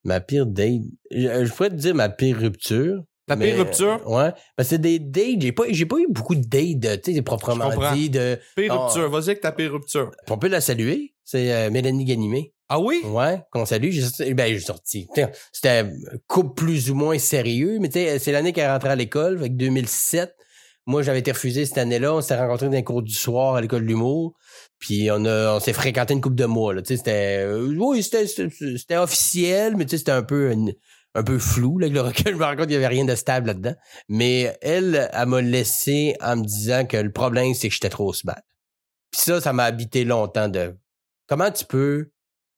Ma 0.04 0.20
pire 0.20 0.46
date. 0.46 0.82
Je, 1.10 1.44
je 1.44 1.52
pourrais 1.52 1.70
te 1.70 1.74
dire 1.76 1.94
ma 1.94 2.08
pire 2.08 2.36
rupture. 2.38 3.02
Ta 3.28 3.36
pire 3.36 3.56
rupture? 3.56 4.00
euh, 4.06 4.16
ouais. 4.24 4.30
Parce 4.56 4.68
que 4.68 4.74
c'est 4.74 4.78
des 4.80 4.98
dates. 4.98 5.40
J'ai 5.40 5.52
pas, 5.52 5.62
j'ai 5.70 5.86
pas 5.86 5.98
eu 5.98 6.06
beaucoup 6.10 6.34
de 6.34 6.42
dates, 6.44 6.78
de, 6.80 6.96
tu 6.96 7.14
sais, 7.14 7.22
proprement 7.22 7.70
dit. 7.94 8.10
De, 8.10 8.38
Pire 8.56 8.72
Ah. 8.72 8.84
rupture. 8.86 9.08
Vas-y 9.10 9.30
avec 9.30 9.40
ta 9.40 9.52
pire 9.52 9.72
rupture. 9.72 10.10
on 10.28 10.38
peut 10.38 10.48
la 10.48 10.60
saluer. 10.60 11.11
C'est 11.24 11.52
euh, 11.52 11.70
Mélanie 11.70 12.04
Ganimé. 12.04 12.52
Ah 12.68 12.80
oui? 12.80 13.00
Ouais, 13.04 13.42
qu'on 13.52 13.66
salue. 13.66 13.90
J'ai 13.90 14.34
ben, 14.34 14.52
j'ai 14.52 14.60
sorti. 14.60 15.06
C'était 15.52 15.70
un 15.78 15.90
couple 16.26 16.54
plus 16.64 16.90
ou 16.90 16.94
moins 16.94 17.18
sérieux, 17.18 17.78
mais 17.80 17.88
tu 17.88 17.94
sais, 17.98 18.18
c'est 18.18 18.32
l'année 18.32 18.52
qu'elle 18.52 18.70
rentrée 18.70 18.88
à 18.90 18.96
l'école, 18.96 19.36
avec 19.38 19.56
2007. 19.56 20.34
Moi, 20.86 21.02
j'avais 21.02 21.20
été 21.20 21.30
refusé 21.32 21.64
cette 21.66 21.78
année-là. 21.78 22.14
On 22.14 22.20
s'est 22.22 22.36
rencontrés 22.36 22.66
dans 22.66 22.72
les 22.72 22.82
cours 22.82 23.02
du 23.02 23.14
soir 23.14 23.54
à 23.54 23.60
l'école 23.60 23.82
de 23.82 23.86
l'humour. 23.86 24.34
Puis 24.78 25.10
on 25.12 25.24
a, 25.26 25.54
on 25.56 25.60
s'est 25.60 25.74
fréquenté 25.74 26.14
une 26.14 26.20
couple 26.20 26.34
de 26.34 26.44
mois, 26.46 26.74
là. 26.74 26.80
C'était, 26.84 27.44
euh, 27.44 27.72
oui, 27.78 28.02
c'était, 28.02 28.26
c'était 28.26 28.96
officiel, 28.96 29.76
mais 29.76 29.86
c'était 29.86 30.10
un 30.10 30.24
peu, 30.24 30.50
une- 30.50 30.74
un 31.14 31.22
peu 31.22 31.38
flou, 31.38 31.78
là. 31.78 31.86
Avec 31.86 31.94
le 31.94 32.00
recul, 32.00 32.32
je 32.32 32.36
me 32.38 32.42
rends 32.44 32.56
compte 32.56 32.64
qu'il 32.64 32.72
y 32.72 32.76
avait 32.76 32.88
rien 32.88 33.04
de 33.04 33.14
stable 33.14 33.48
là-dedans. 33.48 33.74
Mais 34.08 34.56
elle, 34.62 35.08
elle 35.12 35.28
m'a 35.28 35.40
laissé 35.42 36.16
en 36.20 36.36
me 36.36 36.44
disant 36.44 36.84
que 36.86 36.96
le 36.96 37.12
problème, 37.12 37.54
c'est 37.54 37.68
que 37.68 37.74
j'étais 37.74 37.90
trop 37.90 38.12
smart. 38.12 38.40
Puis 39.12 39.20
ça, 39.22 39.40
ça 39.40 39.52
m'a 39.52 39.64
habité 39.64 40.04
longtemps 40.04 40.48
de, 40.48 40.74
comment 41.32 41.50
tu 41.50 41.64
peux 41.64 42.10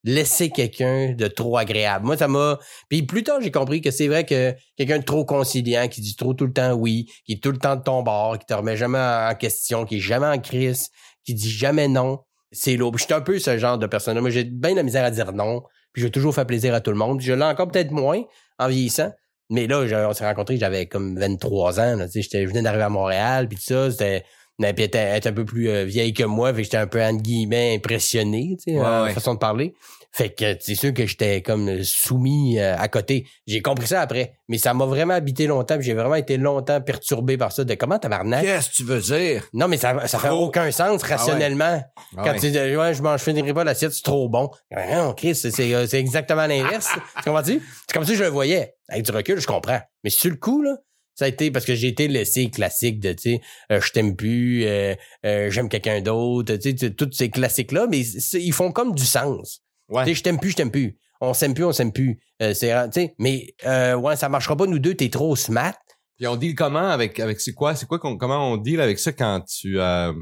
laisser 0.03 0.51
quelqu'un 0.51 1.13
de 1.13 1.29
trop 1.29 1.57
agréable? 1.57 2.07
Moi, 2.07 2.17
ça 2.17 2.27
m'a... 2.27 2.59
Puis 2.89 3.05
plus 3.05 3.23
tard, 3.23 3.41
j'ai 3.41 3.53
compris 3.53 3.81
que 3.81 3.93
c'est 3.93 4.09
vrai 4.09 4.27
que 4.27 4.53
quelqu'un 4.77 4.99
de 4.99 5.05
trop 5.05 5.25
conciliant, 5.25 5.87
qui 5.87 6.01
dit 6.01 6.17
trop 6.17 6.35
tout 6.35 6.47
le 6.47 6.53
temps 6.53 6.73
oui, 6.73 7.07
qui 7.25 7.35
est 7.35 7.43
tout 7.43 7.53
le 7.53 7.59
temps 7.59 7.77
de 7.77 7.85
ton 7.85 8.03
bord, 8.03 8.37
qui 8.37 8.47
te 8.47 8.55
remet 8.55 8.77
jamais 8.77 8.99
en 8.99 9.33
question, 9.37 9.85
qui 9.85 9.99
est 9.99 10.01
jamais 10.01 10.27
en 10.27 10.41
crise, 10.41 10.89
qui 11.25 11.35
dit 11.35 11.51
jamais 11.51 11.87
non, 11.87 12.19
c'est. 12.51 12.77
Puis 12.77 12.89
Je 12.97 13.05
suis 13.05 13.15
un 13.15 13.21
peu 13.21 13.39
ce 13.39 13.57
genre 13.59 13.79
de 13.79 13.87
personne 13.87 14.19
Moi, 14.19 14.31
j'ai 14.31 14.43
bien 14.43 14.75
la 14.75 14.83
misère 14.83 15.05
à 15.05 15.13
dire 15.13 15.33
non. 15.33 15.63
Puis 15.93 16.03
j'ai 16.03 16.11
toujours 16.11 16.35
fait 16.35 16.45
plaisir 16.45 16.75
à 16.75 16.81
tout 16.81 16.91
le 16.91 16.97
monde. 16.97 17.21
Je 17.21 17.33
l'ai 17.33 17.45
encore 17.45 17.69
peut-être 17.69 17.93
moins 17.93 18.25
en 18.59 18.67
vieillissant. 18.67 19.13
Mais 19.51 19.69
là, 19.69 19.85
on 20.09 20.13
s'est 20.15 20.27
rencontrés, 20.27 20.57
j'avais 20.57 20.87
comme 20.87 21.17
23 21.17 21.79
ans. 21.79 21.97
Là, 21.97 22.07
je 22.13 22.47
venais 22.49 22.63
d'arriver 22.63 22.83
à 22.83 22.89
Montréal, 22.89 23.47
puis 23.47 23.57
tout 23.57 23.65
ça, 23.65 23.91
c'était... 23.93 24.25
Mais 24.59 24.73
puis 24.73 24.85
elle 24.85 24.89
était, 24.89 24.99
elle 24.99 25.17
était 25.19 25.29
un 25.31 25.33
peu 25.33 25.45
plus 25.45 25.69
euh, 25.69 25.85
vieille 25.85 26.13
que 26.15 26.25
moi, 26.25 26.51
fait 26.53 26.59
que 26.59 26.65
j'étais 26.65 26.77
un 26.77 26.87
peu, 26.87 27.03
entre 27.03 27.23
guillemets, 27.23 27.75
impressionné, 27.77 28.57
tu 28.65 28.73
sais, 28.73 28.79
Ouais, 28.79 28.87
en 28.87 29.05
ouais. 29.05 29.13
façon 29.13 29.35
de 29.35 29.39
parler. 29.39 29.75
Fait 30.13 30.31
que 30.31 30.57
c'est 30.61 30.77
sûr 30.77 30.95
que 30.95 31.07
j'étais 31.07 31.43
comme 31.43 31.83
soumis 31.83 32.61
euh, 32.61 32.77
à 32.79 32.87
côté. 32.87 33.27
J'ai 33.49 33.63
compris 33.63 33.89
ça 33.89 34.01
après, 34.01 34.35
mais 34.49 34.59
ça 34.59 34.73
m'a 34.73 34.85
vraiment 34.87 35.15
habité 35.15 35.49
longtemps, 35.49 35.77
j'ai 35.81 35.93
vraiment 35.95 36.15
été 36.15 36.37
longtemps 36.37 36.81
perturbé 36.81 37.37
par 37.37 37.51
ça, 37.51 37.65
de 37.65 37.75
comment 37.75 37.99
tabarnak? 37.99 38.45
Qu'est-ce 38.45 38.71
que 38.71 38.75
tu 38.77 38.85
veux 38.85 39.01
dire? 39.01 39.43
Non, 39.53 39.67
mais 39.67 39.77
ça, 39.77 40.07
ça 40.07 40.21
fait 40.21 40.29
Trop. 40.29 40.45
aucun 40.47 40.71
sens 40.71 41.03
rationnellement. 41.03 41.83
Ah 42.17 42.23
Quand 42.23 42.31
ouais. 42.31 42.39
tu 42.39 42.51
dis, 42.53 42.59
ouais, 42.77 42.95
je 42.95 43.03
mange, 43.03 43.21
finirai 43.23 43.53
pas 43.53 43.65
l'assiette, 43.65 43.93
c'est 43.93 44.05
trop 44.05 44.29
bon. 44.29 44.51
Non, 44.71 45.15
Chris, 45.15 45.35
c'est, 45.35 45.75
euh, 45.75 45.85
exactement 45.89 46.47
l'inverse. 46.47 46.91
tu 47.17 47.23
comprends-tu? 47.25 47.61
C'est 47.89 47.93
comme 47.93 48.07
que 48.07 48.15
je 48.15 48.23
le 48.23 48.29
voyais. 48.31 48.77
Avec 48.89 49.05
du 49.05 49.11
recul, 49.11 49.41
je 49.41 49.47
comprends. 49.49 49.81
Mais 50.05 50.11
sur 50.11 50.31
le 50.31 50.37
coup, 50.37 50.63
là, 50.63 50.77
ça 51.15 51.27
a 51.27 51.29
été 51.29 51.51
parce 51.51 51.65
que 51.65 51.75
j'ai 51.75 51.89
été 51.89 52.09
laissé 52.09 52.51
classique 52.51 53.01
de, 53.01 53.13
tu 53.13 53.23
sais, 53.23 53.41
euh, 53.71 53.81
je 53.81 53.93
t'aime 53.93 54.17
plus, 54.17 54.65
euh, 54.65 54.95
euh, 55.25 55.51
j'aime 55.51 55.69
quelqu'un 55.69 56.01
d'autre, 56.01 56.57
tu 56.57 56.77
sais, 56.77 56.91
tous 56.91 57.11
ces 57.13 57.31
classiques-là, 57.31 57.87
mais 57.89 58.01
ils 58.01 58.53
font 58.53 58.73
comme 58.73 58.95
du 58.95 59.05
sens. 59.05 59.61
Ouais. 59.89 60.05
Tu 60.05 60.11
sais, 60.11 60.15
je 60.17 60.23
t'aime 60.23 60.39
plus, 60.39 60.51
je 60.51 60.57
t'aime 60.57 60.71
plus. 60.71 60.99
On 61.21 61.33
s'aime 61.33 61.55
plus, 61.55 61.65
on 61.65 61.73
s'aime 61.73 61.93
plus. 61.93 62.21
Euh, 62.43 62.53
c'est, 62.55 62.73
tu 62.91 63.01
sais, 63.01 63.15
mais, 63.19 63.55
euh, 63.65 63.95
ouais, 63.95 64.17
ça 64.17 64.29
marchera 64.29 64.57
pas, 64.57 64.67
nous 64.67 64.79
deux, 64.79 64.95
t'es 64.95 65.09
trop 65.09 65.37
smart. 65.37 65.77
Puis 66.17 66.27
on 66.27 66.37
deal 66.37 66.55
comment 66.55 66.89
avec, 66.91 67.19
avec 67.19 67.41
c'est 67.41 67.55
quoi? 67.55 67.75
C'est 67.75 67.87
quoi 67.87 67.99
qu'on, 67.99 68.17
comment 68.17 68.53
on 68.53 68.57
deal 68.57 68.81
avec 68.81 68.99
ça 68.99 69.13
quand 69.13 69.41
tu, 69.41 69.81
euh, 69.81 70.13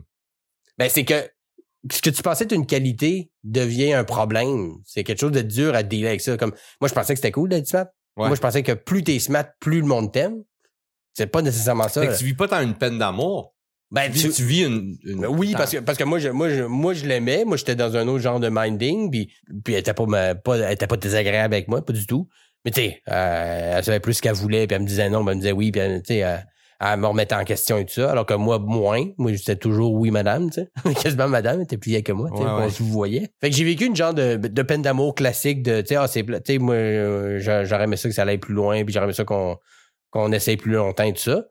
Ben, 0.78 0.88
c'est 0.88 1.04
que 1.04 1.14
ce 1.90 2.00
que 2.00 2.10
tu 2.10 2.22
pensais 2.22 2.44
être 2.44 2.52
une 2.52 2.66
qualité 2.66 3.30
devient 3.42 3.92
un 3.92 4.04
problème. 4.04 4.74
C'est 4.84 5.04
quelque 5.04 5.20
chose 5.20 5.32
de 5.32 5.42
dur 5.42 5.74
à 5.74 5.82
dealer 5.82 6.08
avec 6.08 6.20
ça. 6.20 6.36
Comme, 6.36 6.52
moi, 6.80 6.88
je 6.88 6.94
pensais 6.94 7.14
que 7.14 7.18
c'était 7.18 7.32
cool 7.32 7.48
d'être 7.48 7.66
smart. 7.66 7.86
Ouais. 8.16 8.28
Moi, 8.28 8.36
je 8.36 8.40
pensais 8.40 8.62
que 8.62 8.72
plus 8.72 9.02
t'es 9.02 9.18
smart, 9.18 9.46
plus 9.60 9.80
le 9.80 9.86
monde 9.86 10.12
t'aime. 10.12 10.44
C'est 11.14 11.26
pas 11.26 11.42
nécessairement 11.42 11.88
ça. 11.88 12.00
fait 12.02 12.08
que 12.08 12.18
tu 12.18 12.24
vis 12.24 12.34
pas 12.34 12.46
dans 12.46 12.62
une 12.62 12.74
peine 12.74 12.98
d'amour. 12.98 13.54
Ben, 13.90 14.10
Tu, 14.10 14.20
tu- 14.20 14.28
vis- 14.28 14.34
tu 14.34 14.42
vis 14.44 14.62
une, 14.64 14.96
une- 15.04 15.20
Ben 15.20 15.28
oui, 15.28 15.52
parce 15.54 15.72
que, 15.72 15.78
parce 15.78 15.98
que 15.98 16.04
moi, 16.04 16.18
je, 16.18 16.30
moi, 16.30 16.48
je, 16.48 16.62
moi, 16.62 16.94
je 16.94 17.04
l'aimais. 17.04 17.44
Moi, 17.44 17.58
j'étais 17.58 17.74
dans 17.76 17.94
un 17.96 18.08
autre 18.08 18.22
genre 18.22 18.40
de 18.40 18.48
minding, 18.50 19.10
puis, 19.10 19.30
puis 19.64 19.74
elle 19.74 19.80
était 19.80 19.92
pas, 19.92 20.06
ma- 20.06 20.34
pas, 20.34 20.56
elle 20.56 20.72
était 20.72 20.86
pas 20.86 20.96
désagréable 20.96 21.52
avec 21.52 21.68
moi, 21.68 21.84
pas 21.84 21.92
du 21.92 22.06
tout. 22.06 22.26
Mais 22.64 22.70
tu 22.70 22.80
sais, 22.80 23.02
euh, 23.10 23.74
elle 23.76 23.84
savait 23.84 24.00
plus 24.00 24.14
ce 24.14 24.22
qu'elle 24.22 24.32
voulait, 24.34 24.66
puis 24.66 24.76
elle 24.76 24.82
me 24.82 24.86
disait 24.86 25.10
non, 25.10 25.22
puis 25.24 25.30
elle 25.32 25.36
me 25.36 25.40
disait 25.42 25.52
oui, 25.52 25.70
puis 25.72 25.82
tu 25.82 26.00
sais, 26.06 26.16
elle, 26.18 26.46
elle 26.80 26.98
me 27.00 27.06
remettait 27.06 27.34
en 27.34 27.44
question 27.44 27.76
et 27.76 27.84
tout 27.84 27.92
ça. 27.92 28.10
Alors 28.12 28.24
que 28.24 28.32
moi, 28.32 28.58
moins. 28.58 29.04
Moi, 29.18 29.32
j'étais 29.34 29.56
toujours 29.56 29.92
oui, 29.92 30.10
madame, 30.10 30.48
tu 30.50 30.62
sais. 30.62 30.94
Quasiment 31.02 31.28
madame, 31.28 31.56
elle 31.56 31.64
était 31.64 31.76
plus 31.76 31.90
vieille 31.90 32.02
que 32.02 32.12
moi, 32.12 32.30
tu 32.30 32.38
sais, 32.38 32.44
Ouais, 32.44 32.64
ouais. 32.64 32.68
voyait. 32.80 33.30
Fait 33.42 33.50
que 33.50 33.56
j'ai 33.56 33.64
vécu 33.64 33.84
une 33.84 33.94
genre 33.96 34.14
de, 34.14 34.36
de 34.36 34.62
peine 34.62 34.80
d'amour 34.80 35.14
classique 35.14 35.62
de, 35.62 35.82
tu 35.82 35.88
sais, 35.88 35.96
ah, 35.96 36.06
c'est, 36.08 36.24
tu 36.24 36.32
sais, 36.46 36.58
moi, 36.58 36.74
euh, 36.76 37.38
j'a- 37.40 37.64
j'aurais 37.64 37.84
aimé 37.84 37.96
ça 37.98 38.08
que 38.08 38.14
ça 38.14 38.22
allait 38.22 38.38
plus 38.38 38.54
loin, 38.54 38.82
puis 38.84 38.94
j'aurais 38.94 39.04
aimé 39.04 39.12
ça 39.12 39.24
qu'on, 39.24 39.58
qu'on 40.12 40.30
essaye 40.30 40.56
plus 40.56 40.72
longtemps 40.74 41.02
et 41.04 41.12
tout 41.12 41.22
ça. 41.22 41.44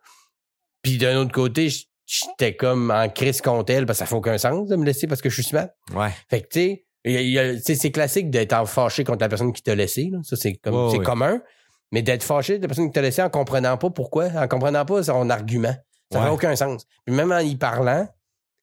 Puis 0.81 0.97
d'un 0.97 1.17
autre 1.17 1.31
côté, 1.33 1.69
j'étais 2.05 2.55
comme 2.55 2.89
en 2.91 3.09
crise 3.09 3.41
contre 3.41 3.73
elle 3.73 3.85
parce 3.85 3.99
que 3.99 4.05
ça 4.05 4.05
fait 4.05 4.15
aucun 4.15 4.37
sens 4.37 4.67
de 4.69 4.75
me 4.77 4.85
laisser 4.85 5.07
parce 5.07 5.21
que 5.21 5.29
je 5.29 5.35
suis 5.35 5.43
smart. 5.43 5.67
Ouais. 5.93 6.09
Fait 6.29 6.41
que 6.41 6.47
tu 6.47 6.59
sais, 6.59 6.85
il 7.03 7.29
y 7.31 7.39
a- 7.39 7.59
c'est 7.59 7.91
classique 7.91 8.29
d'être 8.29 8.53
en 8.53 8.65
fâché 8.65 9.03
contre 9.03 9.21
la 9.21 9.29
personne 9.29 9.51
qui 9.51 9.61
t'a 9.63 9.75
laissé. 9.75 10.09
Là. 10.11 10.19
Ça, 10.23 10.35
c'est 10.35 10.53
comme 10.53 10.89
c'est 10.91 10.99
commun. 10.99 11.41
Mais 11.91 12.01
d'être 12.01 12.23
fâché 12.23 12.57
de 12.57 12.61
la 12.61 12.67
personne 12.69 12.85
qui 12.87 12.93
t'a 12.93 13.01
laissé 13.01 13.21
en 13.21 13.29
comprenant 13.29 13.77
pas 13.77 13.89
pourquoi, 13.89 14.27
en 14.35 14.47
comprenant 14.47 14.85
pas 14.85 15.03
son 15.03 15.29
argument. 15.29 15.75
Ça 16.11 16.19
Ouais. 16.19 16.25
fait 16.25 16.31
aucun 16.31 16.55
sens. 16.55 16.85
Puis 17.05 17.13
même 17.13 17.31
en 17.31 17.39
y 17.39 17.55
parlant, 17.57 18.07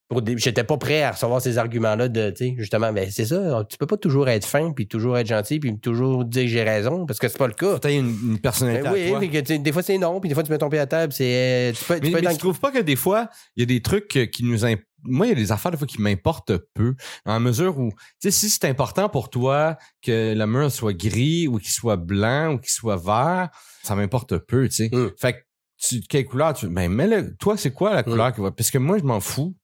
pour 0.09 0.21
des- 0.23 0.37
j'étais 0.37 0.63
pas 0.63 0.77
prêt 0.77 1.03
à 1.03 1.11
recevoir 1.11 1.39
ces 1.41 1.57
arguments-là 1.59 2.07
de, 2.09 2.31
tu 2.31 2.35
sais, 2.49 2.55
justement, 2.57 2.91
ben 2.91 3.07
c'est 3.11 3.25
ça, 3.25 3.63
tu 3.69 3.77
peux 3.77 3.85
pas 3.85 3.95
toujours 3.97 4.27
être 4.27 4.45
fin, 4.45 4.71
puis 4.73 4.87
toujours 4.87 5.17
être 5.17 5.27
gentil, 5.27 5.59
puis 5.59 5.79
toujours 5.79 6.25
dire 6.25 6.43
que 6.43 6.49
j'ai 6.49 6.63
raison, 6.63 7.05
parce 7.05 7.19
que 7.19 7.27
c'est 7.27 7.37
pas 7.37 7.47
le 7.47 7.53
cas. 7.53 7.77
Peut-être 7.77 7.93
une, 7.93 8.17
une 8.31 8.39
personnalité 8.39 8.83
Ben 8.83 8.89
à 8.89 8.93
oui, 8.93 9.09
toi. 9.09 9.19
puis 9.19 9.29
que, 9.29 9.37
tu 9.37 9.45
sais, 9.45 9.59
des 9.59 9.71
fois 9.71 9.83
c'est 9.83 9.97
non, 9.99 10.19
puis 10.19 10.27
des 10.27 10.33
fois 10.33 10.43
tu 10.43 10.51
mets 10.51 10.57
ton 10.57 10.69
pied 10.69 10.79
à 10.79 10.87
table, 10.87 11.13
c'est 11.13 11.69
euh, 11.69 11.71
tu 11.73 11.85
peux, 11.85 11.95
tu 11.99 12.01
Mais, 12.07 12.11
peux 12.11 12.17
être 12.17 12.23
mais 12.25 12.31
tu 12.33 12.39
trouves 12.39 12.59
pas 12.59 12.71
que 12.71 12.79
des 12.79 12.95
fois, 12.95 13.29
il 13.55 13.61
y 13.61 13.63
a 13.63 13.65
des 13.67 13.81
trucs 13.81 14.17
euh, 14.17 14.25
qui 14.25 14.43
nous... 14.43 14.65
imp- 14.65 14.81
Moi, 15.03 15.27
il 15.27 15.29
y 15.29 15.31
a 15.33 15.35
des 15.35 15.51
affaires 15.51 15.71
des 15.71 15.77
fois 15.77 15.87
qui 15.87 16.01
m'importent 16.01 16.53
peu, 16.73 16.95
en 17.25 17.39
mesure 17.39 17.77
où, 17.77 17.91
tu 17.91 17.97
sais, 18.19 18.31
si 18.31 18.49
c'est 18.49 18.65
important 18.65 19.09
pour 19.09 19.29
toi 19.29 19.77
que 20.01 20.33
le 20.35 20.45
mur 20.47 20.71
soit 20.71 20.93
gris 20.93 21.47
ou 21.47 21.59
qu'il 21.59 21.69
soit 21.71 21.97
blanc 21.97 22.53
ou 22.53 22.57
qu'il 22.57 22.71
soit 22.71 22.97
vert, 22.97 23.49
ça 23.83 23.93
m'importe 23.95 24.37
peu, 24.39 24.67
tu 24.67 24.75
sais. 24.75 24.89
Mm. 24.91 25.11
Fait 25.17 25.33
que, 25.33 25.37
tu, 25.81 26.01
quelle 26.01 26.25
couleur 26.25 26.53
tu... 26.53 26.67
Ben, 26.67 26.91
mets-le... 26.91 27.35
Toi, 27.37 27.55
c'est 27.55 27.71
quoi 27.71 27.93
la 27.93 28.03
couleur 28.03 28.33
qui 28.33 28.41
va... 28.41 28.51
Parce 28.51 28.69
que 28.71 28.77
moi, 28.79 28.97
je 28.97 29.03
m'en 29.03 29.21
fous. 29.21 29.55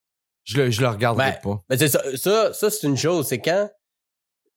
Je 0.46 0.58
le, 0.58 0.72
je 0.72 0.82
le 0.82 0.88
regarderai 0.88 1.32
Ben, 1.32 1.40
pas. 1.42 1.62
Ben, 1.70 1.78
c'est 1.78 1.88
ça, 1.88 2.02
ça, 2.16 2.54
ça 2.54 2.70
c'est 2.70 2.88
une 2.88 2.98
chose, 2.98 3.28
c'est 3.28 3.40
quand, 3.42 3.70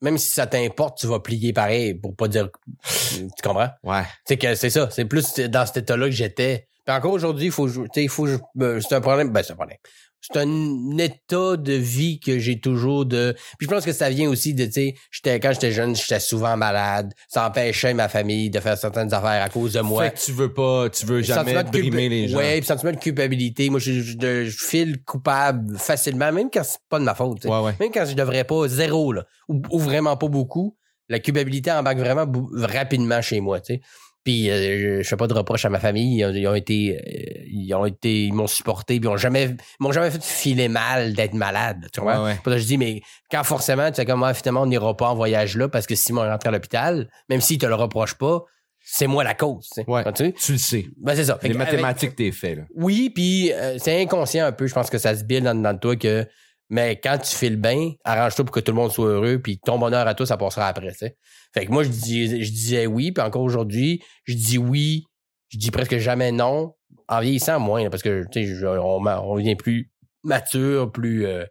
même 0.00 0.18
si 0.18 0.30
ça 0.30 0.46
t'importe, 0.46 0.98
tu 0.98 1.06
vas 1.06 1.20
plier 1.20 1.52
pareil 1.52 1.94
pour 1.94 2.14
pas 2.14 2.28
dire, 2.28 2.48
tu 2.84 3.28
comprends? 3.42 3.70
Ouais. 3.82 4.02
C'est 4.26 4.36
que 4.36 4.54
c'est 4.54 4.70
ça, 4.70 4.88
c'est 4.90 5.06
plus 5.06 5.34
dans 5.34 5.66
cet 5.66 5.78
état-là 5.78 6.06
que 6.06 6.12
j'étais. 6.12 6.68
Puis 6.88 6.96
encore 6.96 7.12
aujourd'hui, 7.12 7.44
il 7.46 7.52
faut, 7.52 7.68
il 7.96 8.08
faut, 8.08 8.26
ben, 8.54 8.80
c'est 8.80 8.94
un 8.94 9.02
problème, 9.02 9.28
ben 9.30 9.42
c'est 9.42 9.52
un 9.52 9.56
problème. 9.56 9.76
C'est 10.22 10.38
un 10.38 10.96
état 10.96 11.56
de 11.58 11.72
vie 11.74 12.18
que 12.18 12.38
j'ai 12.38 12.58
toujours 12.58 13.04
de. 13.04 13.34
Puis 13.58 13.68
je 13.68 13.74
pense 13.74 13.84
que 13.84 13.92
ça 13.92 14.08
vient 14.08 14.28
aussi 14.30 14.54
de, 14.54 14.64
tu 14.64 14.72
sais, 14.72 14.94
j'étais 15.10 15.38
quand 15.38 15.52
j'étais 15.52 15.70
jeune, 15.70 15.94
j'étais 15.94 16.18
souvent 16.18 16.56
malade. 16.56 17.12
Ça 17.28 17.46
empêchait 17.46 17.92
ma 17.92 18.08
famille 18.08 18.48
de 18.48 18.58
faire 18.58 18.78
certaines 18.78 19.12
affaires 19.12 19.42
à 19.42 19.50
cause 19.50 19.74
de 19.74 19.80
moi. 19.80 20.04
Fait 20.04 20.14
que 20.14 20.18
tu 20.18 20.32
veux 20.32 20.52
pas, 20.54 20.88
tu 20.88 21.04
veux 21.04 21.20
jamais 21.20 21.52
brimer 21.82 22.08
les 22.08 22.28
gens. 22.28 22.38
Ouais, 22.38 22.56
puis 22.58 22.66
sentiment 22.66 22.92
de 22.92 22.96
culpabilité. 22.96 23.68
Moi, 23.68 23.80
je, 23.80 23.92
je, 23.92 24.16
je- 24.18 24.44
je 24.46 24.64
file 24.64 25.02
coupable 25.04 25.76
facilement, 25.76 26.32
même 26.32 26.48
quand 26.50 26.64
c'est 26.64 26.78
pas 26.88 26.98
de 26.98 27.04
ma 27.04 27.14
faute. 27.14 27.44
Ouais, 27.44 27.60
ouais. 27.60 27.74
Même 27.78 27.90
quand 27.92 28.06
je 28.06 28.14
devrais 28.14 28.44
pas, 28.44 28.66
zéro, 28.66 29.12
là, 29.12 29.24
ou, 29.46 29.60
ou 29.70 29.78
vraiment 29.78 30.16
pas 30.16 30.28
beaucoup, 30.28 30.74
la 31.10 31.18
culpabilité 31.20 31.70
embarque 31.70 31.98
vraiment 31.98 32.26
rapidement 32.54 33.20
chez 33.22 33.40
moi, 33.40 33.60
tu 33.60 33.74
sais. 33.74 33.80
Puis 34.24 34.50
euh, 34.50 35.02
je, 35.02 35.08
fais 35.08 35.16
pas 35.16 35.26
de 35.26 35.34
reproches 35.34 35.64
à 35.64 35.70
ma 35.70 35.78
famille. 35.78 36.18
Ils 36.18 36.24
ont, 36.24 36.32
ils 36.32 36.46
ont 36.46 36.54
été, 36.54 36.96
euh, 36.96 37.44
ils 37.46 37.74
ont 37.74 37.86
été, 37.86 38.24
ils 38.24 38.32
m'ont 38.32 38.46
supporté, 38.46 39.00
puis 39.00 39.08
ils 39.08 39.12
ont 39.12 39.16
jamais, 39.16 39.44
ils 39.44 39.56
m'ont 39.80 39.92
jamais 39.92 40.10
fait 40.10 40.22
filer 40.22 40.68
mal 40.68 41.14
d'être 41.14 41.34
malade. 41.34 41.86
Tu 41.92 42.00
vois? 42.00 42.22
Ouais, 42.22 42.36
ouais. 42.44 42.58
Je 42.58 42.64
dis, 42.64 42.78
mais 42.78 43.00
quand 43.30 43.44
forcément, 43.44 43.88
tu 43.90 43.96
sais 43.96 44.04
comme, 44.04 44.22
ah, 44.22 44.34
finalement, 44.34 44.62
on 44.62 44.66
n'ira 44.66 44.96
pas 44.96 45.08
en 45.08 45.14
voyage 45.14 45.56
là 45.56 45.68
parce 45.68 45.86
que 45.86 45.94
Simon 45.94 46.24
est 46.24 46.30
rentré 46.30 46.48
à 46.48 46.52
l'hôpital, 46.52 47.08
même 47.28 47.40
s'il 47.40 47.58
te 47.58 47.66
le 47.66 47.74
reproche 47.74 48.14
pas, 48.14 48.44
c'est 48.90 49.06
moi 49.06 49.22
la 49.22 49.34
cause. 49.34 49.68
tu 49.74 49.82
sais. 49.82 49.90
Ouais. 49.90 50.02
Tu 50.12 50.52
le 50.52 50.58
sais. 50.58 50.86
Ben, 50.96 51.14
c'est 51.14 51.24
ça. 51.24 51.38
Fait 51.38 51.48
Les 51.48 51.54
que, 51.54 51.58
mathématiques, 51.58 52.16
t'es 52.16 52.32
fait, 52.32 52.54
là. 52.54 52.62
oui, 52.74 53.10
puis 53.10 53.52
euh, 53.52 53.76
c'est 53.78 54.00
inconscient 54.00 54.46
un 54.46 54.52
peu. 54.52 54.66
Je 54.66 54.74
pense 54.74 54.88
que 54.88 54.98
ça 54.98 55.14
se 55.14 55.24
build 55.24 55.44
dans, 55.44 55.54
dans 55.54 55.76
toi 55.76 55.96
que. 55.96 56.26
Mais 56.70 57.00
quand 57.02 57.18
tu 57.18 57.34
files 57.34 57.56
bien, 57.56 57.92
arrange-toi 58.04 58.44
pour 58.44 58.54
que 58.54 58.60
tout 58.60 58.72
le 58.72 58.76
monde 58.76 58.92
soit 58.92 59.06
heureux, 59.08 59.38
puis 59.42 59.58
ton 59.58 59.78
bonheur 59.78 60.06
à 60.06 60.14
toi, 60.14 60.26
ça 60.26 60.36
passera 60.36 60.68
après. 60.68 60.92
tu 60.92 60.98
sais. 60.98 61.16
Fait 61.54 61.64
que 61.66 61.72
moi, 61.72 61.82
je, 61.82 61.88
dis, 61.88 62.44
je 62.44 62.50
disais 62.50 62.86
oui, 62.86 63.10
puis 63.12 63.22
encore 63.24 63.42
aujourd'hui, 63.42 64.02
je 64.24 64.34
dis 64.34 64.58
oui. 64.58 65.04
Je 65.48 65.56
dis 65.58 65.70
presque 65.70 65.96
jamais 65.96 66.30
non. 66.30 66.74
En 67.08 67.20
vieillissant, 67.20 67.58
moins, 67.58 67.82
là, 67.84 67.88
parce 67.90 68.02
que 68.02 68.24
tu 68.30 68.44
sais, 68.46 68.54
je- 68.54 68.66
on, 68.66 69.06
on 69.06 69.36
devient 69.36 69.56
plus 69.56 69.90
mature, 70.24 70.92
plus 70.92 71.24
euh, 71.26 71.44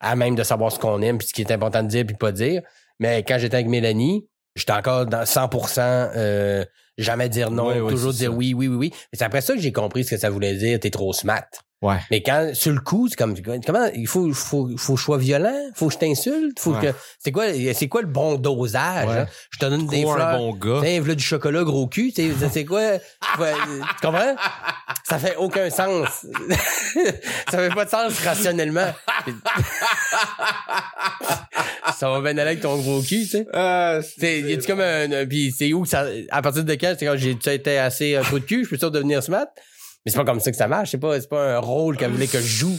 à 0.00 0.16
même 0.16 0.34
de 0.34 0.42
savoir 0.42 0.70
ce 0.70 0.78
qu'on 0.78 1.00
aime, 1.00 1.16
puis 1.18 1.28
ce 1.28 1.32
qui 1.32 1.40
est 1.40 1.50
important 1.50 1.82
de 1.82 1.88
dire, 1.88 2.04
puis 2.06 2.16
pas 2.16 2.30
dire. 2.32 2.60
Mais 2.98 3.22
quand 3.22 3.38
j'étais 3.38 3.54
avec 3.56 3.68
Mélanie, 3.68 4.28
j'étais 4.54 4.72
encore 4.72 5.06
dans 5.06 5.22
100% 5.24 5.80
euh, 6.14 6.64
jamais 6.98 7.28
dire 7.30 7.50
non, 7.50 7.88
toujours 7.88 8.12
dire 8.12 8.30
ça. 8.30 8.36
oui, 8.36 8.52
oui, 8.52 8.68
oui, 8.68 8.76
oui. 8.76 8.90
Mais 8.94 9.18
c'est 9.18 9.24
après 9.24 9.40
ça 9.40 9.54
que 9.54 9.60
j'ai 9.60 9.72
compris 9.72 10.04
ce 10.04 10.10
que 10.10 10.16
ça 10.18 10.28
voulait 10.28 10.54
dire, 10.56 10.78
t'es 10.78 10.90
trop 10.90 11.12
smart. 11.14 11.46
Ouais. 11.80 11.98
Mais 12.10 12.22
quand, 12.22 12.50
sur 12.54 12.72
le 12.72 12.80
coup, 12.80 13.06
c'est 13.08 13.14
comme, 13.14 13.36
comment, 13.64 13.86
il 13.94 14.08
faut, 14.08 14.32
faut, 14.34 14.68
faut 14.76 14.94
que 14.94 14.98
je 14.98 15.04
sois 15.04 15.18
violent, 15.18 15.54
faut 15.76 15.86
que 15.86 15.92
je 15.94 15.98
t'insulte, 15.98 16.58
faut 16.58 16.72
Ouais. 16.74 16.88
que, 16.92 16.98
c'est 17.20 17.30
quoi, 17.30 17.44
c'est 17.72 17.86
quoi 17.86 18.00
le 18.02 18.08
bon 18.08 18.34
dosage, 18.34 19.06
Ouais. 19.08 19.18
hein? 19.18 19.26
Je 19.50 19.58
te 19.60 19.66
donne 19.66 19.86
des 19.86 20.02
Trop 20.02 20.10
un 20.12 20.14
fleurs. 20.16 20.38
bon 20.38 20.54
gars. 20.56 20.80
Tiens, 20.82 20.98
voilà 21.00 21.14
du 21.14 21.22
chocolat 21.22 21.62
gros 21.62 21.86
cul, 21.86 22.10
sais, 22.12 22.30
c'est 22.52 22.64
quoi, 22.64 22.98
tu 22.98 24.06
comprends? 24.06 24.34
Ça 25.04 25.18
fait 25.20 25.36
aucun 25.36 25.70
sens. 25.70 26.08
ça 27.50 27.58
fait 27.58 27.68
pas 27.74 27.84
de 27.84 27.90
sens 27.90 28.18
rationnellement. 28.24 28.92
ça 31.96 32.10
va 32.10 32.20
bien 32.20 32.30
aller 32.32 32.40
avec 32.40 32.60
ton 32.60 32.76
gros 32.78 33.00
cul, 33.02 33.20
tu 33.22 33.26
sais. 33.26 33.46
Euh, 33.54 34.02
C'est, 34.18 34.40
y 34.40 34.52
comme 34.66 34.80
un, 34.80 35.10
un- 35.12 35.26
pis 35.26 35.54
c'est 35.56 35.72
où 35.72 35.82
que 35.82 35.88
ça, 35.88 36.06
à 36.30 36.42
partir 36.42 36.64
de 36.64 36.74
quand, 36.74 36.94
c'est 36.98 37.06
quand 37.06 37.16
j'ai 37.16 37.36
tu 37.36 37.50
été 37.50 37.78
assez 37.78 38.16
un 38.16 38.22
trou 38.22 38.38
de 38.38 38.44
cul, 38.44 38.64
je 38.64 38.70
peux 38.70 38.78
sûr 38.78 38.90
devenir 38.90 39.22
smart. 39.22 39.46
Mais 40.04 40.12
c'est 40.12 40.18
pas 40.18 40.24
comme 40.24 40.40
ça 40.40 40.50
que 40.50 40.56
ça 40.56 40.68
marche, 40.68 40.90
c'est 40.92 40.98
pas, 40.98 41.20
c'est 41.20 41.28
pas 41.28 41.56
un 41.56 41.58
rôle 41.58 41.96
qu'elle 41.96 42.10
voulait 42.10 42.26
que 42.26 42.40
je 42.40 42.46
joue. 42.46 42.78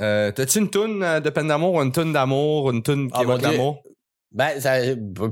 Euh, 0.00 0.30
T'as-tu 0.32 0.58
une 0.58 0.70
toune 0.70 1.02
euh, 1.02 1.20
de 1.20 1.30
peine 1.30 1.48
d'amour 1.48 1.74
ou 1.74 1.82
une 1.82 1.92
toune 1.92 2.12
d'amour, 2.12 2.70
une 2.70 2.82
toune 2.82 3.08
qui 3.10 3.14
Ah, 3.18 3.22
évoque 3.22 3.42
l'amour? 3.42 3.82
Ben, 4.32 4.60
ça, 4.60 4.76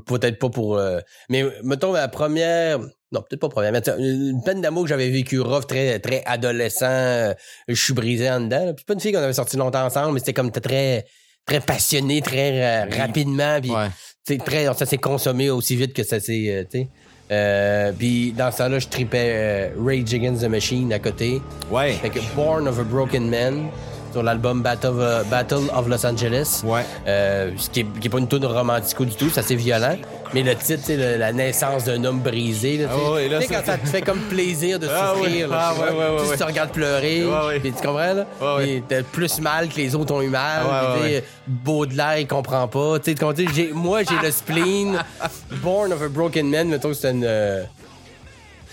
peut-être 0.07 0.38
pas 0.38 0.49
pour, 0.49 0.79
euh, 0.79 1.01
mais 1.29 1.45
mettons 1.62 1.92
la 1.92 2.09
première, 2.09 2.79
non, 3.12 3.21
peut-être 3.21 3.40
pas 3.40 3.49
première, 3.51 3.71
mais 3.73 3.83
une 3.99 4.42
peine 4.45 4.61
d'amour 4.62 4.85
que 4.85 4.88
j'avais 4.88 5.11
vécu 5.11 5.38
rough, 5.40 5.66
très, 5.66 5.99
très 5.99 6.23
adolescent, 6.25 6.87
euh, 6.87 7.35
je 7.69 7.75
suis 7.75 7.92
brisé 7.92 8.31
en 8.31 8.40
dedans. 8.40 8.73
Puis 8.75 8.85
pas 8.87 8.95
une 8.95 9.01
fille 9.01 9.12
qu'on 9.12 9.19
avait 9.19 9.33
sorti 9.35 9.57
longtemps 9.59 9.85
ensemble, 9.85 10.14
mais 10.14 10.21
c'était 10.21 10.33
comme 10.33 10.51
très, 10.51 11.05
très 11.45 11.61
passionné, 11.61 12.23
très 12.23 12.87
euh, 12.87 12.97
rapidement, 12.97 13.61
puis 13.61 13.71
Ouais. 13.71 14.38
très 14.38 14.64
ça 14.75 14.87
s'est 14.87 14.97
consommé 14.99 15.51
aussi 15.51 15.77
vite 15.77 15.92
que 15.92 16.03
ça 16.03 16.19
s'est 16.19 16.66
euh, 17.33 17.93
puis 17.99 18.33
dans 18.33 18.51
ce 18.53 18.59
temps-là 18.59 18.79
je 18.79 18.87
tripais 18.89 19.31
euh, 19.35 19.69
Rage 19.85 20.15
Against 20.15 20.43
the 20.43 20.49
Machine 20.49 20.93
à 20.93 20.99
côté 20.99 21.41
Ouais. 21.71 21.93
fait 21.95 22.11
que 22.11 22.21
Born 22.37 22.69
of 22.69 22.79
a 22.79 22.83
Broken 22.85 23.29
Man 23.29 23.67
sur 24.12 24.23
l'album 24.23 24.62
Battle 24.62 24.87
of, 24.89 25.29
Battle 25.29 25.62
of 25.77 25.89
Los 25.89 26.07
Angeles 26.07 26.62
Ouais. 26.65 26.83
euh, 27.07 27.51
ce 27.57 27.69
qui 27.71 27.81
est, 27.81 27.87
qui 28.01 28.07
est 28.07 28.11
pas 28.11 28.19
une 28.19 28.29
tune 28.29 28.45
romantico 28.47 29.05
du 29.05 29.15
tout, 29.15 29.29
c'est 29.29 29.41
assez 29.41 29.57
violent. 29.57 29.97
Mais 30.35 30.43
le 30.43 30.55
titre, 30.57 30.83
c'est 30.85 31.17
la 31.19 31.33
naissance 31.33 31.85
d'un 31.85 32.03
homme 32.05 32.21
brisé. 32.21 32.79
Là, 32.79 32.89
c'est- 33.41 33.47
quand 33.49 33.62
ça 33.65 33.79
te 33.79 33.87
fait 33.87 34.03
comme 34.03 34.19
plaisir 34.21 34.79
de 34.79 34.89
Ah 34.91 35.12
souffrir. 35.15 35.49
là, 35.49 35.59
ah 35.71 35.75
tu 35.77 35.95
ouais, 35.95 36.31
Tu 36.33 36.37
tu 36.39 36.43
regardes 36.45 36.71
pleurer, 36.73 37.25
puis 37.61 37.73
tu 37.73 37.77
comprends, 37.87 38.12
là? 38.15 38.27
T'as 38.89 39.03
plus 39.03 39.41
mal 39.41 39.69
que 39.69 39.77
les 39.77 39.95
autres 39.95 40.15
ont 40.15 40.23
eu 40.23 40.29
mal. 40.29 40.65
Sais, 41.03 41.25
Baudelaire, 41.47 42.19
il 42.19 42.27
comprend 42.27 42.67
pas. 42.69 42.99
Tu 42.99 43.05
sais, 43.11 43.15
tu 43.15 43.21
comprends, 43.25 43.35
tu 43.35 43.47
sais, 43.47 43.53
j'ai- 43.55 43.73
moi, 43.73 44.03
j'ai 44.03 44.17
le 44.23 44.31
spleen. 44.31 44.99
Born 45.62 45.93
of 45.93 46.03
a 46.03 46.09
Broken 46.09 46.49
Man, 46.51 46.69
mettons 46.69 46.89
que 46.89 46.95
c'est 46.95 47.11
une... 47.11 47.25
euh, 47.25 47.62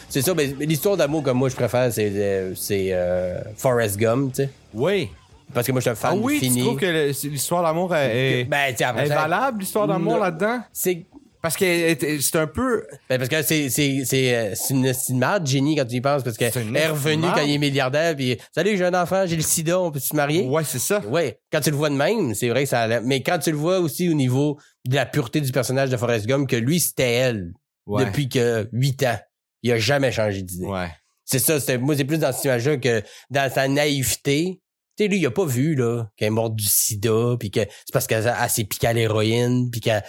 C'est 0.09 0.21
ça, 0.21 0.33
mais 0.35 0.53
l'histoire 0.59 0.95
d'amour 0.95 1.23
comme 1.23 1.37
moi 1.39 1.49
je 1.49 1.55
préfère, 1.55 1.91
c'est 1.91 2.11
euh, 2.13 2.53
c'est 2.55 2.89
euh, 2.91 3.39
Forrest 3.57 3.97
Gump, 3.97 4.33
tu 4.33 4.43
sais. 4.43 4.49
Oui. 4.73 5.09
Parce 5.53 5.65
que 5.67 5.71
moi, 5.71 5.81
je 5.81 5.83
suis 5.83 5.89
un 5.91 5.95
fan 5.95 6.11
Ah 6.15 6.19
oui, 6.21 6.39
fini. 6.39 6.57
tu 6.57 6.63
trouves 6.65 6.79
que 6.79 7.27
l'histoire 7.29 7.63
d'amour 7.63 7.95
est, 7.95 8.41
est- 8.41 8.43
Ben, 8.45 8.73
est 8.75 9.05
valable, 9.07 9.59
l'histoire 9.59 9.87
d'amour 9.87 10.17
là-dedans? 10.19 10.59
C'est 10.71 11.03
Parce 11.43 11.57
que 11.57 11.65
est- 11.65 12.21
c'est 12.21 12.37
un 12.37 12.47
peu... 12.47 12.87
Ben 13.09 13.17
parce 13.17 13.27
que 13.29 13.41
c'est 13.43 13.69
c'est 13.69 14.03
c'est 14.05 14.33
euh, 14.35 14.53
c'est 14.55 14.73
une, 14.73 15.19
marde 15.19 15.45
génie 15.45 15.75
quand 15.75 15.83
tu 15.85 15.95
y 15.97 16.01
penses 16.01 16.23
parce 16.23 16.37
C'est 16.37 16.51
qu'elle 16.51 16.67
une 16.69 16.75
est 16.77 16.87
revenue 16.87 17.27
quand 17.35 17.41
il 17.41 17.51
est 17.51 17.57
milliardaire 17.57 18.15
puis 18.15 18.37
salut 18.55 18.77
j'ai 18.77 18.85
un 18.85 18.93
enfant 18.93 19.25
j'ai 19.27 19.35
le 19.35 19.41
sida 19.41 19.77
on 19.79 19.91
peut 19.91 19.99
se 19.99 20.15
marier? 20.15 20.43
Ouais, 20.47 20.63
c'est 20.63 20.79
ça. 20.79 21.01
ouais 21.01 21.37
quand 21.51 21.59
tu 21.59 21.69
le 21.69 21.75
vois 21.75 21.89
de 21.89 21.95
même 21.95 22.33
c'est 22.33 22.47
vrai 22.47 22.63
que 22.63 22.69
ça 22.69 22.79
a 22.83 22.87
l'air- 22.87 23.01
mais 23.03 23.21
quand 23.21 23.39
tu 23.39 23.51
le 23.51 23.57
vois 23.57 23.79
aussi 23.79 24.07
au 24.09 24.13
niveau 24.13 24.57
de 24.85 24.95
la 24.95 25.05
pureté 25.05 25.41
du 25.41 25.51
personnage 25.51 25.89
de 25.89 25.97
Forrest 25.97 26.25
Gump 26.27 26.49
que 26.49 26.55
lui 26.55 26.79
c'était 26.79 27.11
elle 27.11 27.51
Ouais. 27.85 28.05
depuis 28.05 28.29
que 28.29 28.69
8 28.71 29.03
ans 29.03 29.19
il 29.63 29.71
a 29.73 29.77
jamais 29.77 30.13
changé 30.13 30.41
d'idée 30.43 30.65
Ouais. 30.65 30.87
c'est 31.25 31.39
ça 31.39 31.59
moi 31.77 31.97
c'est 31.97 32.05
plus 32.05 32.19
dans 32.19 32.31
cette 32.31 32.45
image 32.45 32.67
là 32.69 32.77
que 32.77 33.03
dans 33.29 33.51
sa 33.53 33.67
naïveté 33.67 34.61
tu 34.95 35.03
sais, 35.03 35.09
lui, 35.09 35.17
il 35.17 35.25
a 35.25 35.31
pas 35.31 35.45
vu, 35.45 35.75
là, 35.75 36.05
qu'elle 36.17 36.27
est 36.27 36.31
morte 36.31 36.55
du 36.55 36.65
sida, 36.65 37.35
puis 37.39 37.49
que 37.49 37.61
c'est 37.61 37.93
parce 37.93 38.05
qu'elle 38.05 38.25
elle 38.25 38.49
s'est 38.49 38.63
piquée 38.63 38.87
à 38.87 38.93
l'héroïne, 38.93 39.69
puis 39.71 39.81
qu'elle, 39.81 40.03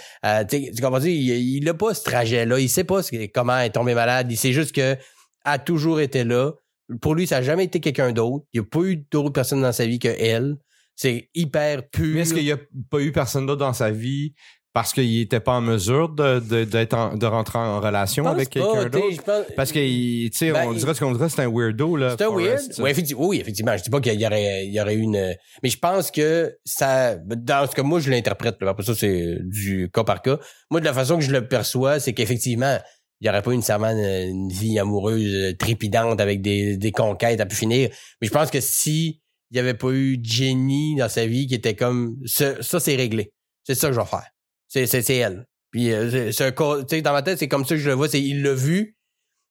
tu 0.49 0.83
comprends, 0.83 1.01
il, 1.01 1.31
il 1.31 1.69
a 1.69 1.75
pas 1.75 1.95
ce 1.95 2.03
trajet-là, 2.03 2.59
il 2.59 2.69
sait 2.69 2.85
pas 2.85 3.01
comment 3.33 3.57
elle 3.59 3.67
est 3.67 3.71
tombée 3.71 3.95
malade, 3.95 4.31
il 4.31 4.37
sait 4.37 4.53
juste 4.53 4.73
que 4.73 4.97
elle 5.45 5.53
a 5.53 5.59
toujours 5.59 6.01
été 6.01 6.25
là. 6.25 6.53
Pour 7.01 7.15
lui, 7.15 7.27
ça 7.27 7.39
a 7.39 7.43
jamais 7.43 7.65
été 7.65 7.81
quelqu'un 7.81 8.13
d'autre. 8.13 8.45
Il 8.53 8.59
y 8.59 8.61
a 8.61 8.65
pas 8.65 8.81
eu 8.81 8.97
d'autres 9.11 9.33
personnes 9.33 9.63
dans 9.63 9.73
sa 9.73 9.87
vie 9.87 9.99
que 9.99 10.09
elle. 10.09 10.57
C'est 10.97 11.31
hyper 11.35 11.89
pur. 11.89 12.15
Mais 12.15 12.21
est-ce 12.21 12.35
qu'il 12.35 12.45
n'y 12.45 12.53
a 12.53 12.59
pas 12.91 13.01
eu 13.01 13.11
personne 13.11 13.47
d'autre 13.47 13.61
dans 13.61 13.73
sa 13.73 13.91
vie 13.91 14.35
parce 14.75 14.93
qu'il 14.93 15.21
était 15.21 15.41
pas 15.41 15.53
en 15.53 15.61
mesure 15.63 16.11
de, 16.11 16.41
de, 16.41 16.65
d'être 16.65 16.93
en- 16.95 17.17
de 17.17 17.25
rentrer 17.25 17.59
en 17.59 17.81
relation 17.81 18.27
avec 18.27 18.51
quelqu'un 18.51 18.89
d'autre? 18.91 19.23
pense- 19.25 19.45
Parce 19.57 19.73
que, 19.73 19.79
tu 19.79 20.31
sais, 20.37 20.51
Ben, 20.53 20.67
on 20.69 20.73
dirait 20.75 20.93
ce 20.95 21.01
qu'on 21.01 21.13
dirait, 21.13 21.29
c'est 21.31 21.41
un 21.43 21.49
weirdo, 21.51 21.97
là. 21.97 22.17
C'est 22.19 22.25
un 22.25 22.29
weird. 22.31 22.59
Forrest. 22.59 22.79
Ouais, 22.81 22.91
effectivement, 22.91 23.27
oui, 23.29 23.39
effectivement. 23.41 23.77
Je 23.77 23.85
dis 23.85 23.89
pas 23.91 24.01
qu'il 24.01 24.21
y 24.21 24.27
aurait, 24.27 24.67
il 24.67 24.73
y 24.75 24.81
aurait 24.81 24.97
une, 24.97 25.35
mais 25.63 25.69
je 25.71 25.79
pense 25.79 26.11
que 26.11 26.55
ça, 26.67 27.15
dans 27.17 27.67
ce 27.71 27.75
que 27.75 27.81
moi 27.81 28.01
je 28.01 28.11
l'interprète, 28.11 28.57
après 28.61 28.83
ça 28.83 28.95
c'est 28.95 29.39
du 29.43 29.89
cas 29.95 30.05
par 30.05 30.21
cas. 30.21 30.39
Moi, 30.71 30.81
de 30.81 30.85
la 30.85 30.93
façon 30.93 31.17
que 31.17 31.25
je 31.25 31.31
le 31.31 31.47
perçois, 31.49 32.01
c'est 32.01 32.13
qu'effectivement, 32.13 32.77
il 33.21 33.27
y 33.29 33.31
aurait 33.31 33.43
pas 33.43 33.53
nécessairement 33.53 33.91
une, 33.93 34.29
une 34.29 34.49
vie 34.51 34.79
amoureuse 34.81 35.57
trépidante 35.57 36.21
avec 36.21 36.43
des, 36.43 36.77
des 36.77 36.91
conquêtes 36.93 37.41
à 37.41 37.47
pu 37.47 37.55
finir. 37.55 37.89
Mais 38.21 38.27
je 38.27 38.33
pense 38.33 38.51
que 38.51 38.61
si 38.61 39.21
il 39.53 39.57
y 39.57 39.61
avait 39.61 39.75
pas 39.75 39.91
eu 39.93 40.19
Jenny 40.21 40.97
dans 40.97 41.09
sa 41.09 41.27
vie 41.27 41.47
qui 41.47 41.55
était 41.55 41.77
comme, 41.77 42.17
ça, 42.27 42.61
ça 42.61 42.81
c'est 42.81 42.97
réglé. 42.97 43.33
C'est 43.63 43.77
ça 43.77 43.87
que 43.89 43.95
je 43.95 44.01
vais 44.01 44.07
faire. 44.07 44.27
C'est, 44.75 45.11
elle. 45.17 45.47
Puis, 45.71 45.93
euh, 45.93 46.11
c'est, 46.11 46.33
c'est 46.33 46.45
un 46.45 46.51
cas- 46.53 46.79
tu 46.81 46.97
sais, 46.97 47.03
dans 47.03 47.13
ma 47.13 47.23
tête, 47.23 47.39
c'est 47.39 47.49
comme 47.49 47.65
ça 47.65 47.75
que 47.77 47.81
je 47.81 47.89
le 47.89 47.95
vois. 47.95 48.09
C'est, 48.09 48.21
il 48.21 48.43
l'a 48.43 48.55
vu. 48.55 48.97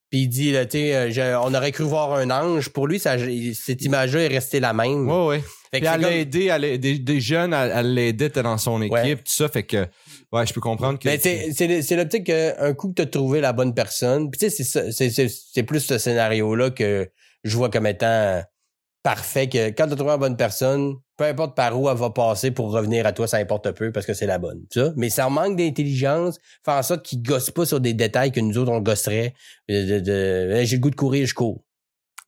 Puis 0.10 0.22
il 0.22 0.28
dit, 0.28 0.52
là, 0.52 0.66
tu 0.66 0.78
sais, 0.78 0.96
euh, 0.96 1.10
je- 1.12 1.36
on 1.38 1.54
aurait 1.56 1.72
cru 1.72 1.86
voir 1.86 2.14
un 2.14 2.30
ange. 2.30 2.70
Pour 2.70 2.88
lui, 2.88 3.00
ça, 3.00 3.16
cette 3.18 3.82
image-là 3.82 4.22
est 4.22 4.28
restée 4.28 4.60
la 4.60 4.72
même. 4.74 5.10
Ouais, 5.10 5.26
ouais. 5.26 5.40
Fait 5.72 5.80
Puis 5.80 5.90
elle 5.92 6.02
l'a 6.02 6.08
comme- 6.10 6.18
aidé, 6.18 6.46
elle 6.46 6.66
a- 6.66 6.78
des, 6.78 7.00
des 7.00 7.20
jeunes, 7.20 7.52
elle, 7.54 7.94
l'aidait 7.96 8.30
dans 8.30 8.60
son 8.60 8.80
équipe, 8.84 8.94
Ouais. 8.94 9.16
tout 9.16 9.22
ça, 9.26 9.48
fait 9.50 9.64
que, 9.64 9.88
ouais, 10.32 10.46
je 10.46 10.54
peux 10.54 10.62
comprendre 10.62 11.00
que. 11.00 11.08
Mais 11.10 11.18
c'est 11.18 11.96
l'optique 11.96 12.26
qu'un 12.28 12.74
coup 12.76 12.90
que 12.90 13.02
t'as 13.02 13.08
trouvé 13.08 13.42
la 13.42 13.54
bonne 13.54 13.74
personne, 13.74 14.30
puis 14.30 14.38
tu 14.40 14.50
sais 14.50 14.56
c'est 14.56 14.64
ça- 14.64 14.92
c'est 14.92 15.10
c'est 15.10 15.28
c'est 15.30 15.64
plus 15.64 15.80
ce 15.80 15.98
scénario 15.98 16.54
là 16.54 16.70
que 16.70 17.10
je 17.44 17.58
vois 17.58 17.72
comme 17.72 17.88
étant 17.88 18.44
parfait 19.04 19.50
que 19.50 19.68
quand 19.70 19.88
t'as 19.88 19.96
trouvé 19.96 20.12
la 20.12 20.18
bonne 20.18 20.38
personne, 20.38 20.96
peu 21.18 21.26
importe 21.26 21.56
par 21.56 21.80
où 21.80 21.90
elle 21.90 21.98
va 21.98 22.10
passer 22.10 22.52
pour 22.52 22.72
revenir 22.72 23.06
à 23.06 23.12
toi, 23.12 23.28
ça 23.28 23.38
importe 23.38 23.72
peu 23.72 23.92
parce 23.92 24.06
que 24.06 24.14
c'est 24.14 24.26
la 24.26 24.40
bonne, 24.40 24.62
tu. 24.72 24.80
Mais 24.96 25.10
ça 25.10 25.30
manque 25.30 25.58
d'intelligence, 25.58 26.40
faire 26.66 26.76
en 26.76 26.84
sorte 26.84 27.06
qu'ils 27.06 27.22
gossent 27.22 27.52
pas 27.52 27.66
sur 27.66 27.80
des 27.80 27.94
détails 27.94 28.32
que 28.32 28.40
nous 28.40 28.58
autres 28.58 28.72
on 28.72 28.80
gosserait. 28.80 29.34
De, 29.70 29.86
de- 29.86 30.00
de- 30.00 30.52
Hey, 30.56 30.66
j'ai 30.66 30.78
le 30.78 30.82
goût 30.82 30.90
de 30.90 30.96
courir, 30.96 31.28
je 31.28 31.34
cours. 31.34 31.64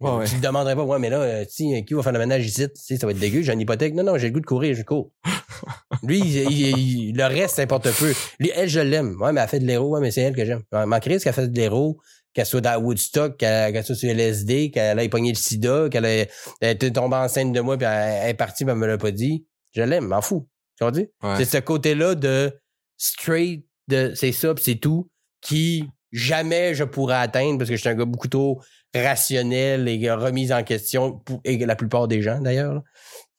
Ouais, 0.01 0.11
ouais. 0.11 0.25
Tu 0.25 0.35
te 0.35 0.41
demanderais 0.41 0.75
pas, 0.75 0.83
ouais, 0.83 0.99
mais 0.99 1.09
là, 1.09 1.21
euh, 1.21 1.45
si, 1.47 1.83
qui 1.85 1.93
va 1.93 2.03
faire 2.03 2.11
le 2.11 2.19
ménage 2.19 2.45
ici? 2.45 2.67
Tu 2.67 2.71
sais, 2.75 2.97
ça 2.97 3.05
va 3.07 3.13
être 3.13 3.19
dégueu, 3.19 3.41
j'ai 3.41 3.53
une 3.53 3.61
hypothèque. 3.61 3.93
Non, 3.93 4.03
non, 4.03 4.17
j'ai 4.17 4.27
le 4.27 4.33
goût 4.33 4.41
de 4.41 4.45
courir, 4.45 4.75
je 4.75 4.83
cours. 4.83 5.11
Lui, 6.03 6.19
il- 6.19 6.51
il- 6.51 6.77
il- 7.09 7.15
le 7.15 7.23
reste, 7.23 7.55
ça 7.55 7.61
importe 7.61 7.89
peu. 7.91 8.13
Lui, 8.39 8.51
elle, 8.53 8.67
je 8.67 8.81
l'aime. 8.81 9.15
Ouais, 9.21 9.31
mais 9.31 9.39
elle 9.39 9.47
fait 9.47 9.59
de 9.59 9.65
l'héros, 9.65 9.87
ouais, 9.91 10.01
mais 10.01 10.11
c'est 10.11 10.21
elle 10.21 10.35
que 10.35 10.43
j'aime. 10.43 10.63
Ouais, 10.73 10.85
Ma 10.85 10.99
crise 10.99 11.23
qu'elle 11.23 11.33
fait 11.33 11.47
de 11.47 11.55
l'héros, 11.55 11.97
qu'elle 12.35 12.45
soit 12.45 12.61
dans 12.61 12.77
Woodstock, 12.79 13.37
qu'elle 13.37 13.83
soit 13.83 13.95
sur 13.95 14.09
LSD, 14.09 14.69
qu'elle 14.69 14.99
ait 14.99 15.09
pogné 15.09 15.29
le 15.31 15.37
sida, 15.37 15.87
qu'elle 15.89 16.05
ait, 16.05 16.29
était 16.61 16.91
tombée 16.91 17.15
enceinte 17.15 17.53
de 17.53 17.61
moi, 17.61 17.77
puis 17.77 17.87
elle, 17.87 18.29
est 18.29 18.33
partie, 18.33 18.65
mais 18.65 18.73
elle 18.73 18.77
me 18.77 18.87
l'a 18.87 18.97
pas 18.97 19.11
dit. 19.11 19.47
Je 19.73 19.81
l'aime, 19.81 20.07
m'en 20.07 20.21
fous. 20.21 20.47
Tu 20.77 20.83
vois? 20.83 20.91
Ouais. 20.91 21.37
C'est 21.37 21.45
ce 21.45 21.57
côté-là 21.57 22.13
de 22.13 22.53
straight, 22.97 23.65
de 23.87 24.11
c'est 24.15 24.33
ça, 24.33 24.53
puis 24.53 24.63
c'est 24.65 24.75
tout, 24.75 25.09
qui 25.41 25.87
jamais 26.11 26.75
je 26.75 26.83
pourrais 26.83 27.15
atteindre 27.15 27.57
parce 27.57 27.69
que 27.69 27.77
je 27.77 27.81
suis 27.81 27.89
un 27.89 27.95
gars 27.95 28.05
beaucoup 28.05 28.27
trop 28.27 28.61
rationnel 28.93 29.87
et 29.87 30.11
remise 30.11 30.51
en 30.51 30.63
question, 30.63 31.19
pour, 31.19 31.39
et 31.45 31.57
la 31.57 31.75
plupart 31.75 32.09
des 32.09 32.21
gens 32.21 32.41
d'ailleurs. 32.41 32.81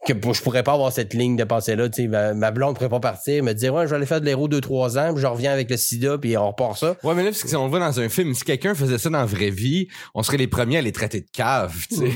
Que 0.06 0.12
je 0.32 0.42
pourrais 0.42 0.62
pas 0.62 0.72
avoir 0.74 0.92
cette 0.92 1.14
ligne 1.14 1.36
de 1.36 1.44
pensée-là. 1.44 1.88
tu 1.88 2.02
sais, 2.02 2.08
Ma, 2.08 2.32
ma 2.34 2.50
blonde 2.50 2.74
pourrait 2.76 2.88
pas 2.88 3.00
partir, 3.00 3.42
me 3.42 3.52
dire 3.52 3.74
Ouais, 3.74 3.84
je 3.84 3.90
vais 3.90 3.96
aller 3.96 4.06
faire 4.06 4.20
de 4.20 4.26
l'héros 4.26 4.48
2-3 4.48 4.98
ans, 4.98 5.12
puis 5.12 5.22
je 5.22 5.26
reviens 5.26 5.52
avec 5.52 5.68
le 5.70 5.76
sida, 5.76 6.16
puis 6.18 6.36
on 6.36 6.46
repart 6.48 6.76
ça. 6.78 6.96
Ouais, 7.02 7.14
mais 7.14 7.22
là, 7.24 7.30
parce 7.30 7.42
que 7.42 7.48
si 7.48 7.56
on 7.56 7.64
le 7.64 7.70
voit 7.70 7.80
dans 7.80 7.98
un 8.00 8.08
film, 8.08 8.32
si 8.34 8.44
quelqu'un 8.44 8.74
faisait 8.74 8.98
ça 8.98 9.10
dans 9.10 9.18
la 9.18 9.26
vraie 9.26 9.50
vie, 9.50 9.88
on 10.14 10.22
serait 10.22 10.36
les 10.36 10.46
premiers 10.46 10.78
à 10.78 10.82
les 10.82 10.92
traiter 10.92 11.20
de 11.20 11.26
cave, 11.32 11.74
tu 11.88 11.96
sais. 11.96 12.12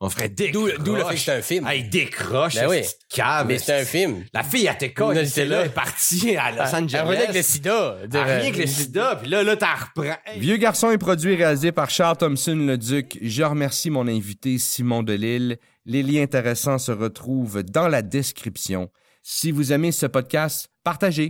on 0.00 0.08
ferait 0.08 0.28
D'où 0.28 0.66
décroche. 0.66 0.78
d'où 0.84 0.94
le 0.94 1.04
fait 1.04 1.14
que 1.14 1.20
c'est 1.20 1.32
un 1.32 1.42
film. 1.42 1.66
Hey, 1.66 1.84
décroche, 1.84 2.54
Ben 2.54 2.68
oui. 2.68 2.80
cave. 3.10 3.46
mais 3.46 3.58
c'est 3.58 3.80
un 3.80 3.84
film. 3.84 4.24
La 4.32 4.42
fille 4.42 4.66
à 4.68 4.76
Non, 4.98 5.12
elle 5.12 5.26
était 5.26 5.44
là, 5.44 5.60
elle 5.60 5.66
est 5.66 5.70
partie 5.70 6.36
à 6.36 6.50
Los 6.52 6.74
Angeles. 6.74 6.98
Elle 7.02 7.06
revient 7.08 7.22
avec 7.22 7.34
le 7.36 7.42
sida. 7.42 7.96
Elle 8.02 8.20
revient 8.20 8.30
avec 8.48 8.56
le 8.56 8.66
sida, 8.66 9.16
puis 9.20 9.30
là, 9.30 9.42
là, 9.42 9.56
t'en 9.56 9.66
reprends. 9.74 10.16
Hey. 10.26 10.40
Vieux 10.40 10.56
garçon 10.56 10.90
est 10.90 10.98
produit 10.98 11.32
et 11.32 11.36
réalisé 11.36 11.72
par 11.72 11.90
Charles 11.90 12.16
Thompson 12.16 12.54
le 12.56 12.78
Duc. 12.78 13.18
Je 13.20 13.42
remercie 13.42 13.90
mon 13.90 14.06
invité 14.08 14.58
Simon 14.58 15.02
Delille. 15.02 15.56
Les 15.90 16.02
liens 16.02 16.22
intéressants 16.22 16.76
se 16.76 16.92
retrouvent 16.92 17.62
dans 17.62 17.88
la 17.88 18.02
description. 18.02 18.90
Si 19.22 19.50
vous 19.50 19.72
aimez 19.72 19.90
ce 19.90 20.04
podcast, 20.04 20.68
partagez, 20.84 21.24